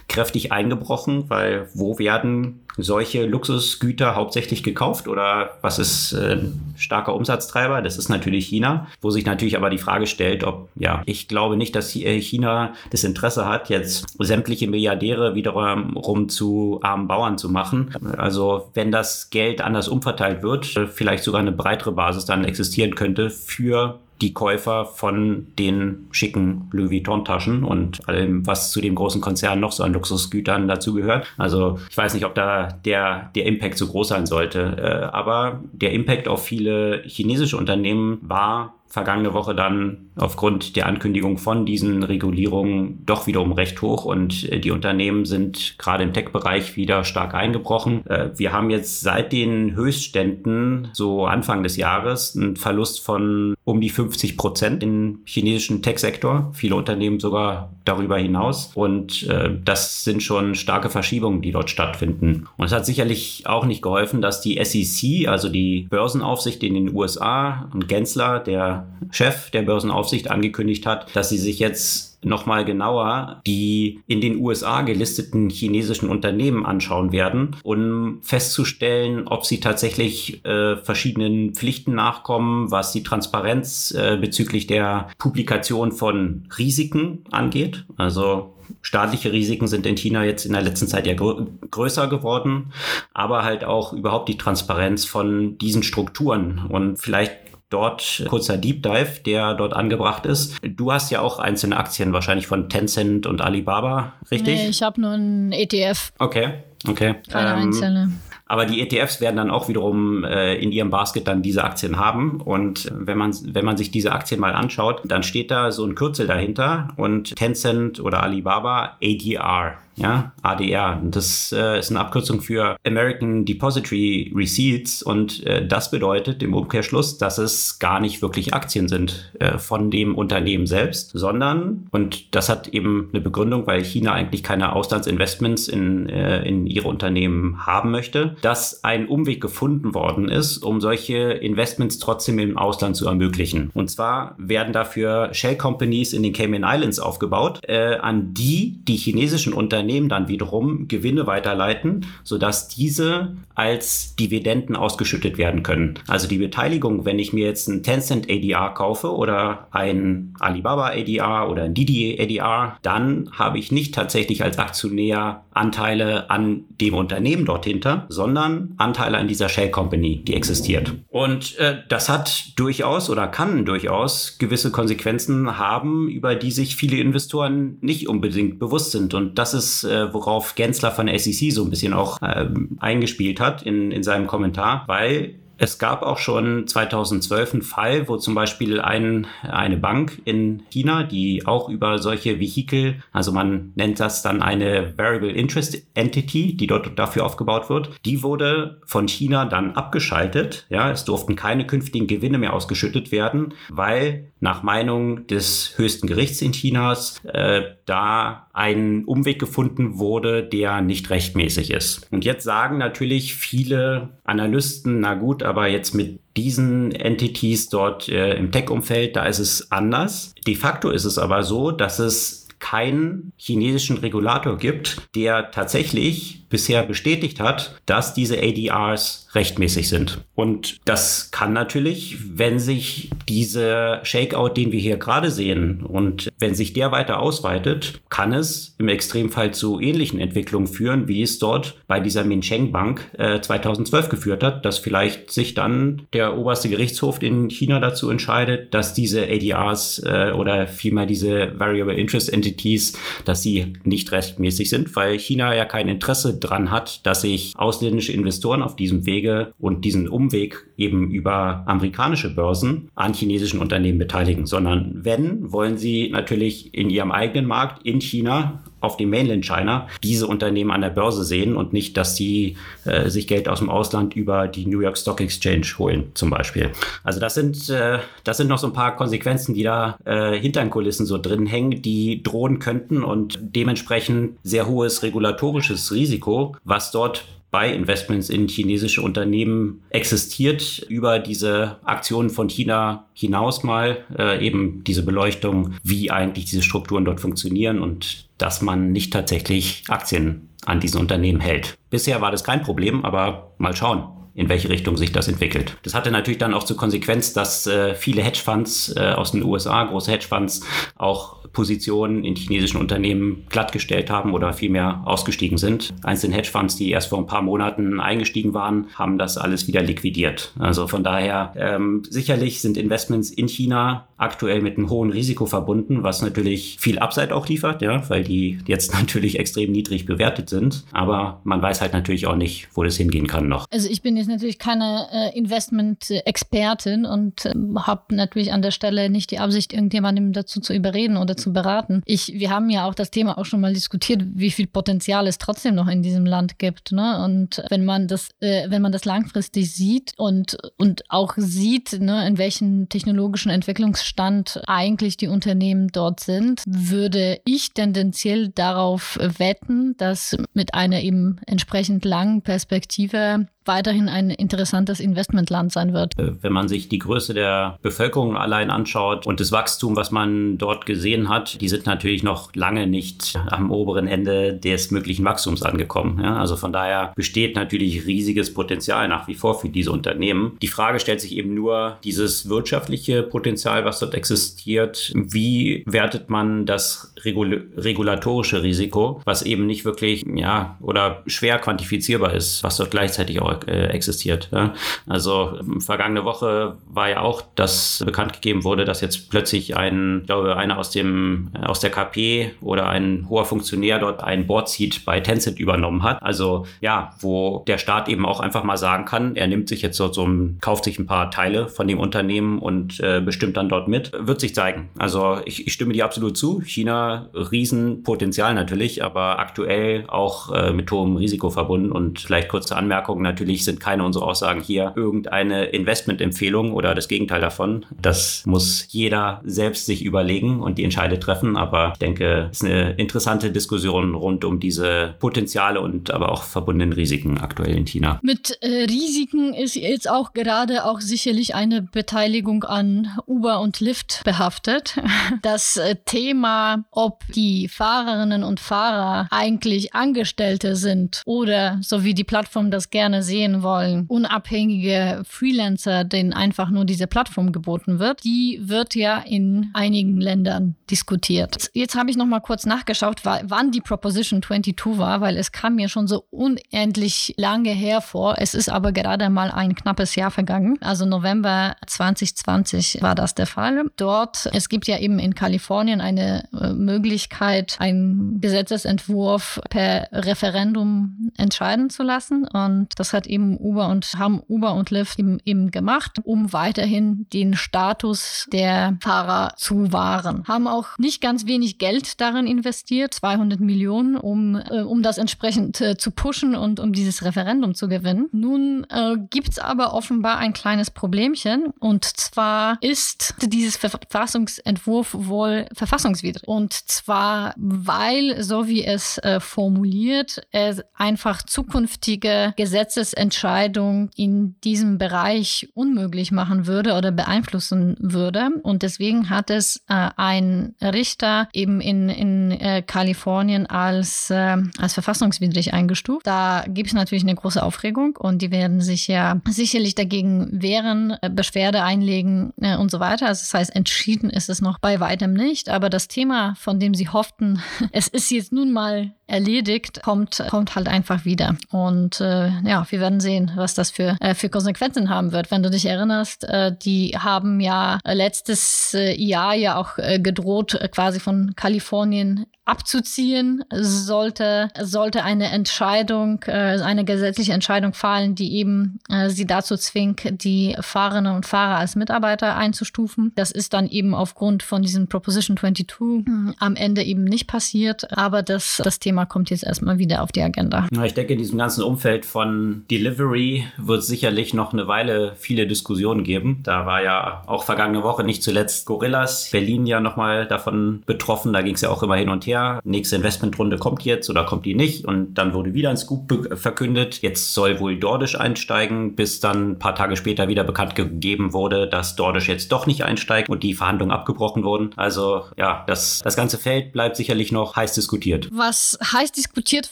kräftig 0.10 0.52
eingebrochen, 0.52 1.30
weil 1.30 1.70
wo 1.74 1.98
werden 1.98 2.60
solche 2.78 3.26
Luxusgüter 3.26 4.16
hauptsächlich 4.16 4.64
gekauft 4.64 5.08
oder 5.08 5.58
was 5.62 5.80
ist 5.80 6.14
äh, 6.14 6.40
starker 6.78 7.16
Umsatztreiber? 7.16 7.82
Das 7.82 7.98
ist 7.98 8.10
natürlich 8.10 8.48
China, 8.48 8.88
wo 9.02 9.10
sich 9.10 9.26
natürlich 9.26 9.58
aber 9.58 9.70
die 9.70 9.78
Frage 9.78 10.08
stellt, 10.08 10.44
ob, 10.44 10.70
ja, 10.76 11.02
ich 11.06 11.28
glaube 11.28 11.58
nicht, 11.58 11.76
dass 11.76 11.96
äh, 11.96 12.22
China 12.22 12.74
das 12.92 13.04
Interesse 13.04 13.46
hat, 13.46 13.70
jetzt 13.70 14.08
sämtliche 14.20 14.68
Milliardäre 14.68 15.36
wiederum 15.36 16.30
zu 16.30 16.80
armen 16.84 17.08
Bauern 17.08 17.38
zu 17.38 17.50
machen. 17.50 17.94
Also 18.18 18.70
wenn 18.74 18.92
das 18.92 19.30
Geld 19.30 19.62
anders 19.62 19.88
umverteilt 19.88 20.44
wird, 20.44 20.76
äh, 20.76 20.88
vielleicht 20.88 21.24
sogar 21.24 21.42
eine 21.42 21.52
breitere 21.52 21.92
Basis 21.92 22.26
dann 22.26 22.44
existieren 22.46 22.96
könnte 22.96 23.30
für 23.30 24.00
die 24.22 24.34
Käufer 24.34 24.86
von 24.86 25.48
den 25.58 26.08
schicken 26.12 26.70
Louis 26.72 26.92
Vuitton-Taschen 26.92 27.64
und 27.64 28.08
allem, 28.08 28.46
was 28.46 28.72
zu 28.72 28.82
dem 28.82 28.96
großen 28.96 29.22
Konzern 29.22 29.60
noch 29.60 29.72
so 29.72 29.84
an 29.84 29.94
Luxusgütern 29.94 30.68
dazugehört. 30.68 31.28
Also 31.38 31.80
ich 31.90 31.98
weiß 31.98 32.14
nicht, 32.14 32.26
ob 32.26 32.36
da 32.36 32.68
der, 32.86 33.32
der 33.36 33.46
Impact 33.46 33.78
so 33.78 33.88
groß 33.88 34.10
sein 34.10 34.26
sollte. 34.26 34.78
Äh, 34.78 35.16
aber 35.16 35.64
der 35.72 35.94
Impact 35.94 36.28
auf 36.28 36.44
viele 36.44 37.04
chinesische 37.06 37.58
Unternehmen 37.58 38.20
war 38.22 38.76
vergangene 38.90 39.34
Woche 39.34 39.54
dann 39.54 40.10
aufgrund 40.16 40.76
der 40.76 40.88
Ankündigung 40.88 41.38
von 41.38 41.66
diesen 41.66 42.02
Regulierungen 42.02 43.06
doch 43.06 43.28
wiederum 43.28 43.52
recht 43.52 43.80
hoch 43.82 44.04
und 44.04 44.52
äh, 44.52 44.60
die 44.60 44.72
Unternehmen 44.72 45.26
sind 45.26 45.76
gerade 45.78 46.04
im 46.04 46.12
Tech-Bereich 46.12 46.76
wieder 46.76 47.04
stark 47.04 47.36
eingebrochen. 47.36 48.06
Äh, 48.08 48.32
wir 48.36 48.52
haben 48.52 48.72
jetzt 48.72 49.02
seit 49.02 49.32
den 49.32 49.76
Höchstständen 49.76 50.90
so 50.94 51.28
Anfang 51.28 51.62
des 51.62 51.78
Jahres 51.78 52.36
einen 52.36 52.56
Verlust 52.56 53.00
von 53.00 53.56
um 53.70 53.82
die 53.82 53.90
50 53.90 54.36
Prozent 54.36 54.82
im 54.84 55.20
chinesischen 55.26 55.82
Tech-Sektor, 55.82 56.52
viele 56.54 56.76
Unternehmen 56.76 57.20
sogar 57.20 57.70
darüber 57.86 58.18
hinaus 58.18 58.72
und 58.74 59.28
äh, 59.28 59.52
das 59.64 60.04
sind 60.04 60.24
schon 60.24 60.56
starke 60.56 60.90
Verschiebungen, 60.90 61.42
die 61.42 61.52
dort 61.52 61.70
stattfinden. 61.70 62.48
Und 62.58 62.66
es 62.66 62.72
hat 62.72 62.86
sicherlich 62.86 63.44
auch 63.46 63.66
nicht 63.66 63.82
geholfen, 63.82 64.22
dass 64.22 64.42
die 64.42 64.60
SEC, 64.64 65.28
also 65.28 65.50
die 65.50 65.88
Börsenaufsicht 65.90 66.64
in 66.64 66.74
den 66.74 66.96
USA 66.96 67.70
und 67.72 67.88
Gensler, 67.88 68.40
der 68.40 68.88
Chef 69.12 69.52
der 69.52 69.62
Börsenaufsicht 69.62 70.32
angekündigt 70.32 70.86
hat, 70.86 71.16
dass 71.16 71.30
sie 71.30 71.38
sich 71.38 71.60
jetzt 71.60 72.09
nochmal 72.24 72.66
genauer 72.66 73.42
die 73.46 74.02
in 74.08 74.22
den 74.22 74.40
USA 74.40 74.82
gelisteten 74.82 75.50
chinesischen 75.50 76.10
Unternehmen 76.10 76.66
anschauen 76.66 77.12
werden, 77.12 77.56
um 77.64 78.20
festzustellen, 78.22 79.28
ob 79.28 79.46
sie 79.46 79.60
tatsächlich 79.60 80.44
äh, 80.46 80.78
verschiedenen 80.78 81.54
Pflichten 81.54 81.96
nachkommen, 81.96 82.72
was 82.72 82.92
die 82.92 83.04
Transparenz 83.04 83.92
äh, 83.92 84.18
bezüglich 84.20 84.68
der 84.68 85.10
Publikation 85.18 85.92
von 85.92 86.48
Risiken 86.58 87.24
angeht. 87.32 87.86
Also 87.98 88.54
staatliche 88.82 89.32
Risiken 89.32 89.68
sind 89.68 89.86
in 89.86 89.98
China 89.98 90.24
jetzt 90.24 90.46
in 90.46 90.54
der 90.54 90.62
letzten 90.62 90.88
Zeit 90.88 91.08
ja 91.08 91.14
grö 91.14 91.46
größer 91.72 92.08
geworden, 92.08 92.72
aber 93.14 93.44
halt 93.44 93.64
auch 93.64 93.94
überhaupt 93.94 94.30
die 94.30 94.38
Transparenz 94.38 95.06
von 95.06 95.58
diesen 95.58 95.84
Strukturen. 95.84 96.66
Und 96.70 96.98
vielleicht 96.98 97.49
dort 97.70 98.26
kurzer 98.28 98.58
Deep 98.58 98.84
Dive, 98.84 99.22
der 99.26 99.54
dort 99.54 99.74
angebracht 99.74 100.26
ist. 100.26 100.58
Du 100.64 100.92
hast 100.92 101.12
ja 101.12 101.22
auch 101.22 101.40
einzelne 101.40 101.78
Aktien 101.78 102.14
wahrscheinlich 102.14 102.48
von 102.48 102.70
Tencent 102.70 103.28
und 103.28 103.42
Alibaba, 103.42 104.14
richtig? 104.32 104.60
Nee, 104.60 104.70
ich 104.70 104.82
habe 104.82 105.00
nur 105.00 105.12
einen 105.12 105.52
ETF. 105.52 106.12
Okay, 106.20 106.54
okay. 106.88 107.16
Keine 107.30 107.52
ähm, 107.52 107.68
einzelne. 107.68 108.12
Aber 108.50 108.66
die 108.66 108.82
ETFs 108.82 109.22
werden 109.22 109.36
dann 109.36 109.52
auch 109.52 109.70
wiederum 109.70 110.24
äh, 110.24 110.56
in 110.56 110.72
ihrem 110.72 110.90
Basket 110.90 111.28
dann 111.28 111.44
diese 111.44 111.64
Aktien 111.64 111.98
haben. 111.98 112.42
Und 112.42 112.92
wenn 112.92 113.16
man, 113.16 113.32
wenn 113.54 113.64
man 113.64 113.78
sich 113.78 113.92
diese 113.92 114.12
Aktien 114.12 114.40
mal 114.40 114.56
anschaut, 114.56 115.04
dann 115.06 115.22
steht 115.22 115.52
da 115.52 115.72
so 115.72 115.86
ein 115.86 115.94
Kürzel 115.94 116.26
dahinter 116.26 116.88
und 116.98 117.36
Tencent 117.36 118.00
oder 118.00 118.24
Alibaba 118.24 118.98
ADR 119.04 119.78
ja, 120.00 120.32
ADR. 120.42 121.02
Das 121.04 121.52
äh, 121.52 121.80
ist 121.80 121.92
eine 121.92 122.00
Abkürzung 122.00 122.42
für 122.42 122.78
American 122.86 123.44
Depository 123.44 124.32
Receipts 124.34 125.04
und 125.04 125.46
äh, 125.46 125.66
das 125.66 125.92
bedeutet 125.92 126.42
im 126.42 126.54
Umkehrschluss, 126.54 127.18
dass 127.18 127.38
es 127.38 127.80
gar 127.80 128.00
nicht 128.00 128.22
wirklich 128.22 128.54
Aktien 128.54 128.88
sind 128.88 129.34
äh, 129.40 129.58
von 129.58 129.92
dem 129.92 130.16
Unternehmen 130.16 130.68
selbst, 130.68 131.12
sondern, 131.14 131.88
und 131.92 132.34
das 132.34 132.48
hat 132.48 132.70
eben 132.70 133.10
eine 133.12 133.22
Begründung, 133.22 133.68
weil 133.68 133.84
China 133.84 134.14
eigentlich 134.14 134.42
keine 134.42 134.74
Auslandsinvestments 134.74 135.68
in, 135.68 136.08
äh, 136.08 136.44
in 136.48 136.66
ihre 136.66 136.88
Unternehmen 136.88 137.66
haben 137.66 137.92
möchte, 137.92 138.38
dass 138.42 138.84
ein 138.86 139.08
Umweg 139.08 139.42
gefunden 139.42 139.94
worden 139.94 140.30
ist, 140.30 140.60
um 140.60 140.80
solche 140.80 141.18
Investments 141.18 142.00
trotzdem 142.00 142.40
im 142.40 142.58
Ausland 142.58 142.96
zu 142.96 143.06
ermöglichen. 143.06 143.70
Und 143.74 143.90
zwar 143.90 144.36
werden 144.38 144.72
dafür 144.72 145.34
Shell 145.34 145.58
Companies 145.58 146.14
in 146.14 146.24
den 146.24 146.32
Cayman 146.32 146.64
Islands 146.64 147.00
aufgebaut, 147.00 147.60
äh, 147.68 147.98
an 147.98 148.34
die 148.34 148.80
die 148.88 148.96
chinesischen 148.96 149.52
Unternehmen 149.52 149.89
Unternehmen 149.90 150.10
dann 150.10 150.28
wiederum 150.28 150.88
Gewinne 150.88 151.26
weiterleiten, 151.26 152.06
sodass 152.24 152.68
diese 152.68 153.36
als 153.56 154.16
Dividenden 154.16 154.76
ausgeschüttet 154.76 155.38
werden 155.38 155.64
können. 155.64 155.96
Also 156.08 156.28
die 156.28 156.38
Beteiligung, 156.38 157.06
wenn 157.06 157.18
ich 157.18 157.34
mir 157.34 157.46
jetzt 157.46 157.68
ein 157.68 157.82
Tencent 157.82 158.30
ADR 158.30 158.74
kaufe 158.74 159.12
oder 159.14 159.68
ein 159.72 160.34
Alibaba 160.40 160.90
ADR 160.90 161.50
oder 161.50 161.64
ein 161.64 161.74
Didi 161.74 162.18
ADR, 162.20 162.78
dann 162.84 163.32
habe 163.34 163.58
ich 163.58 163.72
nicht 163.72 163.96
tatsächlich 163.96 164.44
als 164.44 164.60
Aktionär 164.60 165.44
Anteile 165.52 166.30
an 166.30 166.66
dem 166.80 166.94
Unternehmen 166.94 167.46
dort 167.46 167.66
hinter, 167.66 168.06
sondern 168.08 168.76
Anteile 168.78 169.18
an 169.18 169.28
dieser 169.28 169.50
Shell 169.50 169.72
Company, 169.72 170.24
die 170.24 170.36
existiert. 170.36 170.94
Und 171.10 171.58
äh, 171.58 171.80
das 171.90 172.08
hat 172.08 172.58
durchaus 172.58 173.10
oder 173.10 173.28
kann 173.28 173.66
durchaus 173.66 174.38
gewisse 174.38 174.72
Konsequenzen 174.72 175.58
haben, 175.58 176.08
über 176.08 176.36
die 176.36 176.52
sich 176.52 176.78
viele 176.78 176.98
Investoren 176.98 177.78
nicht 177.82 178.08
unbedingt 178.08 178.60
bewusst 178.60 178.92
sind. 178.92 179.14
Und 179.14 179.38
das 179.38 179.54
ist 179.54 179.79
äh, 179.84 180.14
worauf 180.14 180.56
Gensler 180.56 180.92
von 180.92 181.08
der 181.08 181.18
SEC 181.20 181.52
so 181.52 181.64
ein 181.64 181.70
bisschen 181.70 181.94
auch 181.94 182.22
äh, 182.22 182.48
eingespielt 182.80 183.40
hat 183.40 183.62
in, 183.64 183.92
in 183.92 184.04
seinem 184.04 184.28
Kommentar, 184.28 184.84
weil 184.88 185.36
es 185.60 185.78
gab 185.78 186.04
auch 186.04 186.18
schon 186.18 186.68
2012 186.68 187.54
einen 187.54 187.62
Fall, 187.62 188.08
wo 188.08 188.18
zum 188.18 188.34
Beispiel 188.34 188.80
ein, 188.80 189.28
eine 189.44 189.78
Bank 189.78 190.22
in 190.26 190.64
China, 190.70 191.04
die 191.04 191.46
auch 191.46 191.70
über 191.70 192.00
solche 192.00 192.40
Vehikel, 192.40 193.04
also 193.12 193.32
man 193.32 193.74
nennt 193.76 194.00
das 194.00 194.22
dann 194.22 194.42
eine 194.42 194.98
Variable 194.98 195.32
Interest 195.32 195.86
Entity, 195.94 196.56
die 196.56 196.68
dort 196.68 196.98
dafür 196.98 197.26
aufgebaut 197.26 197.70
wird, 197.70 197.92
die 198.06 198.24
wurde 198.24 198.80
von 198.86 199.08
China 199.08 199.46
dann 199.46 199.74
abgeschaltet. 199.74 200.66
Ja, 200.70 200.92
es 200.92 201.04
durften 201.04 201.36
keine 201.36 201.68
künftigen 201.68 202.08
Gewinne 202.08 202.38
mehr 202.38 202.54
ausgeschüttet 202.54 203.12
werden, 203.12 203.54
weil 203.70 204.32
nach 204.40 204.64
Meinung 204.64 205.28
des 205.28 205.74
höchsten 205.78 206.08
Gerichts 206.08 206.42
in 206.42 206.54
Chinas 206.54 207.20
äh, 207.26 207.64
da 207.86 208.48
ein 208.54 209.04
Umweg 209.06 209.40
gefunden 209.40 210.00
wurde, 210.00 210.44
der 210.44 210.82
nicht 210.82 211.10
rechtmäßig 211.10 211.72
ist. 211.72 212.08
Und 212.12 212.24
jetzt 212.24 212.44
sagen 212.44 212.78
natürlich 212.78 213.36
viele 213.36 214.20
Analysten, 214.24 215.00
na 215.00 215.16
gut, 215.16 215.44
aber 215.50 215.68
jetzt 215.68 215.94
mit 215.94 216.20
diesen 216.38 216.92
Entities 216.92 217.70
dort 217.70 218.08
äh, 218.08 218.36
im 218.36 218.52
Tech-Umfeld, 218.52 219.16
da 219.16 219.26
ist 219.26 219.40
es 219.40 219.72
anders. 219.72 220.34
De 220.48 220.56
facto 220.56 220.90
ist 220.90 221.06
es 221.06 221.18
aber 221.18 221.44
so, 221.44 221.72
dass 221.72 222.00
es 222.00 222.48
keinen 222.60 223.32
chinesischen 223.38 223.98
Regulator 223.98 224.58
gibt, 224.58 225.02
der 225.16 225.52
tatsächlich 225.52 226.46
bisher 226.50 226.84
bestätigt 226.84 227.40
hat, 227.40 227.80
dass 227.86 228.14
diese 228.14 228.38
ADRs 228.38 229.29
rechtmäßig 229.36 229.90
sind. 229.90 230.24
Und 230.36 230.78
das 230.86 231.30
kann 231.32 231.54
natürlich, 231.54 232.18
wenn 232.38 232.60
sich 232.60 233.12
dieser 233.28 234.04
Shakeout, 234.04 234.50
den 234.50 234.72
wir 234.72 234.80
hier 234.80 234.98
gerade 234.98 235.30
sehen, 235.30 235.84
und 235.84 236.30
wenn 236.40 236.56
sich 236.56 236.74
der 236.74 236.92
weiter 236.92 237.20
ausweitet, 237.20 238.02
kann 238.10 238.34
es 238.34 238.76
im 238.80 238.88
Extremfall 238.88 239.54
zu 239.54 239.80
ähnlichen 239.80 240.20
Entwicklungen 240.20 240.68
führen, 240.68 241.08
wie 241.08 241.22
es 241.22 241.38
dort 241.40 241.78
bei 241.88 242.00
dieser 242.00 242.24
Mincheng 242.24 242.72
Bank 242.72 243.10
äh, 243.18 243.40
2012 243.40 244.10
geführt 244.10 244.44
hat, 244.44 244.66
dass 244.66 244.80
vielleicht 244.80 245.32
sich 245.32 245.54
dann 245.54 246.04
der 246.14 246.38
oberste 246.38 246.70
Gerichtshof 246.70 247.22
in 247.22 247.50
China 247.50 247.80
dazu 247.80 248.10
entscheidet, 248.10 248.74
dass 248.74 248.94
diese 248.94 249.24
ADRs 249.24 250.02
äh, 250.06 250.32
oder 250.36 250.68
vielmehr 250.68 251.06
diese 251.06 251.60
Variable 251.60 251.94
Interest 251.94 252.32
Entities, 252.32 252.94
dass 253.26 253.44
sie 253.44 253.74
nicht 253.84 254.12
rechtmäßig 254.12 254.70
sind, 254.70 254.96
weil 254.96 255.20
China 255.20 255.54
ja 255.54 255.66
kein 255.66 255.88
Interesse 255.88 256.38
dran 256.38 256.72
hat, 256.72 257.06
dass 257.06 257.22
sich 257.22 257.54
ausländische 257.58 258.14
Investoren 258.14 258.64
auf 258.64 258.76
diesem 258.76 259.06
Weg 259.06 259.19
Zahlungswege 259.20 259.54
und 259.60 259.86
diesen 259.86 260.08
Umweg 260.08 260.68
eben 260.78 261.12
über 261.12 261.64
amerikanische 261.66 262.34
Börsen 262.34 262.90
an 262.96 263.14
chinesischen 263.14 263.60
Unternehmen 263.60 264.00
beteiligen, 264.00 264.46
sondern 264.46 264.92
wenn, 264.94 265.52
wollen 265.52 265.78
sie 265.78 266.10
natürlich 266.10 266.74
in 266.74 266.90
ihrem 266.90 267.12
eigenen 267.12 267.46
Markt 267.46 267.86
in 267.86 268.02
China 268.02 268.64
auf 268.82 268.96
dem 268.96 269.10
Mainland 269.10 269.46
China 269.46 269.88
diese 270.04 270.26
Unternehmen 270.26 270.72
an 270.72 270.80
der 270.80 270.90
Börse 270.90 271.26
sehen 271.26 271.58
und 271.58 271.74
nicht, 271.74 271.98
dass 271.98 272.16
sie 272.16 272.56
äh, 272.86 273.10
sich 273.10 273.28
Geld 273.28 273.50
aus 273.50 273.60
dem 273.60 273.70
Ausland 273.70 274.16
über 274.16 274.48
die 274.48 274.66
New 274.66 274.80
York 274.80 274.98
Stock 274.98 275.20
Exchange 275.20 275.68
holen, 275.78 276.12
zum 276.14 276.30
Beispiel. 276.30 276.72
Also 277.04 277.20
das 277.20 277.34
sind, 277.34 277.70
äh, 277.70 278.00
das 278.24 278.38
sind 278.38 278.48
noch 278.48 278.58
so 278.58 278.68
ein 278.68 278.74
paar 278.74 278.96
Konsequenzen, 278.96 279.54
die 279.54 279.64
da 279.64 279.98
äh, 280.06 280.40
hinter 280.40 280.62
den 280.62 280.70
Kulissen 280.70 281.06
so 281.06 281.18
drin 281.18 281.46
hängen, 281.46 281.82
die 281.82 282.24
drohen 282.24 282.60
könnten 282.60 283.04
und 283.04 283.38
dementsprechend 283.42 284.38
sehr 284.44 284.66
hohes 284.66 285.04
regulatorisches 285.04 285.92
Risiko, 285.92 286.56
was 286.64 286.92
dort 286.92 287.26
bei 287.52 287.74
Investments 287.74 288.30
in 288.30 288.48
chinesische 288.48 289.02
Unternehmen 289.02 289.82
existiert, 289.90 290.86
über 290.88 291.20
diese 291.20 291.78
Aktionen 291.84 292.30
von 292.30 292.48
China 292.48 293.08
hinaus 293.14 293.64
mal 293.64 294.06
äh, 294.18 294.46
eben 294.46 294.84
diese 294.84 295.04
Beleuchtung, 295.04 295.76
wie 295.84 296.12
eigentlich 296.12 296.46
diese 296.46 296.62
Strukturen 296.62 297.06
dort 297.06 297.20
funktionieren 297.20 297.82
und 297.82 298.28
dass 298.38 298.62
man 298.62 298.92
nicht 298.92 299.12
tatsächlich 299.14 299.84
Aktien 299.88 300.50
an 300.66 300.80
diesen 300.80 301.00
Unternehmen 301.00 301.40
hält. 301.40 301.78
Bisher 301.90 302.22
war 302.22 302.32
das 302.32 302.44
kein 302.44 302.62
Problem, 302.62 303.04
aber 303.04 303.52
mal 303.58 303.76
schauen 303.76 304.19
in 304.40 304.48
welche 304.48 304.70
Richtung 304.70 304.96
sich 304.96 305.12
das 305.12 305.28
entwickelt. 305.28 305.76
Das 305.84 305.94
hatte 305.94 306.12
natürlich 306.12 306.38
dann 306.38 306.54
auch 306.54 306.64
zur 306.64 306.78
Konsequenz, 306.78 307.34
dass 307.34 307.68
äh, 307.68 307.94
viele 307.94 308.22
Hedgefonds 308.22 308.96
äh, 308.96 309.12
aus 309.12 309.34
den 309.34 309.44
USA, 309.44 309.84
große 309.84 310.10
Hedgefonds, 310.10 310.62
auch 310.96 311.40
Positionen 311.52 312.24
in 312.24 312.36
chinesischen 312.36 312.80
Unternehmen 312.80 313.46
glattgestellt 313.50 314.10
haben 314.10 314.34
oder 314.34 314.54
vielmehr 314.54 315.02
ausgestiegen 315.06 315.58
sind. 315.58 315.94
Einzelne 316.04 316.36
Hedgefonds, 316.36 316.78
die 316.78 316.92
erst 316.92 317.10
vor 317.10 317.18
ein 317.18 317.28
paar 317.28 317.42
Monaten 317.42 318.00
eingestiegen 318.00 318.54
waren, 318.54 318.88
haben 318.96 319.18
das 319.18 319.38
alles 319.38 319.68
wieder 319.68 319.82
liquidiert. 319.82 320.54
Also 320.58 320.88
von 320.88 321.04
daher 321.04 321.54
ähm, 321.58 322.04
sicherlich 322.10 322.62
sind 322.62 322.78
Investments 322.78 323.30
in 323.30 323.48
China 323.48 324.08
aktuell 324.18 324.62
mit 324.62 324.78
einem 324.78 324.90
hohen 324.90 325.12
Risiko 325.12 325.46
verbunden, 325.46 326.04
was 326.04 326.22
natürlich 326.22 326.78
viel 326.80 327.00
Upside 327.00 327.34
auch 327.34 327.48
liefert, 327.48 327.82
ja, 327.82 328.08
weil 328.10 328.24
die 328.24 328.60
jetzt 328.66 328.94
natürlich 329.00 329.40
extrem 329.40 329.72
niedrig 329.72 330.06
bewertet 330.06 330.50
sind. 330.50 330.86
Aber 330.92 331.42
man 331.44 331.62
weiß 331.62 331.82
halt 331.82 331.94
natürlich 331.94 332.28
auch 332.28 332.36
nicht, 332.36 332.68
wo 332.74 332.84
das 332.84 332.98
hingehen 332.98 333.28
kann 333.28 333.48
noch. 333.48 333.66
Also 333.72 333.90
ich 333.90 334.02
bin 334.02 334.18
jetzt 334.18 334.29
natürlich 334.30 334.60
keine 334.60 335.08
äh, 335.12 335.38
Investment-Expertin 335.38 337.06
und 337.06 337.46
äh, 337.46 337.54
habe 337.78 338.16
natürlich 338.16 338.54
an 338.54 338.62
der 338.62 338.72
Stelle 338.72 339.10
nicht 339.10 339.32
die 339.32 339.40
Absicht, 339.40 339.74
irgendjemandem 339.74 340.34
dazu 340.34 340.62
zu 340.62 340.74
überreden 340.74 341.18
oder 341.18 341.36
zu 341.36 341.52
beraten. 341.52 342.02
Ich, 342.06 342.34
wir 342.34 342.50
haben 342.50 342.70
ja 342.70 342.86
auch 342.86 342.96
das 342.96 343.12
Thema 343.12 343.38
auch 343.38 343.46
schon 343.46 343.62
mal 343.62 343.74
diskutiert, 343.74 344.24
wie 344.34 344.52
viel 344.52 344.68
Potenzial 344.68 345.28
es 345.28 345.38
trotzdem 345.38 345.76
noch 345.76 345.88
in 345.88 346.02
diesem 346.02 346.26
Land 346.26 346.60
gibt. 346.60 346.92
Ne? 346.92 347.24
Und 347.24 347.62
wenn 347.70 347.86
man 347.86 348.08
das, 348.08 348.30
äh, 348.40 348.70
wenn 348.70 348.82
man 348.82 348.92
das 348.92 349.06
langfristig 349.06 349.74
sieht 349.74 350.14
und, 350.18 350.58
und 350.78 351.04
auch 351.10 351.34
sieht, 351.38 352.00
ne, 352.00 352.28
in 352.28 352.38
welchen 352.38 352.90
technologischen 352.90 353.50
Entwicklungsstand 353.50 354.62
eigentlich 354.68 355.18
die 355.18 355.28
Unternehmen 355.28 355.90
dort 355.90 356.20
sind, 356.20 356.64
würde 356.66 357.42
ich 357.46 357.74
tendenziell 357.74 358.50
darauf 358.50 359.18
wetten, 359.20 359.96
dass 359.98 360.38
mit 360.54 360.74
einer 360.74 361.02
eben 361.02 361.40
entsprechend 361.46 362.06
langen 362.06 362.42
Perspektive 362.42 363.48
weiterhin 363.66 364.10
ein 364.10 364.30
interessantes 364.30 365.00
Investmentland 365.00 365.72
sein 365.72 365.94
wird. 365.94 366.18
Äh, 366.18 366.32
wenn 366.42 366.54
man 366.54 366.68
sich 366.68 366.90
die 366.90 367.00
Größe 367.00 367.34
der 367.34 367.78
Bevölkerung 367.82 368.36
allein 368.36 368.70
anschaut 368.70 369.28
und 369.28 369.40
das 369.40 369.52
Wachstum, 369.52 369.96
was 369.96 370.12
man 370.12 370.58
dort 370.58 370.86
gesehen 370.86 371.30
hat, 371.30 371.62
die 371.62 371.70
sind 371.70 371.86
natürlich 371.86 372.24
noch 372.24 372.56
lange 372.56 372.88
nicht 372.88 373.40
am 373.48 373.72
oberen 373.72 374.08
Ende 374.08 374.54
des 374.54 374.92
möglichen 374.92 375.26
Wachstums 375.26 375.64
angekommen. 375.64 376.20
Ja, 376.22 376.38
also 376.38 376.56
von 376.56 376.74
daher 376.74 377.14
besteht 377.16 377.56
natürlich 377.56 378.06
riesiges 378.06 378.54
Potenzial 378.54 379.08
nach 379.08 379.28
wie 379.28 379.36
vor 379.36 379.60
für 379.60 379.70
diese 379.70 379.92
Unternehmen. 379.92 380.58
Die 380.62 380.68
Frage 380.68 381.00
stellt 381.00 381.22
sich 381.22 381.36
eben 381.36 381.54
nur 381.54 381.98
dieses 382.04 382.50
wirtschaftliche 382.50 383.24
Potenzial, 383.24 383.86
was 383.86 384.00
dort 384.00 384.16
existiert. 384.16 385.12
Wie 385.16 385.84
wertet 385.86 386.30
man 386.30 386.66
das 386.66 387.14
Regul 387.24 387.70
regulatorische 387.76 388.64
Risiko, 388.64 389.22
was 389.26 389.42
eben 389.42 389.66
nicht 389.66 389.86
wirklich, 389.86 390.26
ja, 390.34 390.78
oder 390.82 391.24
schwer 391.28 391.60
quantifizierbar 391.60 392.34
ist, 392.34 392.64
was 392.64 392.78
dort 392.78 392.92
gleichzeitig 392.92 393.42
auch 393.42 393.49
äh, 393.68 393.88
existiert. 393.88 394.50
Ja. 394.52 394.74
Also 395.08 395.58
ähm, 395.60 395.82
vergangene 395.82 396.26
Woche 396.26 396.78
war 396.88 397.10
ja 397.10 397.22
auch, 397.22 397.44
dass 397.56 398.04
bekannt 398.06 398.34
gegeben 398.34 398.64
wurde, 398.64 398.86
dass 398.86 399.02
jetzt 399.02 399.30
plötzlich 399.30 399.76
ein, 399.76 400.20
ich 400.22 400.28
glaube, 400.28 400.56
einer 400.58 400.78
aus 400.78 400.92
dem 400.92 401.52
äh, 401.54 401.66
aus 401.66 401.80
der 401.80 401.90
KP 401.90 402.52
oder 402.62 402.88
ein 402.88 403.28
hoher 403.30 403.46
Funktionär 403.46 404.00
dort 404.00 404.24
ein 404.24 404.48
Boardseat 404.48 405.06
bei 405.06 405.20
Tencent 405.20 405.60
übernommen 405.60 406.04
hat. 406.04 406.22
Also 406.22 406.66
ja, 406.82 407.12
wo 407.20 407.64
der 407.68 407.78
Staat 407.78 408.10
eben 408.10 408.26
auch 408.26 408.40
einfach 408.40 408.64
mal 408.64 408.78
sagen 408.78 409.06
kann, 409.06 409.36
er 409.36 409.48
nimmt 409.48 409.70
sich 409.70 409.82
jetzt 409.82 409.98
so, 409.98 410.12
so 410.12 410.26
ein, 410.26 410.58
kauft 410.62 410.84
sich 410.84 411.00
ein 411.00 411.06
paar 411.06 411.32
Teile 411.32 411.68
von 411.68 411.88
dem 411.88 412.00
Unternehmen 412.00 412.60
und 412.60 413.00
äh, 413.00 413.22
bestimmt 413.22 413.58
dann 413.58 413.70
dort 413.70 413.88
mit, 413.88 414.12
wird 414.18 414.40
sich 414.40 414.56
zeigen. 414.56 414.90
Also 414.98 415.40
ich, 415.46 415.68
ich 415.68 415.74
stimme 415.74 415.94
dir 415.94 416.06
absolut 416.06 416.38
zu. 416.38 416.62
China 416.62 417.30
Riesenpotenzial 417.34 418.54
natürlich, 418.54 419.04
aber 419.04 419.40
aktuell 419.40 420.06
auch 420.08 420.52
äh, 420.54 420.72
mit 420.72 420.92
hohem 420.92 421.16
Risiko 421.18 421.50
verbunden 421.50 421.92
und 421.92 422.20
vielleicht 422.20 422.50
kurze 422.50 422.76
Anmerkung 422.76 423.22
natürlich 423.22 423.39
Natürlich 423.40 423.64
sind 423.64 423.80
keine 423.80 424.04
unserer 424.04 424.28
Aussagen 424.28 424.60
hier 424.60 424.92
irgendeine 424.98 425.68
Investmentempfehlung 425.68 426.74
oder 426.74 426.94
das 426.94 427.08
Gegenteil 427.08 427.40
davon. 427.40 427.86
Das 428.02 428.44
muss 428.46 428.86
jeder 428.90 429.40
selbst 429.46 429.86
sich 429.86 430.04
überlegen 430.04 430.62
und 430.62 430.78
die 430.78 430.84
Entscheide 430.84 431.20
treffen. 431.20 431.56
Aber 431.56 431.92
ich 431.94 432.00
denke, 432.00 432.50
es 432.52 432.58
ist 432.58 432.66
eine 432.66 432.92
interessante 432.96 433.50
Diskussion 433.50 434.14
rund 434.14 434.44
um 434.44 434.60
diese 434.60 435.16
Potenziale 435.20 435.80
und 435.80 436.12
aber 436.12 436.34
auch 436.34 436.44
verbundenen 436.44 436.92
Risiken 436.92 437.38
aktuell 437.38 437.78
in 437.78 437.88
China. 437.88 438.20
Mit 438.24 438.58
äh, 438.60 438.86
Risiken 438.90 439.54
ist 439.54 439.76
jetzt 439.76 440.10
auch 440.10 440.34
gerade 440.34 440.84
auch 440.84 441.00
sicherlich 441.00 441.56
eine 441.56 441.82
Beteiligung 441.82 442.66
an 442.66 443.08
Uber 443.26 443.62
und 443.62 443.80
Lyft 443.80 444.22
behaftet. 444.26 444.98
Das 445.42 445.78
äh, 445.78 445.96
Thema, 446.06 446.84
ob 446.92 447.24
die 447.34 447.68
Fahrerinnen 447.70 448.44
und 448.44 448.60
Fahrer 448.60 449.28
eigentlich 449.32 449.94
Angestellte 449.94 450.76
sind 450.76 451.22
oder 451.26 451.78
so 451.82 452.04
wie 452.04 452.14
die 452.14 452.24
Plattform 452.24 452.72
das 452.72 452.90
gerne 452.90 453.24
sehen, 453.30 453.64
wollen, 453.64 454.06
unabhängige 454.08 455.22
Freelancer, 455.26 456.04
denen 456.04 456.34
einfach 456.34 456.70
nur 456.70 456.86
diese 456.86 457.08
Plattform 457.08 457.52
geboten 457.52 458.00
wird, 458.00 458.24
die 458.24 458.60
wird 458.62 458.96
ja 458.96 459.20
in 459.20 459.70
einigen 459.74 460.20
Ländern 460.20 460.76
diskutiert. 460.90 461.70
Jetzt 461.74 461.96
habe 461.96 462.10
ich 462.10 462.18
noch 462.18 462.26
mal 462.26 462.40
kurz 462.40 462.66
nachgeschaut, 462.66 463.22
wann 463.24 463.72
die 463.72 463.82
Proposition 463.82 464.42
22 464.42 464.98
war, 464.98 465.22
weil 465.22 465.38
es 465.38 465.52
kam 465.52 465.76
mir 465.76 465.90
schon 465.90 466.08
so 466.08 466.26
unendlich 466.32 467.34
lange 467.38 467.72
hervor. 467.72 468.36
Es 468.40 468.54
ist 468.54 468.70
aber 468.70 468.92
gerade 468.92 469.30
mal 469.30 469.52
ein 469.52 469.76
knappes 469.76 470.16
Jahr 470.16 470.32
vergangen. 470.32 470.78
Also 470.82 471.06
November 471.06 471.76
2020 471.86 473.02
war 473.02 473.16
das 473.16 473.36
der 473.36 473.46
Fall. 473.46 473.86
Dort, 473.98 474.50
es 474.54 474.70
gibt 474.70 474.88
ja 474.88 474.98
eben 474.98 475.20
in 475.20 475.36
Kalifornien 475.36 476.02
eine 476.02 476.48
äh, 476.60 476.74
Möglichkeit, 476.74 477.78
einen 477.80 478.42
Gesetzesentwurf 478.42 479.62
per 479.70 480.08
Referendum 480.12 481.32
entscheiden 481.38 481.90
zu 481.90 482.04
lassen. 482.04 482.48
Und 482.48 482.88
das 482.98 483.14
hat 483.20 483.28
eben 483.28 483.58
Uber 483.58 483.90
und 483.90 484.14
haben 484.18 484.42
Uber 484.48 484.74
und 484.74 484.92
Lyft 484.92 485.20
eben, 485.20 485.40
eben 485.44 485.72
gemacht, 485.72 486.20
um 486.24 486.54
weiterhin 486.54 487.28
den 487.34 487.56
Status 487.56 488.48
der 488.54 488.98
Fahrer 489.02 489.56
zu 489.58 489.92
wahren. 489.92 490.46
Haben 490.48 490.68
auch 490.68 490.98
nicht 490.98 491.22
ganz 491.22 491.46
wenig 491.46 491.80
Geld 491.80 492.22
darin 492.22 492.48
investiert, 492.48 493.14
200 493.14 493.60
Millionen, 493.60 494.16
um, 494.16 494.56
äh, 494.56 494.82
um 494.82 495.04
das 495.04 495.18
entsprechend 495.18 495.82
äh, 495.82 495.98
zu 495.98 496.12
pushen 496.12 496.56
und 496.56 496.80
um 496.80 496.94
dieses 496.94 497.26
Referendum 497.26 497.76
zu 497.76 497.90
gewinnen. 497.90 498.30
Nun 498.32 498.86
äh, 498.90 499.18
gibt 499.30 499.50
es 499.50 499.60
aber 499.60 499.94
offenbar 499.94 500.38
ein 500.38 500.54
kleines 500.54 500.92
Problemchen 500.92 501.74
und 501.80 502.06
zwar 502.06 502.78
ist 502.80 503.36
dieses 503.42 503.76
Verfassungsentwurf 503.76 505.14
wohl 505.14 505.66
verfassungswidrig. 505.74 506.48
Und 506.48 506.74
zwar, 506.74 507.54
weil, 507.58 508.42
so 508.42 508.68
wie 508.68 508.86
es 508.86 509.18
äh, 509.20 509.42
formuliert, 509.42 510.42
es 510.52 510.82
einfach 510.96 511.44
zukünftige 511.44 512.54
Gesetzes 512.56 513.09
Entscheidung 513.14 514.10
in 514.16 514.56
diesem 514.64 514.98
Bereich 514.98 515.70
unmöglich 515.74 516.32
machen 516.32 516.68
würde 516.68 516.94
oder 516.96 517.12
beeinflussen 517.12 517.96
würde. 518.00 518.50
Und 518.64 518.84
deswegen 518.84 519.30
hat 519.30 519.50
es 519.50 519.78
äh, 519.88 520.10
ein 520.16 520.76
Richter 520.82 521.48
eben 521.54 521.82
in, 521.82 522.10
in 522.10 522.52
äh, 522.52 522.82
Kalifornien 522.82 523.66
als, 523.68 524.30
äh, 524.30 524.58
als 524.78 524.94
verfassungswidrig 524.94 525.74
eingestuft. 525.74 526.28
Da 526.28 526.66
gibt 526.68 526.88
es 526.88 526.94
natürlich 526.94 527.24
eine 527.24 527.36
große 527.36 527.62
Aufregung 527.62 528.16
und 528.18 528.42
die 528.42 528.52
werden 528.52 528.82
sich 528.82 529.08
ja 529.08 529.40
sicherlich 529.48 529.96
dagegen 529.96 530.50
wehren, 530.52 531.16
äh, 531.22 531.30
Beschwerde 531.30 531.84
einlegen 531.84 532.54
äh, 532.62 532.76
und 532.78 532.92
so 532.92 533.00
weiter. 533.00 533.28
Also 533.28 533.42
das 533.42 533.54
heißt, 533.54 533.76
entschieden 533.76 534.30
ist 534.30 534.50
es 534.50 534.62
noch 534.62 534.80
bei 534.80 535.00
weitem 535.00 535.34
nicht. 535.34 535.70
Aber 535.70 535.90
das 535.90 536.08
Thema, 536.08 536.56
von 536.56 536.80
dem 536.80 536.94
sie 536.94 537.10
hofften, 537.10 537.62
es 537.92 538.08
ist 538.08 538.32
jetzt 538.32 538.52
nun 538.52 538.72
mal 538.72 539.12
erledigt, 539.30 540.02
kommt, 540.04 540.44
kommt 540.50 540.76
halt 540.76 540.88
einfach 540.88 541.26
wieder. 541.26 541.56
Und 541.72 542.20
äh, 542.20 542.50
ja, 542.66 542.86
wir 542.90 543.00
werden 543.00 543.20
sehen, 543.20 543.52
was 543.56 543.74
das 543.74 543.92
für, 543.92 544.18
äh, 544.20 544.34
für 544.34 544.50
Konsequenzen 544.50 545.10
haben 545.10 545.32
wird. 545.32 545.52
Wenn 545.52 545.64
du 545.64 545.70
dich 545.70 545.86
erinnerst, 545.86 546.44
äh, 546.46 546.76
die 546.76 547.16
haben 547.18 547.60
ja 547.60 548.00
letztes 548.06 548.94
äh, 548.94 549.14
Jahr 549.14 549.54
ja 549.54 549.76
auch 549.76 549.98
äh, 549.98 550.20
gedroht, 550.20 550.74
äh, 550.74 550.88
quasi 550.88 551.20
von 551.20 551.54
Kalifornien 551.56 552.46
abzuziehen, 552.70 553.64
sollte, 553.72 554.70
sollte 554.80 555.24
eine 555.24 555.52
Entscheidung, 555.52 556.44
äh, 556.46 556.80
eine 556.82 557.04
gesetzliche 557.04 557.54
Entscheidung 557.54 557.94
fallen, 557.94 558.36
die 558.36 558.54
eben 558.54 559.00
äh, 559.10 559.30
sie 559.30 559.46
dazu 559.46 559.76
zwingt, 559.76 560.44
die 560.44 560.76
Fahrerinnen 560.80 561.36
und 561.36 561.46
Fahrer 561.46 561.78
als 561.78 561.96
Mitarbeiter 561.96 562.56
einzustufen. 562.56 563.32
Das 563.36 563.52
ist 563.52 563.74
dann 563.74 563.88
eben 563.88 564.14
aufgrund 564.14 564.64
von 564.64 564.82
diesem 564.82 565.08
Proposition 565.08 565.58
22 565.58 566.00
hm, 566.00 566.54
am 566.60 566.76
Ende 566.76 567.04
eben 567.04 567.24
nicht 567.24 567.48
passiert, 567.48 568.16
aber 568.18 568.44
das, 568.44 568.82
das 568.84 569.00
Thema 569.00 569.26
kommt 569.26 569.50
jetzt 569.50 569.64
erstmal 569.64 569.98
wieder 569.98 570.22
auf 570.22 570.32
die 570.32 570.42
Agenda. 570.42 570.88
Ich 571.04 571.14
denke, 571.14 571.34
in 571.34 571.40
diesem 571.40 571.58
ganzen 571.58 571.84
Umfeld 571.84 572.26
von 572.26 572.84
Delivery 572.92 573.66
wird 573.78 574.00
es 574.00 574.08
sicherlich 574.08 574.54
noch 574.54 574.74
eine 574.74 574.88
Weile 574.88 575.34
viele 575.38 575.68
Diskussionen 575.68 576.24
geben. 576.24 576.62
Da 576.64 576.86
war 576.86 577.02
ja 577.02 577.44
auch 577.48 577.64
vergangene 577.64 578.04
Woche 578.04 578.24
nicht 578.24 578.44
zuletzt 578.44 578.86
Gorillas 578.86 579.50
Berlin 579.52 579.86
ja 579.86 580.00
nochmal 580.00 580.48
davon 580.48 581.02
betroffen. 581.06 581.54
Da 581.54 581.62
ging 581.62 581.76
es 581.76 581.82
ja 581.82 581.90
auch 581.90 582.04
immer 582.04 582.16
hin 582.16 582.30
und 582.30 582.46
her. 582.46 582.59
Nächste 582.84 583.16
Investmentrunde 583.16 583.78
kommt 583.78 584.04
jetzt 584.04 584.30
oder 584.30 584.46
kommt 584.46 584.66
die 584.66 584.76
nicht? 584.76 585.06
Und 585.06 585.36
dann 585.36 585.54
wurde 585.54 585.74
wieder 585.74 585.90
ein 585.90 585.98
Scoop 585.98 586.58
verkündet. 586.58 587.22
Jetzt 587.22 587.54
soll 587.54 587.80
wohl 587.80 587.98
Dordisch 587.98 588.40
einsteigen, 588.40 589.16
bis 589.16 589.40
dann 589.40 589.72
ein 589.72 589.80
paar 589.80 589.96
Tage 589.96 590.16
später 590.18 590.48
wieder 590.48 590.64
bekannt 590.64 590.96
gegeben 590.96 591.54
wurde, 591.54 591.88
dass 591.88 592.16
Dordisch 592.16 592.48
jetzt 592.48 592.72
doch 592.72 592.88
nicht 592.88 593.04
einsteigt 593.04 593.50
und 593.50 593.64
die 593.64 593.74
Verhandlungen 593.74 594.12
abgebrochen 594.12 594.64
wurden. 594.64 594.92
Also 594.96 595.46
ja, 595.58 595.84
das, 595.88 596.22
das 596.24 596.36
ganze 596.36 596.58
Feld 596.58 596.92
bleibt 596.92 597.16
sicherlich 597.16 597.52
noch 597.52 597.76
heiß 597.76 597.94
diskutiert. 597.94 598.50
Was 598.52 598.98
heiß 599.02 599.32
diskutiert 599.32 599.92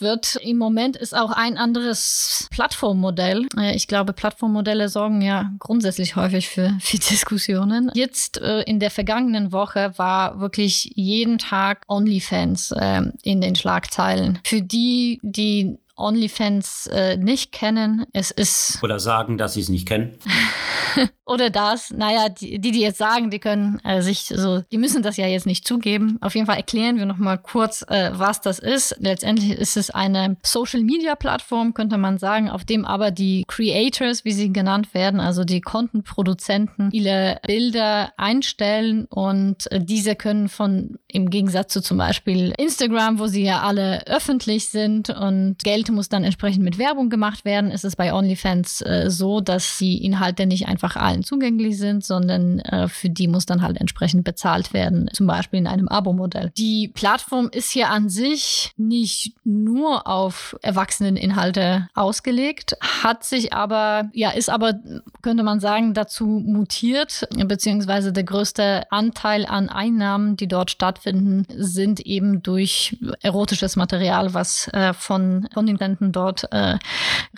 wird 0.00 0.36
im 0.36 0.58
Moment 0.58 0.96
ist 0.96 1.16
auch 1.16 1.30
ein 1.30 1.56
anderes 1.56 2.48
Plattformmodell. 2.50 3.46
Äh, 3.56 3.74
ich 3.74 3.86
glaube, 3.86 4.12
Plattformmodelle 4.12 4.88
sorgen 4.88 5.22
ja 5.22 5.50
grundsätzlich 5.58 6.16
häufig 6.16 6.48
für, 6.48 6.76
für 6.80 6.98
Diskussionen. 6.98 7.90
Jetzt 7.94 8.40
äh, 8.40 8.62
in 8.62 8.80
der 8.80 8.90
vergangenen 8.90 9.52
Woche 9.52 9.92
war 9.96 10.40
wirklich 10.40 10.92
jeden 10.94 11.38
Tag 11.38 11.82
OnlyFans 11.88 12.57
äh, 12.72 13.02
in 13.22 13.40
den 13.40 13.54
Schlagzeilen. 13.54 14.38
Für 14.44 14.62
die, 14.62 15.20
die 15.22 15.78
OnlyFans 15.98 16.86
äh, 16.88 17.16
nicht 17.16 17.52
kennen. 17.52 18.06
Es 18.12 18.30
ist. 18.30 18.82
Oder 18.82 19.00
sagen, 19.00 19.38
dass 19.38 19.54
sie 19.54 19.60
es 19.60 19.68
nicht 19.68 19.86
kennen. 19.88 20.18
Oder 21.26 21.50
das. 21.50 21.90
Naja, 21.90 22.28
die, 22.28 22.58
die, 22.58 22.70
die 22.70 22.80
jetzt 22.80 22.98
sagen, 22.98 23.30
die 23.30 23.38
können 23.38 23.80
äh, 23.84 24.00
sich 24.00 24.20
so, 24.20 24.62
die 24.72 24.78
müssen 24.78 25.02
das 25.02 25.16
ja 25.16 25.26
jetzt 25.26 25.46
nicht 25.46 25.66
zugeben. 25.66 26.18
Auf 26.20 26.34
jeden 26.34 26.46
Fall 26.46 26.56
erklären 26.56 26.96
wir 26.96 27.04
nochmal 27.04 27.38
kurz, 27.38 27.84
äh, 27.88 28.10
was 28.14 28.40
das 28.40 28.58
ist. 28.58 28.96
Letztendlich 28.98 29.50
ist 29.50 29.76
es 29.76 29.90
eine 29.90 30.36
Social 30.42 30.80
Media 30.80 31.16
Plattform, 31.16 31.74
könnte 31.74 31.98
man 31.98 32.18
sagen, 32.18 32.48
auf 32.48 32.64
dem 32.64 32.84
aber 32.84 33.10
die 33.10 33.44
Creators, 33.46 34.24
wie 34.24 34.32
sie 34.32 34.52
genannt 34.52 34.94
werden, 34.94 35.20
also 35.20 35.44
die 35.44 35.60
Content-Produzenten, 35.60 36.90
ihre 36.92 37.40
Bilder 37.46 38.12
einstellen 38.16 39.04
und 39.06 39.70
äh, 39.70 39.80
diese 39.84 40.16
können 40.16 40.48
von, 40.48 40.98
im 41.08 41.28
Gegensatz 41.28 41.72
zu 41.72 41.82
zum 41.82 41.98
Beispiel 41.98 42.54
Instagram, 42.56 43.18
wo 43.18 43.26
sie 43.26 43.44
ja 43.44 43.60
alle 43.60 44.06
öffentlich 44.06 44.68
sind 44.68 45.10
und 45.10 45.58
Geld 45.62 45.87
Inhalte 45.88 45.92
muss 45.92 46.08
dann 46.08 46.24
entsprechend 46.24 46.64
mit 46.64 46.78
Werbung 46.78 47.08
gemacht 47.08 47.44
werden. 47.44 47.70
Ist 47.70 47.84
es 47.84 47.96
bei 47.96 48.12
OnlyFans 48.12 48.82
äh, 48.82 49.10
so, 49.10 49.40
dass 49.40 49.78
die 49.78 50.04
Inhalte 50.04 50.46
nicht 50.46 50.68
einfach 50.68 50.96
allen 50.96 51.22
zugänglich 51.22 51.78
sind, 51.78 52.04
sondern 52.04 52.60
äh, 52.60 52.88
für 52.88 53.08
die 53.08 53.28
muss 53.28 53.46
dann 53.46 53.62
halt 53.62 53.80
entsprechend 53.80 54.24
bezahlt 54.24 54.72
werden, 54.72 55.08
zum 55.12 55.26
Beispiel 55.26 55.58
in 55.58 55.66
einem 55.66 55.88
Abo-Modell. 55.88 56.50
Die 56.56 56.88
Plattform 56.88 57.48
ist 57.50 57.70
hier 57.70 57.90
an 57.90 58.08
sich 58.08 58.72
nicht 58.76 59.32
nur 59.44 60.06
auf 60.06 60.56
Erwachseneninhalte 60.62 61.88
ausgelegt, 61.94 62.76
hat 63.02 63.24
sich 63.24 63.52
aber, 63.52 64.10
ja, 64.12 64.30
ist 64.30 64.50
aber, 64.50 64.74
könnte 65.22 65.42
man 65.42 65.60
sagen, 65.60 65.94
dazu 65.94 66.26
mutiert, 66.26 67.28
beziehungsweise 67.46 68.12
der 68.12 68.24
größte 68.24 68.84
Anteil 68.90 69.46
an 69.46 69.68
Einnahmen, 69.68 70.36
die 70.36 70.48
dort 70.48 70.70
stattfinden, 70.70 71.46
sind 71.56 72.00
eben 72.00 72.42
durch 72.42 72.98
erotisches 73.22 73.76
Material, 73.76 74.34
was 74.34 74.68
äh, 74.68 74.92
von, 74.92 75.48
von 75.54 75.66
den 75.66 75.77
Studenten 75.78 76.10
dort 76.10 76.52
äh, 76.52 76.78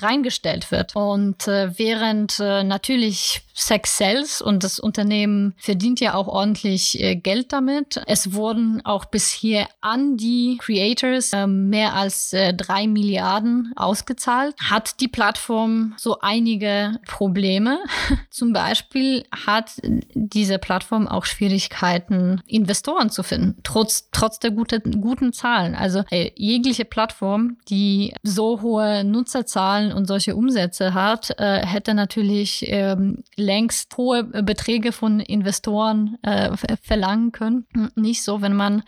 reingestellt 0.01 0.71
wird. 0.71 0.97
Und 0.97 1.47
äh, 1.47 1.79
während 1.79 2.41
äh, 2.41 2.65
natürlich 2.65 3.43
Sex 3.61 3.99
Sales 3.99 4.41
und 4.41 4.65
das 4.65 4.81
Unternehmen 4.81 5.55
verdient 5.59 6.01
ja 6.01 6.15
auch 6.15 6.27
ordentlich 6.27 7.01
äh, 7.01 7.15
Geld 7.15 7.53
damit. 7.53 8.01
Es 8.07 8.33
wurden 8.33 8.85
auch 8.85 9.05
bisher 9.05 9.69
an 9.81 10.17
die 10.17 10.59
Creators 10.61 11.33
äh, 11.33 11.47
mehr 11.47 11.95
als 11.95 12.33
äh, 12.33 12.55
drei 12.55 12.87
Milliarden 12.87 13.73
ausgezahlt. 13.77 14.55
Hat 14.63 15.01
die 15.01 15.09
Plattform 15.09 15.95
so 15.97 16.21
einige 16.21 16.99
Probleme? 17.07 17.79
Zum 18.31 18.53
Beispiel 18.53 19.25
hat 19.47 19.73
diese 20.15 20.59
Plattform 20.59 21.07
auch 21.07 21.25
Schwierigkeiten, 21.25 22.41
Investoren 22.47 23.11
zu 23.11 23.23
finden, 23.23 23.59
trotz, 23.63 24.09
trotz 24.11 24.39
der 24.39 24.53
gute, 24.53 24.81
guten 24.81 25.33
Zahlen. 25.33 25.75
Also 25.75 26.05
äh, 26.11 26.31
jegliche 26.35 26.85
Plattform, 26.85 27.59
die 27.69 28.15
so 28.23 28.63
hohe 28.63 29.05
Nutzerzahlen 29.05 29.93
und 29.93 30.07
solche 30.07 30.35
Umsätze 30.35 30.95
hat, 30.95 31.39
äh, 31.39 31.67
hätte 31.67 31.95
natürlich 31.95 32.65
ähm, 32.69 33.23
längst 33.51 33.97
hohe 33.97 34.23
Beträge 34.23 34.93
von 34.93 35.19
Investoren 35.19 36.19
äh, 36.23 36.53
verlangen 36.83 37.33
können. 37.33 37.67
Nicht 37.97 38.23
so, 38.23 38.43
wenn 38.43 38.55
man 38.55 38.85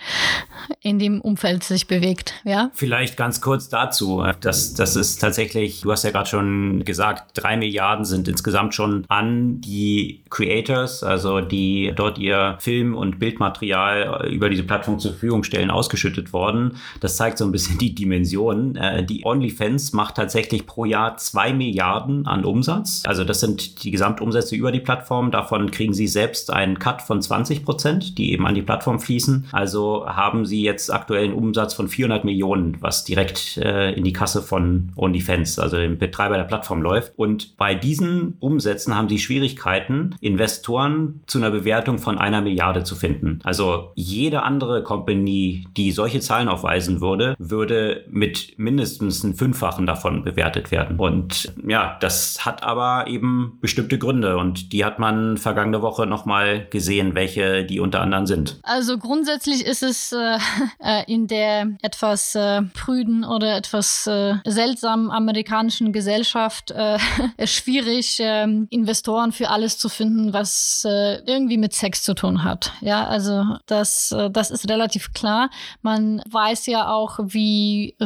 in 0.80 1.00
dem 1.00 1.20
Umfeld 1.20 1.64
sich 1.64 1.88
bewegt. 1.88 2.34
Ja? 2.44 2.70
Vielleicht 2.72 3.16
ganz 3.16 3.40
kurz 3.40 3.68
dazu. 3.68 4.24
Das, 4.40 4.74
das 4.74 4.94
ist 4.94 5.20
tatsächlich, 5.20 5.80
du 5.80 5.90
hast 5.90 6.04
ja 6.04 6.12
gerade 6.12 6.28
schon 6.28 6.84
gesagt, 6.84 7.32
drei 7.34 7.56
Milliarden 7.56 8.04
sind 8.04 8.28
insgesamt 8.28 8.72
schon 8.76 9.04
an 9.08 9.60
die 9.60 10.22
Creators, 10.30 11.02
also 11.02 11.40
die 11.40 11.92
dort 11.96 12.18
ihr 12.18 12.56
Film- 12.60 12.94
und 12.94 13.18
Bildmaterial 13.18 14.28
über 14.30 14.48
diese 14.48 14.62
Plattform 14.62 15.00
zur 15.00 15.10
Verfügung 15.10 15.42
stellen, 15.42 15.72
ausgeschüttet 15.72 16.32
worden. 16.32 16.76
Das 17.00 17.16
zeigt 17.16 17.38
so 17.38 17.44
ein 17.44 17.50
bisschen 17.50 17.78
die 17.78 17.96
Dimension. 17.96 18.76
Äh, 18.76 19.04
die 19.04 19.24
OnlyFans 19.24 19.92
macht 19.92 20.14
tatsächlich 20.14 20.66
pro 20.66 20.84
Jahr 20.84 21.16
zwei 21.16 21.52
Milliarden 21.52 22.28
an 22.28 22.44
Umsatz. 22.44 23.02
Also 23.06 23.24
das 23.24 23.40
sind 23.40 23.82
die 23.82 23.90
Gesamtumsätze 23.90 24.51
Umsätze 24.52 24.56
über 24.56 24.72
die 24.72 24.80
Plattform. 24.80 25.30
Davon 25.30 25.70
kriegen 25.70 25.94
sie 25.94 26.06
selbst 26.06 26.52
einen 26.52 26.78
Cut 26.78 27.02
von 27.02 27.20
20 27.20 27.64
Prozent, 27.64 28.18
die 28.18 28.32
eben 28.32 28.46
an 28.46 28.54
die 28.54 28.62
Plattform 28.62 29.00
fließen. 29.00 29.46
Also 29.52 30.06
haben 30.06 30.46
sie 30.46 30.62
jetzt 30.62 30.92
aktuell 30.92 31.24
einen 31.24 31.34
Umsatz 31.34 31.74
von 31.74 31.88
400 31.88 32.24
Millionen, 32.24 32.76
was 32.80 33.04
direkt 33.04 33.56
äh, 33.58 33.92
in 33.92 34.04
die 34.04 34.12
Kasse 34.12 34.42
von 34.42 34.92
OnlyFans, 34.96 35.58
also 35.58 35.76
dem 35.76 35.98
Betreiber 35.98 36.36
der 36.36 36.44
Plattform 36.44 36.82
läuft. 36.82 37.12
Und 37.16 37.56
bei 37.56 37.74
diesen 37.74 38.36
Umsätzen 38.40 38.94
haben 38.94 39.08
sie 39.08 39.18
Schwierigkeiten, 39.18 40.14
Investoren 40.20 41.22
zu 41.26 41.38
einer 41.38 41.50
Bewertung 41.50 41.98
von 41.98 42.18
einer 42.18 42.40
Milliarde 42.40 42.84
zu 42.84 42.94
finden. 42.94 43.40
Also 43.44 43.92
jede 43.94 44.42
andere 44.42 44.82
Company, 44.82 45.66
die 45.76 45.92
solche 45.92 46.20
Zahlen 46.20 46.48
aufweisen 46.48 47.00
würde, 47.00 47.34
würde 47.38 48.04
mit 48.10 48.54
mindestens 48.58 49.24
einem 49.24 49.34
Fünffachen 49.34 49.86
davon 49.86 50.24
bewertet 50.24 50.70
werden. 50.70 50.98
Und 50.98 51.52
ja, 51.66 51.96
das 52.00 52.44
hat 52.44 52.62
aber 52.62 53.06
eben 53.06 53.58
bestimmte 53.60 53.98
Gründe 54.02 54.31
und 54.36 54.72
die 54.72 54.84
hat 54.84 54.98
man 54.98 55.36
vergangene 55.36 55.82
Woche 55.82 56.06
nochmal 56.06 56.66
gesehen, 56.70 57.14
welche 57.14 57.64
die 57.64 57.80
unter 57.80 58.00
anderem 58.00 58.26
sind. 58.26 58.58
Also 58.62 58.98
grundsätzlich 58.98 59.64
ist 59.64 59.82
es 59.82 60.12
äh, 60.12 60.38
äh, 60.78 61.04
in 61.12 61.26
der 61.26 61.68
etwas 61.82 62.34
äh, 62.34 62.62
prüden 62.74 63.24
oder 63.24 63.56
etwas 63.56 64.06
äh, 64.06 64.34
seltsamen 64.44 65.10
amerikanischen 65.10 65.92
Gesellschaft 65.92 66.70
äh, 66.70 66.98
schwierig, 67.46 68.18
ähm, 68.20 68.66
Investoren 68.70 69.32
für 69.32 69.50
alles 69.50 69.78
zu 69.78 69.88
finden, 69.88 70.32
was 70.32 70.86
äh, 70.88 71.22
irgendwie 71.26 71.58
mit 71.58 71.72
Sex 71.74 72.02
zu 72.02 72.14
tun 72.14 72.44
hat. 72.44 72.72
Ja, 72.80 73.06
also 73.06 73.44
das, 73.66 74.14
das 74.30 74.50
ist 74.50 74.68
relativ 74.68 75.12
klar. 75.12 75.50
Man 75.82 76.22
weiß 76.30 76.66
ja 76.66 76.88
auch, 76.90 77.18
wie 77.22 77.96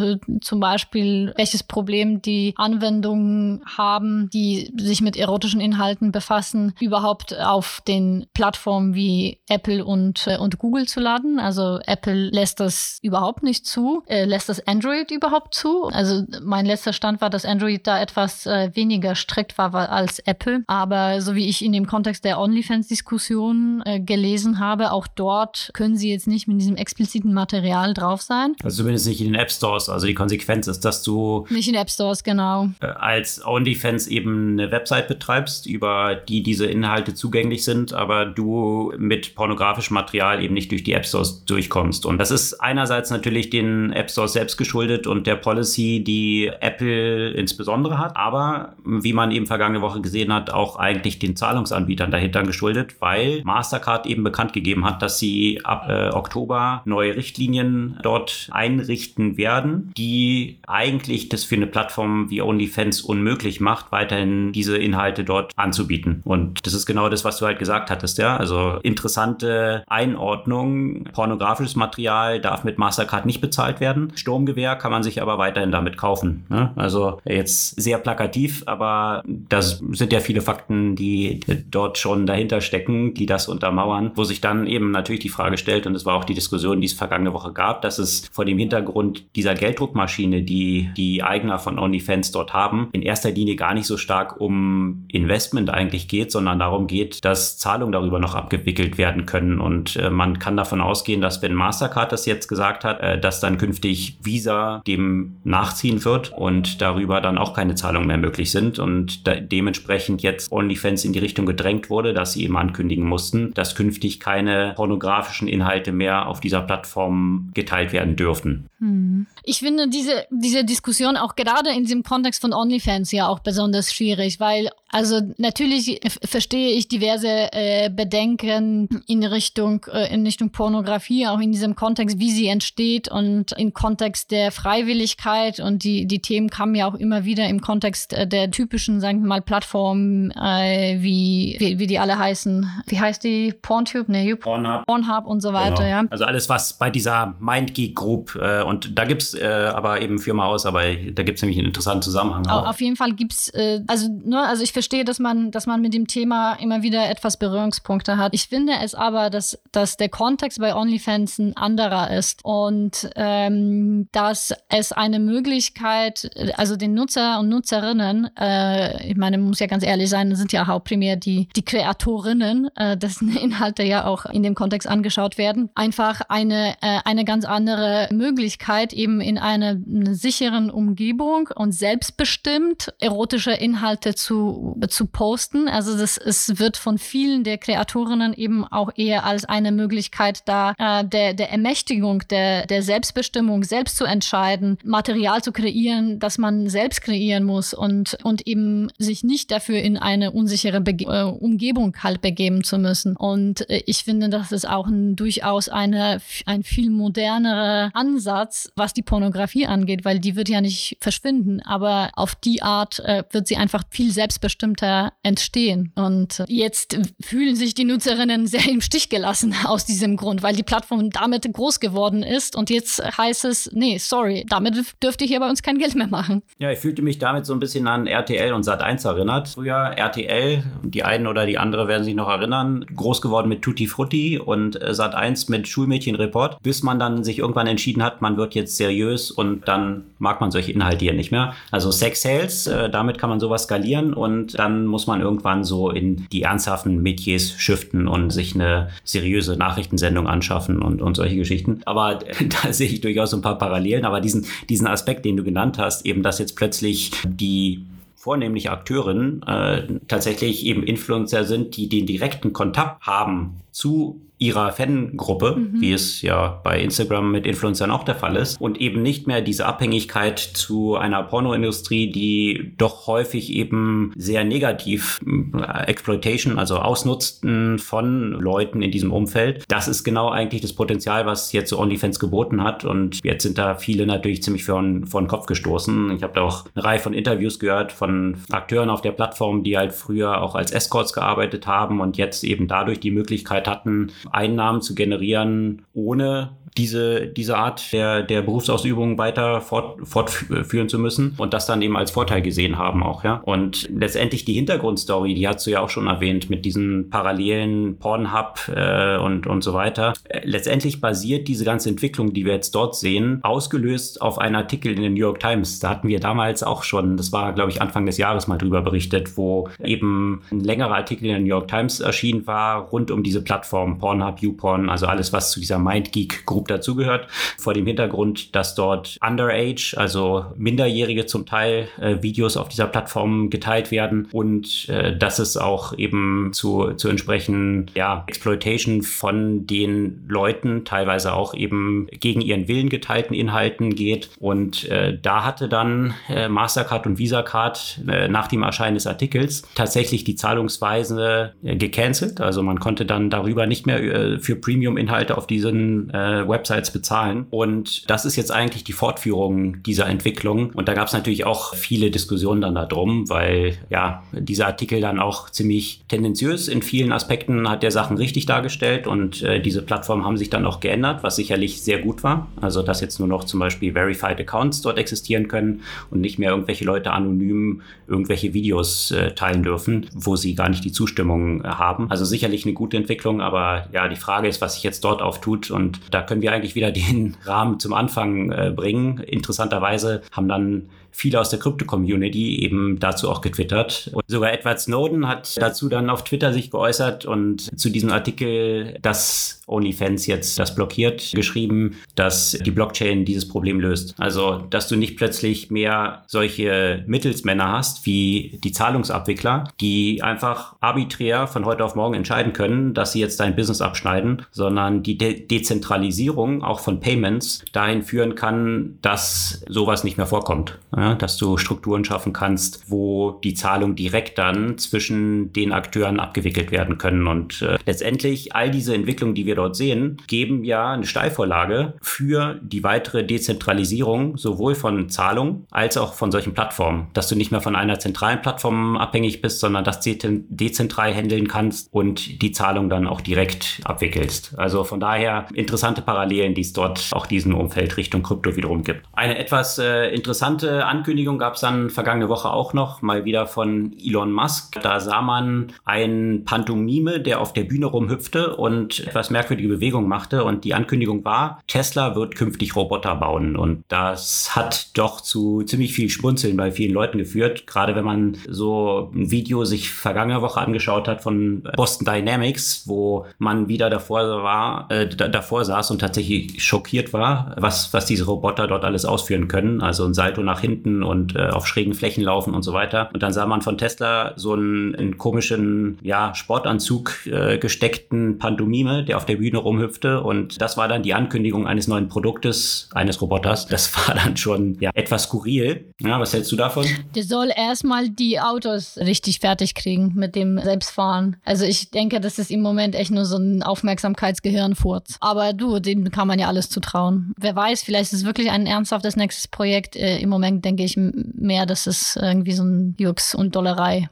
zum 0.40 0.60
Beispiel, 0.60 1.32
welches 1.36 1.62
Problem 1.62 2.22
die 2.22 2.54
Anwendungen 2.56 3.62
haben, 3.66 4.30
die 4.30 4.72
sich 4.76 5.00
mit 5.00 5.16
erotischen 5.16 5.60
Inhalten 5.60 6.12
befassen, 6.16 6.72
überhaupt 6.80 7.38
auf 7.38 7.82
den 7.86 8.26
Plattformen 8.32 8.94
wie 8.94 9.38
Apple 9.50 9.84
und, 9.84 10.26
äh, 10.26 10.38
und 10.38 10.58
Google 10.58 10.88
zu 10.88 10.98
laden. 10.98 11.38
Also 11.38 11.78
Apple 11.84 12.30
lässt 12.30 12.58
das 12.58 12.98
überhaupt 13.02 13.42
nicht 13.42 13.66
zu, 13.66 14.02
äh, 14.06 14.24
lässt 14.24 14.48
das 14.48 14.66
Android 14.66 15.10
überhaupt 15.10 15.54
zu. 15.54 15.84
Also 15.88 16.24
mein 16.42 16.64
letzter 16.64 16.94
Stand 16.94 17.20
war, 17.20 17.28
dass 17.28 17.44
Android 17.44 17.86
da 17.86 18.00
etwas 18.00 18.46
äh, 18.46 18.70
weniger 18.72 19.14
strikt 19.14 19.58
war 19.58 19.74
als 19.74 20.20
Apple. 20.20 20.64
Aber 20.66 21.20
so 21.20 21.34
wie 21.34 21.50
ich 21.50 21.62
in 21.62 21.72
dem 21.72 21.86
Kontext 21.86 22.24
der 22.24 22.40
OnlyFans-Diskussion 22.40 23.82
äh, 23.84 24.00
gelesen 24.00 24.58
habe, 24.58 24.92
auch 24.92 25.06
dort 25.06 25.70
können 25.74 25.98
sie 25.98 26.10
jetzt 26.10 26.26
nicht 26.26 26.48
mit 26.48 26.58
diesem 26.58 26.76
expliziten 26.76 27.34
Material 27.34 27.92
drauf 27.92 28.22
sein. 28.22 28.54
Also 28.64 28.78
zumindest 28.78 29.06
nicht 29.06 29.20
in 29.20 29.26
den 29.26 29.34
App 29.34 29.50
Stores. 29.50 29.90
Also 29.90 30.06
die 30.06 30.14
Konsequenz 30.14 30.66
ist, 30.66 30.80
dass 30.80 31.02
du 31.02 31.46
nicht 31.50 31.68
in 31.68 31.74
App 31.74 31.90
Stores, 31.90 32.24
genau. 32.24 32.70
Äh, 32.80 32.86
als 32.86 33.44
OnlyFans 33.44 34.06
eben 34.06 34.52
eine 34.52 34.70
Website 34.70 35.08
betreibst 35.08 35.66
über 35.66 36.05
die 36.14 36.42
diese 36.42 36.66
Inhalte 36.66 37.14
zugänglich 37.14 37.64
sind, 37.64 37.92
aber 37.92 38.26
du 38.26 38.92
mit 38.98 39.34
pornografischem 39.34 39.94
Material 39.94 40.42
eben 40.42 40.54
nicht 40.54 40.70
durch 40.70 40.84
die 40.84 40.92
App 40.92 41.06
Stores 41.06 41.44
durchkommst. 41.44 42.06
Und 42.06 42.18
das 42.18 42.30
ist 42.30 42.54
einerseits 42.54 43.10
natürlich 43.10 43.50
den 43.50 43.92
App 43.92 44.10
Stores 44.10 44.32
selbst 44.32 44.56
geschuldet 44.56 45.06
und 45.06 45.26
der 45.26 45.36
Policy, 45.36 46.02
die 46.04 46.50
Apple 46.60 47.30
insbesondere 47.30 47.98
hat, 47.98 48.16
aber 48.16 48.74
wie 48.84 49.12
man 49.12 49.30
eben 49.30 49.46
vergangene 49.46 49.82
Woche 49.82 50.00
gesehen 50.00 50.32
hat, 50.32 50.50
auch 50.50 50.76
eigentlich 50.76 51.18
den 51.18 51.36
Zahlungsanbietern 51.36 52.10
dahinter 52.10 52.42
geschuldet, 52.42 52.96
weil 53.00 53.42
Mastercard 53.44 54.06
eben 54.06 54.24
bekannt 54.24 54.52
gegeben 54.52 54.84
hat, 54.84 55.02
dass 55.02 55.18
sie 55.18 55.60
ab 55.64 55.86
äh, 55.88 56.10
Oktober 56.10 56.82
neue 56.84 57.16
Richtlinien 57.16 57.98
dort 58.02 58.48
einrichten 58.52 59.36
werden, 59.36 59.92
die 59.96 60.58
eigentlich 60.66 61.28
das 61.28 61.44
für 61.44 61.56
eine 61.56 61.66
Plattform 61.66 62.30
wie 62.30 62.42
OnlyFans 62.42 63.00
unmöglich 63.00 63.60
macht, 63.60 63.92
weiterhin 63.92 64.52
diese 64.52 64.76
Inhalte 64.76 65.24
dort 65.24 65.52
anzubieten. 65.56 65.95
Und 66.24 66.66
das 66.66 66.74
ist 66.74 66.86
genau 66.86 67.08
das, 67.08 67.24
was 67.24 67.38
du 67.38 67.46
halt 67.46 67.58
gesagt 67.58 67.90
hattest, 67.90 68.18
ja. 68.18 68.36
Also 68.36 68.78
interessante 68.82 69.84
Einordnung. 69.86 71.04
Pornografisches 71.12 71.76
Material 71.76 72.40
darf 72.40 72.64
mit 72.64 72.78
Mastercard 72.78 73.26
nicht 73.26 73.40
bezahlt 73.40 73.80
werden. 73.80 74.12
Sturmgewehr 74.14 74.76
kann 74.76 74.90
man 74.90 75.02
sich 75.02 75.22
aber 75.22 75.38
weiterhin 75.38 75.70
damit 75.70 75.96
kaufen. 75.96 76.44
Ne? 76.48 76.72
Also 76.76 77.20
jetzt 77.24 77.80
sehr 77.80 77.98
plakativ, 77.98 78.62
aber 78.66 79.22
das 79.26 79.82
sind 79.92 80.12
ja 80.12 80.20
viele 80.20 80.40
Fakten, 80.40 80.96
die 80.96 81.40
dort 81.70 81.98
schon 81.98 82.26
dahinter 82.26 82.60
stecken, 82.60 83.14
die 83.14 83.26
das 83.26 83.48
untermauern, 83.48 84.12
wo 84.14 84.24
sich 84.24 84.40
dann 84.40 84.66
eben 84.66 84.90
natürlich 84.90 85.20
die 85.20 85.28
Frage 85.28 85.58
stellt, 85.58 85.86
und 85.86 85.94
das 85.94 86.04
war 86.04 86.14
auch 86.14 86.24
die 86.24 86.34
Diskussion, 86.34 86.80
die 86.80 86.86
es 86.86 86.92
vergangene 86.92 87.32
Woche 87.32 87.52
gab, 87.52 87.82
dass 87.82 87.98
es 87.98 88.28
vor 88.32 88.44
dem 88.44 88.58
Hintergrund 88.58 89.24
dieser 89.36 89.54
Gelddruckmaschine, 89.54 90.42
die 90.42 90.90
die 90.96 91.22
Eigner 91.22 91.58
von 91.58 91.78
OnlyFans 91.78 92.32
dort 92.32 92.52
haben, 92.52 92.88
in 92.92 93.02
erster 93.02 93.30
Linie 93.30 93.56
gar 93.56 93.74
nicht 93.74 93.86
so 93.86 93.96
stark 93.96 94.40
um 94.40 95.04
Investment 95.08 95.70
eigentlich 95.86 96.08
geht, 96.08 96.32
sondern 96.32 96.58
darum 96.58 96.86
geht, 96.86 97.24
dass 97.24 97.58
Zahlungen 97.58 97.92
darüber 97.92 98.18
noch 98.18 98.34
abgewickelt 98.34 98.98
werden 98.98 99.26
können. 99.26 99.60
Und 99.60 99.96
äh, 99.96 100.10
man 100.10 100.38
kann 100.38 100.56
davon 100.56 100.80
ausgehen, 100.80 101.20
dass 101.20 101.42
wenn 101.42 101.54
Mastercard 101.54 102.12
das 102.12 102.26
jetzt 102.26 102.48
gesagt 102.48 102.84
hat, 102.84 103.00
äh, 103.00 103.20
dass 103.20 103.40
dann 103.40 103.58
künftig 103.58 104.18
Visa 104.22 104.82
dem 104.86 105.36
nachziehen 105.44 106.04
wird 106.04 106.32
und 106.32 106.80
darüber 106.80 107.20
dann 107.20 107.38
auch 107.38 107.54
keine 107.54 107.74
Zahlungen 107.74 108.08
mehr 108.08 108.18
möglich 108.18 108.50
sind 108.50 108.78
und 108.78 109.24
dementsprechend 109.26 110.22
jetzt 110.22 110.50
OnlyFans 110.50 111.04
in 111.04 111.12
die 111.12 111.18
Richtung 111.18 111.46
gedrängt 111.46 111.90
wurde, 111.90 112.12
dass 112.12 112.32
sie 112.32 112.44
eben 112.44 112.56
ankündigen 112.56 113.06
mussten, 113.06 113.54
dass 113.54 113.74
künftig 113.74 114.20
keine 114.20 114.72
pornografischen 114.74 115.48
Inhalte 115.48 115.92
mehr 115.92 116.26
auf 116.26 116.40
dieser 116.40 116.62
Plattform 116.62 117.50
geteilt 117.54 117.92
werden 117.92 118.16
dürfen. 118.16 118.68
Hm. 118.80 119.26
Ich 119.44 119.60
finde 119.60 119.88
diese, 119.88 120.26
diese 120.30 120.64
Diskussion 120.64 121.16
auch 121.16 121.36
gerade 121.36 121.70
in 121.70 121.84
diesem 121.84 122.02
Kontext 122.02 122.40
von 122.40 122.52
OnlyFans 122.52 123.12
ja 123.12 123.28
auch 123.28 123.38
besonders 123.38 123.92
schwierig, 123.92 124.40
weil 124.40 124.70
also 124.88 125.20
natürlich 125.36 126.00
verstehe 126.24 126.70
ich 126.70 126.86
diverse 126.86 127.52
äh, 127.52 127.90
Bedenken 127.90 128.88
in 129.08 129.24
Richtung 129.24 129.84
äh, 129.92 130.12
in 130.14 130.24
Richtung 130.24 130.50
Pornografie, 130.50 131.26
auch 131.26 131.40
in 131.40 131.50
diesem 131.50 131.74
Kontext, 131.74 132.20
wie 132.20 132.30
sie 132.30 132.46
entsteht 132.46 133.08
und 133.08 133.52
im 133.52 133.74
Kontext 133.74 134.30
der 134.30 134.52
Freiwilligkeit 134.52 135.58
und 135.58 135.82
die 135.82 136.06
die 136.06 136.20
Themen 136.20 136.50
kamen 136.50 136.76
ja 136.76 136.86
auch 136.86 136.94
immer 136.94 137.24
wieder 137.24 137.48
im 137.48 137.60
Kontext 137.60 138.12
äh, 138.12 138.28
der 138.28 138.50
typischen, 138.52 139.00
sagen 139.00 139.22
wir 139.22 139.28
mal, 139.28 139.42
Plattformen 139.42 140.30
äh, 140.30 140.98
wie, 141.00 141.56
wie 141.58 141.78
wie 141.80 141.86
die 141.88 141.98
alle 141.98 142.16
heißen. 142.18 142.70
Wie 142.86 143.00
heißt 143.00 143.24
die 143.24 143.54
Porntube? 143.60 144.10
Ne, 144.12 144.36
Pornhub. 144.36 144.86
Pornhub 144.86 145.26
und 145.26 145.40
so 145.40 145.52
weiter, 145.52 145.82
genau. 145.82 145.88
ja. 145.88 146.04
Also 146.10 146.24
alles 146.24 146.48
was 146.48 146.74
bei 146.74 146.90
dieser 146.90 147.34
MindGeek 147.40 147.96
Group 147.96 148.38
äh, 148.40 148.62
und 148.62 148.96
da 148.96 149.04
gibt's 149.04 149.34
äh, 149.34 149.46
aber 149.46 150.00
eben 150.00 150.20
Firma 150.20 150.46
aus, 150.46 150.64
aber 150.64 150.94
da 150.94 151.24
gibt's 151.24 151.42
nämlich 151.42 151.58
einen 151.58 151.68
interessanten 151.68 152.02
Zusammenhang. 152.02 152.46
Auch. 152.46 152.68
Auf 152.68 152.80
jeden 152.80 152.94
Fall 152.94 153.14
gibt's 153.14 153.48
äh, 153.48 153.80
also 153.88 154.08
ne, 154.24 154.46
also 154.46 154.62
ich 154.62 154.75
verstehe, 154.76 155.06
dass 155.06 155.18
man, 155.18 155.50
dass 155.50 155.66
man 155.66 155.80
mit 155.80 155.94
dem 155.94 156.06
Thema 156.06 156.52
immer 156.56 156.82
wieder 156.82 157.08
etwas 157.08 157.38
Berührungspunkte 157.38 158.18
hat. 158.18 158.34
Ich 158.34 158.46
finde 158.46 158.74
es 158.82 158.94
aber, 158.94 159.30
dass, 159.30 159.58
dass 159.72 159.96
der 159.96 160.10
Kontext 160.10 160.60
bei 160.60 160.74
OnlyFans 160.76 161.38
ein 161.38 161.56
anderer 161.56 162.10
ist 162.10 162.44
und 162.44 163.08
ähm, 163.16 164.08
dass 164.12 164.52
es 164.68 164.92
eine 164.92 165.18
Möglichkeit, 165.18 166.28
also 166.58 166.76
den 166.76 166.92
Nutzer 166.92 167.40
und 167.40 167.48
Nutzerinnen, 167.48 168.28
äh, 168.38 169.08
ich 169.08 169.16
meine, 169.16 169.38
muss 169.38 169.60
ja 169.60 169.66
ganz 169.66 169.82
ehrlich 169.82 170.10
sein, 170.10 170.34
sind 170.36 170.52
ja 170.52 170.66
hauptprimär 170.66 171.16
die, 171.16 171.48
die 171.56 171.64
Kreatorinnen, 171.64 172.68
äh, 172.76 172.98
dessen 172.98 173.34
Inhalte 173.44 173.82
ja 173.82 174.04
auch 174.04 174.26
in 174.26 174.42
dem 174.42 174.54
Kontext 174.54 174.86
angeschaut 174.86 175.38
werden, 175.38 175.70
einfach 175.74 176.20
eine, 176.28 176.74
äh, 176.82 176.98
eine 177.06 177.24
ganz 177.24 177.46
andere 177.46 178.08
Möglichkeit, 178.12 178.92
eben 178.92 179.22
in 179.22 179.38
einer 179.38 179.76
eine 179.86 180.14
sicheren 180.14 180.70
Umgebung 180.70 181.48
und 181.54 181.72
selbstbestimmt 181.72 182.92
erotische 183.00 183.52
Inhalte 183.52 184.14
zu, 184.14 184.65
zu 184.88 185.06
posten. 185.06 185.68
Also 185.68 185.96
das 185.96 186.16
es 186.16 186.58
wird 186.58 186.76
von 186.76 186.98
vielen 186.98 187.44
der 187.44 187.58
Kreatorinnen 187.58 188.34
eben 188.34 188.64
auch 188.64 188.90
eher 188.96 189.24
als 189.24 189.44
eine 189.44 189.72
Möglichkeit 189.72 190.42
da, 190.46 190.74
äh, 190.78 191.04
der, 191.04 191.34
der 191.34 191.50
Ermächtigung, 191.50 192.22
der, 192.30 192.66
der 192.66 192.82
Selbstbestimmung, 192.82 193.64
selbst 193.64 193.96
zu 193.96 194.04
entscheiden, 194.04 194.78
Material 194.84 195.42
zu 195.42 195.52
kreieren, 195.52 196.18
das 196.18 196.38
man 196.38 196.68
selbst 196.68 197.02
kreieren 197.02 197.44
muss 197.44 197.74
und, 197.74 198.18
und 198.22 198.46
eben 198.46 198.88
sich 198.98 199.24
nicht 199.24 199.50
dafür 199.50 199.78
in 199.78 199.96
eine 199.96 200.32
unsichere 200.32 200.80
Bege 200.80 201.04
äh, 201.06 201.22
Umgebung 201.22 201.96
halt 202.02 202.20
begeben 202.20 202.64
zu 202.64 202.78
müssen. 202.78 203.16
Und 203.16 203.68
äh, 203.70 203.82
ich 203.86 204.04
finde, 204.04 204.28
das 204.28 204.52
ist 204.52 204.68
auch 204.68 204.86
ein, 204.86 205.16
durchaus 205.16 205.68
eine, 205.68 206.20
ein 206.44 206.62
viel 206.62 206.90
modernerer 206.90 207.90
Ansatz, 207.94 208.70
was 208.76 208.94
die 208.94 209.02
Pornografie 209.02 209.66
angeht, 209.66 210.04
weil 210.04 210.18
die 210.18 210.36
wird 210.36 210.48
ja 210.48 210.60
nicht 210.60 210.96
verschwinden, 211.00 211.60
aber 211.62 212.10
auf 212.14 212.34
die 212.34 212.62
Art 212.62 213.00
äh, 213.00 213.24
wird 213.30 213.46
sie 213.46 213.56
einfach 213.56 213.84
viel 213.90 214.12
selbstbestimmter 214.56 215.12
entstehen. 215.22 215.92
Und 215.94 216.42
jetzt 216.48 216.98
fühlen 217.20 217.56
sich 217.56 217.74
die 217.74 217.84
Nutzerinnen 217.84 218.46
sehr 218.46 218.68
im 218.68 218.80
Stich 218.80 219.08
gelassen 219.08 219.54
aus 219.64 219.84
diesem 219.84 220.16
Grund, 220.16 220.42
weil 220.42 220.54
die 220.56 220.62
Plattform 220.62 221.10
damit 221.10 221.50
groß 221.52 221.80
geworden 221.80 222.22
ist. 222.22 222.56
Und 222.56 222.70
jetzt 222.70 223.02
heißt 223.18 223.44
es, 223.44 223.70
nee, 223.72 223.98
sorry, 223.98 224.44
damit 224.48 224.76
dürft 225.02 225.20
ihr 225.22 225.28
hier 225.28 225.40
bei 225.40 225.48
uns 225.48 225.62
kein 225.62 225.78
Geld 225.78 225.94
mehr 225.94 226.08
machen. 226.08 226.42
Ja, 226.58 226.70
ich 226.70 226.78
fühlte 226.78 227.02
mich 227.02 227.18
damit 227.18 227.46
so 227.46 227.52
ein 227.52 227.60
bisschen 227.60 227.86
an 227.86 228.06
RTL 228.06 228.52
und 228.52 228.64
Sat1 228.64 229.06
erinnert. 229.06 229.48
Früher 229.48 229.76
RTL, 229.76 230.62
die 230.82 231.02
einen 231.04 231.26
oder 231.26 231.46
die 231.46 231.58
andere 231.58 231.88
werden 231.88 232.04
sich 232.04 232.14
noch 232.14 232.28
erinnern, 232.28 232.84
groß 232.94 233.20
geworden 233.20 233.48
mit 233.48 233.62
Tutti 233.62 233.86
Frutti 233.86 234.38
und 234.38 234.80
äh, 234.80 234.90
Sat1 234.90 235.50
mit 235.50 235.68
Schulmädchenreport, 235.68 236.62
bis 236.62 236.82
man 236.82 236.98
dann 236.98 237.24
sich 237.24 237.38
irgendwann 237.38 237.66
entschieden 237.66 238.02
hat, 238.02 238.22
man 238.22 238.36
wird 238.36 238.54
jetzt 238.54 238.76
seriös 238.76 239.30
und 239.30 239.68
dann 239.68 240.04
mag 240.18 240.40
man 240.40 240.50
solche 240.50 240.72
Inhalte 240.72 241.04
hier 241.04 241.14
nicht 241.14 241.30
mehr. 241.30 241.54
Also 241.70 241.90
Sex 241.90 242.22
Sales, 242.22 242.66
äh, 242.66 242.90
damit 242.90 243.18
kann 243.18 243.30
man 243.30 243.40
sowas 243.40 243.64
skalieren 243.64 244.14
und 244.14 244.45
dann 244.54 244.86
muss 244.86 245.06
man 245.06 245.20
irgendwann 245.20 245.64
so 245.64 245.90
in 245.90 246.26
die 246.30 246.42
ernsthaften 246.42 247.02
Metiers 247.02 247.54
shiften 247.58 248.08
und 248.08 248.30
sich 248.30 248.54
eine 248.54 248.90
seriöse 249.04 249.56
Nachrichtensendung 249.56 250.26
anschaffen 250.26 250.80
und, 250.80 251.02
und 251.02 251.14
solche 251.16 251.36
Geschichten. 251.36 251.80
Aber 251.84 252.18
da 252.62 252.72
sehe 252.72 252.88
ich 252.88 253.00
durchaus 253.00 253.34
ein 253.34 253.42
paar 253.42 253.58
Parallelen. 253.58 254.04
Aber 254.04 254.20
diesen, 254.20 254.46
diesen 254.68 254.86
Aspekt, 254.86 255.24
den 255.24 255.36
du 255.36 255.44
genannt 255.44 255.78
hast, 255.78 256.06
eben, 256.06 256.22
dass 256.22 256.38
jetzt 256.38 256.56
plötzlich 256.56 257.12
die 257.24 257.84
vornehmlich 258.14 258.70
Akteurinnen 258.70 259.42
äh, 259.44 259.86
tatsächlich 260.08 260.66
eben 260.66 260.82
Influencer 260.82 261.44
sind, 261.44 261.76
die 261.76 261.88
den 261.88 262.06
direkten 262.06 262.52
Kontakt 262.52 263.06
haben 263.06 263.60
zu 263.70 264.20
ihrer 264.38 264.72
Fangruppe, 264.72 265.56
mhm. 265.56 265.80
wie 265.80 265.92
es 265.92 266.22
ja 266.22 266.60
bei 266.62 266.80
Instagram 266.80 267.32
mit 267.32 267.46
Influencern 267.46 267.90
auch 267.90 268.04
der 268.04 268.14
Fall 268.14 268.36
ist, 268.36 268.60
und 268.60 268.80
eben 268.80 269.02
nicht 269.02 269.26
mehr 269.26 269.40
diese 269.40 269.66
Abhängigkeit 269.66 270.38
zu 270.38 270.96
einer 270.96 271.22
Pornoindustrie, 271.22 272.10
die 272.10 272.74
doch 272.76 273.06
häufig 273.06 273.52
eben 273.52 274.12
sehr 274.16 274.44
negativ 274.44 275.20
äh, 275.26 275.86
Exploitation, 275.86 276.58
also 276.58 276.76
Ausnutzen 276.76 277.78
von 277.78 278.32
Leuten 278.32 278.82
in 278.82 278.90
diesem 278.90 279.12
Umfeld. 279.12 279.64
Das 279.68 279.88
ist 279.88 280.04
genau 280.04 280.30
eigentlich 280.30 280.60
das 280.60 280.74
Potenzial, 280.74 281.26
was 281.26 281.52
jetzt 281.52 281.70
so 281.70 281.78
OnlyFans 281.78 282.18
geboten 282.18 282.62
hat. 282.62 282.84
Und 282.84 283.24
jetzt 283.24 283.42
sind 283.42 283.58
da 283.58 283.76
viele 283.76 284.06
natürlich 284.06 284.42
ziemlich 284.42 284.64
vor, 284.64 284.82
vor 285.06 285.22
den 285.22 285.28
Kopf 285.28 285.46
gestoßen. 285.46 286.10
Ich 286.12 286.22
habe 286.22 286.34
da 286.34 286.42
auch 286.42 286.66
eine 286.74 286.84
Reihe 286.84 286.98
von 286.98 287.14
Interviews 287.14 287.58
gehört 287.58 287.92
von 287.92 288.36
Akteuren 288.50 288.90
auf 288.90 289.00
der 289.00 289.12
Plattform, 289.12 289.62
die 289.64 289.76
halt 289.76 289.92
früher 289.92 290.42
auch 290.42 290.54
als 290.54 290.72
Escorts 290.72 291.12
gearbeitet 291.12 291.66
haben 291.66 292.00
und 292.00 292.16
jetzt 292.16 292.44
eben 292.44 292.68
dadurch 292.68 293.00
die 293.00 293.10
Möglichkeit 293.10 293.66
hatten, 293.66 294.12
Einnahmen 294.28 294.82
zu 294.82 294.94
generieren, 294.94 295.82
ohne 295.94 296.50
diese, 296.76 297.26
diese 297.26 297.56
Art 297.56 297.92
der, 297.92 298.22
der 298.22 298.42
Berufsausübung 298.42 299.18
weiter 299.18 299.60
fort, 299.60 300.06
fortführen 300.06 300.88
zu 300.88 300.98
müssen 300.98 301.34
und 301.38 301.54
das 301.54 301.66
dann 301.66 301.80
eben 301.82 301.96
als 301.96 302.10
Vorteil 302.10 302.42
gesehen 302.42 302.78
haben 302.78 303.02
auch, 303.02 303.24
ja. 303.24 303.40
Und 303.44 303.88
letztendlich 303.90 304.44
die 304.44 304.52
Hintergrundstory, 304.54 305.34
die 305.34 305.48
hast 305.48 305.66
du 305.66 305.70
ja 305.70 305.80
auch 305.80 305.88
schon 305.88 306.06
erwähnt, 306.06 306.50
mit 306.50 306.64
diesen 306.64 307.08
parallelen 307.10 307.98
Pornhub 307.98 308.70
äh, 308.74 309.16
und, 309.16 309.46
und 309.46 309.62
so 309.62 309.72
weiter. 309.72 310.12
Äh, 310.24 310.40
letztendlich 310.44 311.00
basiert 311.00 311.48
diese 311.48 311.64
ganze 311.64 311.88
Entwicklung, 311.88 312.32
die 312.32 312.44
wir 312.44 312.52
jetzt 312.52 312.74
dort 312.74 312.94
sehen, 312.94 313.40
ausgelöst 313.42 314.20
auf 314.20 314.38
einen 314.38 314.56
Artikel 314.56 314.92
in 314.92 315.02
den 315.02 315.14
New 315.14 315.20
York 315.20 315.40
Times. 315.40 315.78
Da 315.78 315.90
hatten 315.90 316.08
wir 316.08 316.20
damals 316.20 316.62
auch 316.62 316.82
schon, 316.82 317.16
das 317.16 317.32
war, 317.32 317.52
glaube 317.54 317.70
ich, 317.70 317.80
Anfang 317.80 318.06
des 318.06 318.18
Jahres 318.18 318.46
mal 318.48 318.58
drüber 318.58 318.82
berichtet, 318.82 319.36
wo 319.36 319.68
eben 319.82 320.42
ein 320.50 320.60
längerer 320.60 320.96
Artikel 320.96 321.26
in 321.26 321.32
den 321.32 321.42
New 321.42 321.48
York 321.48 321.68
Times 321.68 322.00
erschienen 322.00 322.46
war, 322.46 322.82
rund 322.82 323.10
um 323.10 323.22
diese 323.22 323.42
Plattform 323.42 323.98
Pornhub 323.98 324.15
Pornhub, 324.16 324.40
YouPorn, 324.40 324.88
also 324.88 325.06
alles, 325.06 325.32
was 325.32 325.50
zu 325.50 325.60
dieser 325.60 325.78
MindGeek 325.78 326.46
Group 326.46 326.68
dazugehört, 326.68 327.28
vor 327.58 327.74
dem 327.74 327.86
Hintergrund, 327.86 328.54
dass 328.54 328.74
dort 328.74 329.18
Underage, 329.26 329.94
also 329.96 330.46
Minderjährige 330.56 331.26
zum 331.26 331.46
Teil, 331.46 331.88
äh, 332.00 332.22
Videos 332.22 332.56
auf 332.56 332.68
dieser 332.68 332.86
Plattform 332.86 333.50
geteilt 333.50 333.90
werden 333.90 334.28
und 334.32 334.88
äh, 334.88 335.16
dass 335.16 335.38
es 335.38 335.56
auch 335.56 335.96
eben 335.98 336.50
zu, 336.52 336.94
zu 336.94 337.08
entsprechenden 337.08 337.90
ja, 337.94 338.24
Exploitation 338.26 339.02
von 339.02 339.66
den 339.66 340.24
Leuten, 340.28 340.84
teilweise 340.84 341.34
auch 341.34 341.54
eben 341.54 342.06
gegen 342.10 342.40
ihren 342.40 342.68
Willen 342.68 342.88
geteilten 342.88 343.34
Inhalten 343.34 343.94
geht. 343.94 344.30
Und 344.38 344.88
äh, 344.88 345.18
da 345.20 345.44
hatte 345.44 345.68
dann 345.68 346.14
äh, 346.28 346.48
Mastercard 346.48 347.06
und 347.06 347.18
Visa 347.18 347.42
Card 347.42 348.00
äh, 348.08 348.28
nach 348.28 348.48
dem 348.48 348.62
Erscheinen 348.62 348.94
des 348.94 349.06
Artikels 349.06 349.62
tatsächlich 349.74 350.24
die 350.24 350.34
Zahlungsweise 350.34 351.52
äh, 351.62 351.76
gecancelt. 351.76 352.40
Also 352.40 352.62
man 352.62 352.80
konnte 352.80 353.06
dann 353.06 353.30
darüber 353.30 353.66
nicht 353.66 353.86
mehr 353.86 354.00
äh, 354.06 354.38
für 354.38 354.56
Premium-Inhalte 354.56 355.36
auf 355.36 355.46
diesen 355.46 356.10
äh, 356.10 356.48
Websites 356.48 356.90
bezahlen. 356.90 357.46
Und 357.50 358.08
das 358.10 358.24
ist 358.24 358.36
jetzt 358.36 358.52
eigentlich 358.52 358.84
die 358.84 358.92
Fortführung 358.92 359.82
dieser 359.82 360.06
Entwicklung. 360.06 360.70
Und 360.70 360.88
da 360.88 360.94
gab 360.94 361.08
es 361.08 361.12
natürlich 361.12 361.44
auch 361.44 361.74
viele 361.74 362.10
Diskussionen 362.10 362.60
dann 362.60 362.74
darum, 362.74 363.28
weil 363.28 363.78
ja 363.90 364.22
dieser 364.32 364.66
Artikel 364.66 365.00
dann 365.00 365.18
auch 365.18 365.50
ziemlich 365.50 366.02
tendenziös 366.08 366.68
in 366.68 366.82
vielen 366.82 367.12
Aspekten 367.12 367.68
hat 367.68 367.82
der 367.82 367.90
Sachen 367.90 368.16
richtig 368.16 368.46
dargestellt 368.46 369.06
und 369.06 369.42
äh, 369.42 369.60
diese 369.60 369.82
Plattformen 369.82 370.24
haben 370.24 370.36
sich 370.36 370.50
dann 370.50 370.66
auch 370.66 370.80
geändert, 370.80 371.22
was 371.22 371.36
sicherlich 371.36 371.82
sehr 371.82 371.98
gut 371.98 372.22
war. 372.22 372.48
Also 372.60 372.82
dass 372.82 373.00
jetzt 373.00 373.18
nur 373.18 373.28
noch 373.28 373.44
zum 373.44 373.60
Beispiel 373.60 373.92
Verified 373.92 374.40
Accounts 374.40 374.82
dort 374.82 374.98
existieren 374.98 375.48
können 375.48 375.82
und 376.10 376.20
nicht 376.20 376.38
mehr 376.38 376.50
irgendwelche 376.50 376.84
Leute 376.84 377.12
anonym 377.12 377.82
irgendwelche 378.08 378.54
Videos 378.54 379.10
äh, 379.10 379.32
teilen 379.32 379.62
dürfen, 379.62 380.06
wo 380.14 380.36
sie 380.36 380.54
gar 380.54 380.68
nicht 380.68 380.84
die 380.84 380.92
Zustimmung 380.92 381.64
haben. 381.64 382.10
Also 382.10 382.24
sicherlich 382.24 382.64
eine 382.64 382.74
gute 382.74 382.96
Entwicklung, 382.96 383.40
aber 383.40 383.86
ja, 383.96 384.08
die 384.08 384.16
Frage 384.16 384.46
ist, 384.46 384.60
was 384.60 384.74
sich 384.74 384.82
jetzt 384.82 385.04
dort 385.04 385.22
auftut 385.22 385.70
und 385.70 386.00
da 386.10 386.20
können 386.22 386.42
wir 386.42 386.52
eigentlich 386.52 386.74
wieder 386.74 386.90
den 386.92 387.36
Rahmen 387.44 387.80
zum 387.80 387.94
Anfang 387.94 388.52
äh, 388.52 388.70
bringen. 388.74 389.18
Interessanterweise 389.18 390.22
haben 390.32 390.48
dann 390.48 390.90
viele 391.10 391.40
aus 391.40 391.48
der 391.48 391.58
Krypto-Community 391.58 392.60
eben 392.60 393.00
dazu 393.00 393.30
auch 393.30 393.40
getwittert. 393.40 394.10
Und 394.12 394.22
sogar 394.26 394.52
Edward 394.52 394.78
Snowden 394.78 395.26
hat 395.26 395.56
dazu 395.60 395.88
dann 395.88 396.10
auf 396.10 396.24
Twitter 396.24 396.52
sich 396.52 396.70
geäußert 396.70 397.24
und 397.24 397.80
zu 397.80 397.88
diesem 397.88 398.12
Artikel, 398.12 398.98
dass 399.00 399.62
OnlyFans 399.66 400.26
jetzt 400.26 400.58
das 400.58 400.74
blockiert, 400.74 401.32
geschrieben, 401.34 401.96
dass 402.14 402.52
die 402.52 402.70
Blockchain 402.70 403.24
dieses 403.24 403.48
Problem 403.48 403.80
löst. 403.80 404.14
Also, 404.18 404.58
dass 404.70 404.88
du 404.88 404.96
nicht 404.96 405.16
plötzlich 405.16 405.70
mehr 405.70 406.22
solche 406.26 407.04
Mittelsmänner 407.06 407.72
hast 407.72 408.06
wie 408.06 408.58
die 408.62 408.72
Zahlungsabwickler, 408.72 409.64
die 409.80 410.22
einfach 410.22 410.76
arbiträr 410.80 411.46
von 411.46 411.64
heute 411.64 411.84
auf 411.84 411.96
morgen 411.96 412.14
entscheiden 412.14 412.52
können, 412.52 412.94
dass 412.94 413.12
sie 413.12 413.20
jetzt 413.20 413.40
dein 413.40 413.56
Business 413.56 413.80
abschneiden, 413.80 414.42
sondern 414.52 415.02
die 415.02 415.18
De 415.18 415.46
Dezentralisierung 415.46 416.62
auch 416.62 416.80
von 416.80 417.00
Payments 417.00 417.64
dahin 417.72 418.02
führen 418.02 418.34
kann, 418.34 418.98
dass 419.02 419.64
sowas 419.68 420.04
nicht 420.04 420.16
mehr 420.16 420.26
vorkommt. 420.26 420.78
Ja, 420.96 421.14
dass 421.14 421.36
du 421.36 421.56
Strukturen 421.56 422.04
schaffen 422.04 422.32
kannst, 422.32 422.84
wo 422.88 423.32
die 423.42 423.54
Zahlungen 423.54 423.96
direkt 423.96 424.38
dann 424.38 424.78
zwischen 424.78 425.52
den 425.52 425.72
Akteuren 425.72 426.20
abgewickelt 426.20 426.70
werden 426.70 426.98
können. 426.98 427.26
Und 427.26 427.62
äh, 427.62 427.78
letztendlich 427.84 428.54
all 428.54 428.70
diese 428.70 428.94
Entwicklungen, 428.94 429.34
die 429.34 429.46
wir 429.46 429.55
dort 429.56 429.76
sehen, 429.76 430.18
geben 430.26 430.64
ja 430.64 430.92
eine 430.92 431.06
Steilvorlage 431.06 431.94
für 432.00 432.60
die 432.62 432.84
weitere 432.84 433.24
Dezentralisierung 433.24 434.36
sowohl 434.36 434.74
von 434.74 435.08
Zahlungen 435.08 435.66
als 435.70 435.96
auch 435.96 436.14
von 436.14 436.30
solchen 436.30 436.54
Plattformen, 436.54 437.08
dass 437.12 437.28
du 437.28 437.36
nicht 437.36 437.50
mehr 437.50 437.60
von 437.60 437.76
einer 437.76 437.98
zentralen 437.98 438.42
Plattform 438.42 438.96
abhängig 438.96 439.42
bist, 439.42 439.60
sondern 439.60 439.84
das 439.84 440.00
dezentral 440.00 441.12
handeln 441.12 441.48
kannst 441.48 441.92
und 441.92 442.42
die 442.42 442.52
Zahlung 442.52 442.88
dann 442.88 443.06
auch 443.06 443.20
direkt 443.20 443.80
abwickelst. 443.84 444.58
Also 444.58 444.84
von 444.84 445.00
daher 445.00 445.46
interessante 445.54 446.02
Parallelen, 446.02 446.54
die 446.54 446.60
es 446.60 446.72
dort 446.72 447.08
auch 447.12 447.26
diesem 447.26 447.54
Umfeld 447.54 447.96
Richtung 447.96 448.22
Krypto 448.22 448.56
wiederum 448.56 448.84
gibt. 448.84 449.06
Eine 449.12 449.38
etwas 449.38 449.78
äh, 449.78 450.08
interessante 450.14 450.84
Ankündigung 450.86 451.38
gab 451.38 451.54
es 451.54 451.60
dann 451.60 451.90
vergangene 451.90 452.28
Woche 452.28 452.50
auch 452.50 452.72
noch, 452.72 453.02
mal 453.02 453.24
wieder 453.24 453.46
von 453.46 453.94
Elon 453.98 454.32
Musk. 454.32 454.80
Da 454.82 455.00
sah 455.00 455.22
man 455.22 455.72
einen 455.84 456.44
Pantomime, 456.44 457.20
der 457.20 457.40
auf 457.40 457.52
der 457.52 457.64
Bühne 457.64 457.86
rumhüpfte 457.86 458.56
und 458.56 459.06
etwas 459.06 459.30
merkwürdige 459.46 459.68
Bewegungen 459.68 460.08
machte. 460.08 460.44
Und 460.44 460.64
die 460.64 460.74
Ankündigung 460.74 461.24
war, 461.24 461.62
Tesla 461.66 462.16
wird 462.16 462.34
künftig 462.34 462.74
Roboter 462.74 463.14
bauen. 463.16 463.56
Und 463.56 463.84
das 463.88 464.56
hat 464.56 464.96
doch 464.98 465.20
zu 465.20 465.62
ziemlich 465.62 465.92
viel 465.92 466.10
Spunzeln 466.10 466.56
bei 466.56 466.72
vielen 466.72 466.92
Leuten 466.92 467.18
geführt. 467.18 467.66
Gerade 467.66 467.94
wenn 467.94 468.04
man 468.04 468.36
so 468.48 469.10
ein 469.14 469.30
Video 469.30 469.64
sich 469.64 469.90
vergangene 469.90 470.42
Woche 470.42 470.60
angeschaut 470.60 471.08
hat 471.08 471.22
von 471.22 471.62
Boston 471.76 472.06
Dynamics, 472.06 472.84
wo 472.86 473.26
man 473.38 473.68
wieder 473.68 473.90
davor 473.90 474.42
war, 474.42 474.90
äh, 474.90 475.06
davor 475.08 475.64
saß 475.64 475.90
und 475.90 476.00
tatsächlich 476.00 476.62
schockiert 476.64 477.12
war, 477.12 477.54
was, 477.58 477.92
was 477.92 478.06
diese 478.06 478.24
Roboter 478.24 478.66
dort 478.66 478.84
alles 478.84 479.04
ausführen 479.04 479.48
können. 479.48 479.80
Also 479.80 480.04
ein 480.04 480.14
Salto 480.14 480.42
nach 480.42 480.60
hinten 480.60 481.02
und 481.02 481.36
äh, 481.36 481.48
auf 481.48 481.66
schrägen 481.66 481.94
Flächen 481.94 482.24
laufen 482.24 482.54
und 482.54 482.62
so 482.62 482.72
weiter. 482.72 483.10
Und 483.12 483.22
dann 483.22 483.32
sah 483.32 483.46
man 483.46 483.62
von 483.62 483.78
Tesla 483.78 484.32
so 484.36 484.54
einen, 484.54 484.94
einen 484.94 485.18
komischen 485.18 485.98
ja, 486.02 486.34
Sportanzug 486.34 487.26
äh, 487.26 487.58
gesteckten 487.58 488.38
Pantomime, 488.38 489.04
der 489.04 489.16
auf 489.16 489.26
der 489.26 489.35
Bühne 489.36 489.58
rumhüpfte. 489.58 490.22
Und 490.22 490.60
das 490.60 490.76
war 490.76 490.88
dann 490.88 491.02
die 491.02 491.14
Ankündigung 491.14 491.66
eines 491.66 491.88
neuen 491.88 492.08
Produktes, 492.08 492.88
eines 492.92 493.20
Roboters. 493.20 493.66
Das 493.66 493.94
war 494.08 494.14
dann 494.14 494.36
schon 494.36 494.76
ja, 494.80 494.90
etwas 494.94 495.24
skurril. 495.24 495.92
Ja, 496.00 496.20
was 496.20 496.32
hältst 496.32 496.52
du 496.52 496.56
davon? 496.56 496.86
Der 497.14 497.22
soll 497.22 497.50
erstmal 497.54 498.08
die 498.08 498.40
Autos 498.40 498.98
richtig 498.98 499.40
fertig 499.40 499.74
kriegen 499.74 500.12
mit 500.14 500.34
dem 500.34 500.58
Selbstfahren. 500.58 501.36
Also 501.44 501.64
ich 501.64 501.90
denke, 501.90 502.20
das 502.20 502.38
ist 502.38 502.50
im 502.50 502.60
Moment 502.60 502.94
echt 502.94 503.10
nur 503.10 503.24
so 503.24 503.36
ein 503.36 503.62
Aufmerksamkeitsgehirnfurz. 503.62 505.16
Aber 505.20 505.52
du, 505.52 505.78
dem 505.78 506.10
kann 506.10 506.28
man 506.28 506.38
ja 506.38 506.48
alles 506.48 506.68
zutrauen. 506.68 507.32
Wer 507.38 507.54
weiß, 507.54 507.82
vielleicht 507.82 508.12
ist 508.12 508.20
es 508.20 508.24
wirklich 508.24 508.50
ein 508.50 508.66
ernsthaftes 508.66 509.16
nächstes 509.16 509.48
Projekt. 509.48 509.96
Äh, 509.96 510.18
Im 510.18 510.28
Moment 510.28 510.64
denke 510.64 510.84
ich 510.84 510.96
mehr, 510.96 511.66
das 511.66 511.86
ist 511.86 512.16
irgendwie 512.16 512.52
so 512.52 512.64
ein 512.64 512.94
Jux 512.98 513.34
und 513.34 513.56
Dollerei. 513.56 514.08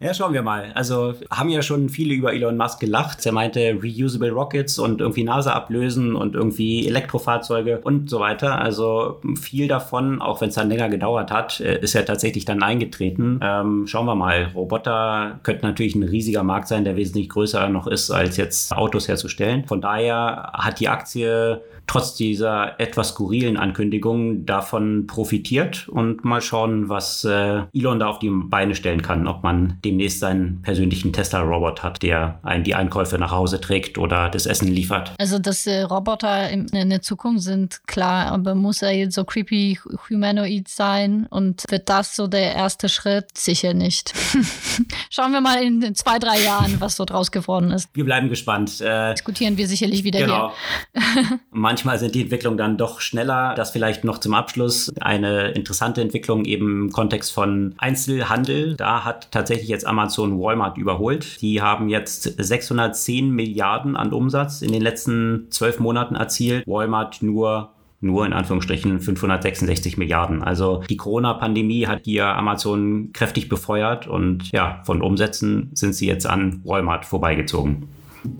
Ja, 0.00 0.14
schauen 0.14 0.32
wir 0.32 0.42
mal. 0.42 0.70
Also 0.74 1.14
haben 1.28 1.48
ja 1.48 1.60
schon 1.60 1.88
viele 1.88 2.14
über 2.14 2.32
Elon 2.32 2.56
Musk 2.56 2.78
gelacht. 2.78 3.26
Er 3.26 3.32
meinte 3.32 3.76
reusable 3.82 4.30
Rockets 4.30 4.78
und 4.78 5.00
irgendwie 5.00 5.24
NASA 5.24 5.54
ablösen 5.54 6.14
und 6.14 6.36
irgendwie 6.36 6.86
Elektrofahrzeuge 6.86 7.80
und 7.80 8.08
so 8.08 8.20
weiter. 8.20 8.60
Also 8.60 9.20
viel 9.34 9.66
davon, 9.66 10.22
auch 10.22 10.40
wenn 10.40 10.50
es 10.50 10.54
dann 10.54 10.68
länger 10.68 10.88
gedauert 10.88 11.32
hat, 11.32 11.58
äh, 11.58 11.80
ist 11.80 11.94
ja 11.94 12.02
tatsächlich 12.02 12.44
dann 12.44 12.62
eingetreten. 12.62 13.40
Ähm, 13.42 13.88
schauen 13.88 14.06
wir 14.06 14.14
mal. 14.14 14.52
Roboter 14.54 15.40
könnten 15.42 15.66
natürlich 15.66 15.96
ein 15.96 16.04
riesiger 16.04 16.44
Markt 16.44 16.68
sein, 16.68 16.84
der 16.84 16.94
wesentlich 16.94 17.28
größer 17.28 17.68
noch 17.68 17.88
ist, 17.88 18.12
als 18.12 18.36
jetzt 18.36 18.72
Autos 18.76 19.08
herzustellen. 19.08 19.64
Von 19.66 19.80
daher 19.80 20.52
hat 20.54 20.78
die 20.78 20.88
Aktie 20.88 21.60
trotz 21.88 22.14
dieser 22.14 22.78
etwas 22.78 23.08
skurrilen 23.08 23.56
Ankündigungen 23.56 24.46
davon 24.46 25.06
profitiert 25.08 25.88
und 25.88 26.24
mal 26.24 26.40
schauen, 26.40 26.88
was 26.88 27.24
äh, 27.24 27.62
Elon 27.72 27.98
da 27.98 28.06
auf 28.06 28.20
die 28.20 28.30
Beine 28.30 28.76
stellen 28.76 29.02
kann, 29.02 29.26
ob 29.26 29.42
man 29.42 29.78
demnächst 29.88 30.20
seinen 30.20 30.62
persönlichen 30.62 31.12
Tesla-Robot 31.12 31.82
hat, 31.82 32.02
der 32.02 32.38
einen 32.42 32.64
die 32.64 32.74
Einkäufe 32.74 33.18
nach 33.18 33.30
Hause 33.30 33.60
trägt 33.60 33.98
oder 33.98 34.28
das 34.28 34.46
Essen 34.46 34.68
liefert. 34.68 35.12
Also, 35.18 35.38
dass 35.38 35.66
äh, 35.66 35.82
Roboter 35.82 36.50
in, 36.50 36.66
in, 36.68 36.90
der 36.90 37.02
Zukunft 37.02 37.42
sind, 37.42 37.86
klar, 37.86 38.26
aber 38.26 38.54
muss 38.54 38.82
er 38.82 38.92
jetzt 38.92 39.14
so 39.14 39.24
creepy 39.24 39.78
humanoid 40.08 40.68
sein 40.68 41.26
und 41.30 41.64
wird 41.68 41.88
das 41.88 42.16
so 42.16 42.26
der 42.26 42.54
erste 42.54 42.88
Schritt? 42.88 43.26
Sicher 43.36 43.74
nicht. 43.74 44.12
Schauen 45.10 45.32
wir 45.32 45.40
mal 45.40 45.62
in 45.62 45.94
zwei, 45.94 46.18
drei 46.18 46.40
Jahren, 46.40 46.80
was 46.80 46.96
so 46.96 47.04
draus 47.04 47.30
geworden 47.30 47.70
ist. 47.70 47.88
Wir 47.94 48.04
bleiben 48.04 48.28
gespannt. 48.28 48.80
Äh, 48.80 49.14
Diskutieren 49.14 49.56
wir 49.56 49.66
sicherlich 49.66 50.04
wieder 50.04 50.20
genau. 50.20 50.52
hier. 50.94 51.40
manchmal 51.50 51.98
sind 51.98 52.14
die 52.14 52.22
Entwicklungen 52.22 52.58
dann 52.58 52.76
doch 52.76 53.00
schneller. 53.00 53.54
Das 53.54 53.70
vielleicht 53.70 54.04
noch 54.04 54.18
zum 54.18 54.34
Abschluss 54.34 54.92
eine 55.00 55.48
interessante 55.50 56.00
Entwicklung 56.00 56.44
eben 56.44 56.86
im 56.86 56.92
Kontext 56.92 57.32
von 57.32 57.74
Einzelhandel. 57.78 58.76
Da 58.76 59.04
hat 59.04 59.30
tatsächlich 59.30 59.70
jetzt 59.78 59.86
Amazon 59.86 60.40
Walmart 60.40 60.76
überholt. 60.76 61.40
Die 61.40 61.62
haben 61.62 61.88
jetzt 61.88 62.22
610 62.22 63.30
Milliarden 63.30 63.96
an 63.96 64.12
Umsatz 64.12 64.60
in 64.60 64.72
den 64.72 64.82
letzten 64.82 65.46
zwölf 65.50 65.78
Monaten 65.78 66.16
erzielt. 66.16 66.66
Walmart 66.66 67.22
nur 67.22 67.70
nur 68.00 68.24
in 68.24 68.32
Anführungsstrichen 68.32 69.00
566 69.00 69.96
Milliarden. 69.96 70.42
Also 70.44 70.84
die 70.88 70.96
Corona-Pandemie 70.96 71.88
hat 71.88 72.02
hier 72.04 72.26
Amazon 72.26 73.10
kräftig 73.12 73.48
befeuert 73.48 74.06
und 74.06 74.52
ja, 74.52 74.80
von 74.84 75.02
Umsätzen 75.02 75.70
sind 75.74 75.94
sie 75.94 76.06
jetzt 76.06 76.24
an 76.24 76.60
Walmart 76.64 77.04
vorbeigezogen. 77.04 77.88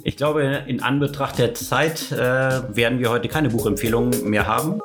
Ich 0.05 0.17
glaube, 0.17 0.43
in 0.69 0.81
Anbetracht 0.81 1.41
der 1.41 1.55
Zeit 1.55 2.13
äh, 2.13 2.17
werden 2.17 3.01
wir 3.01 3.11
heute 3.11 3.29
keine 3.29 3.49
Buchempfehlungen 3.49 4.31
mehr 4.31 4.47
haben. 4.47 4.81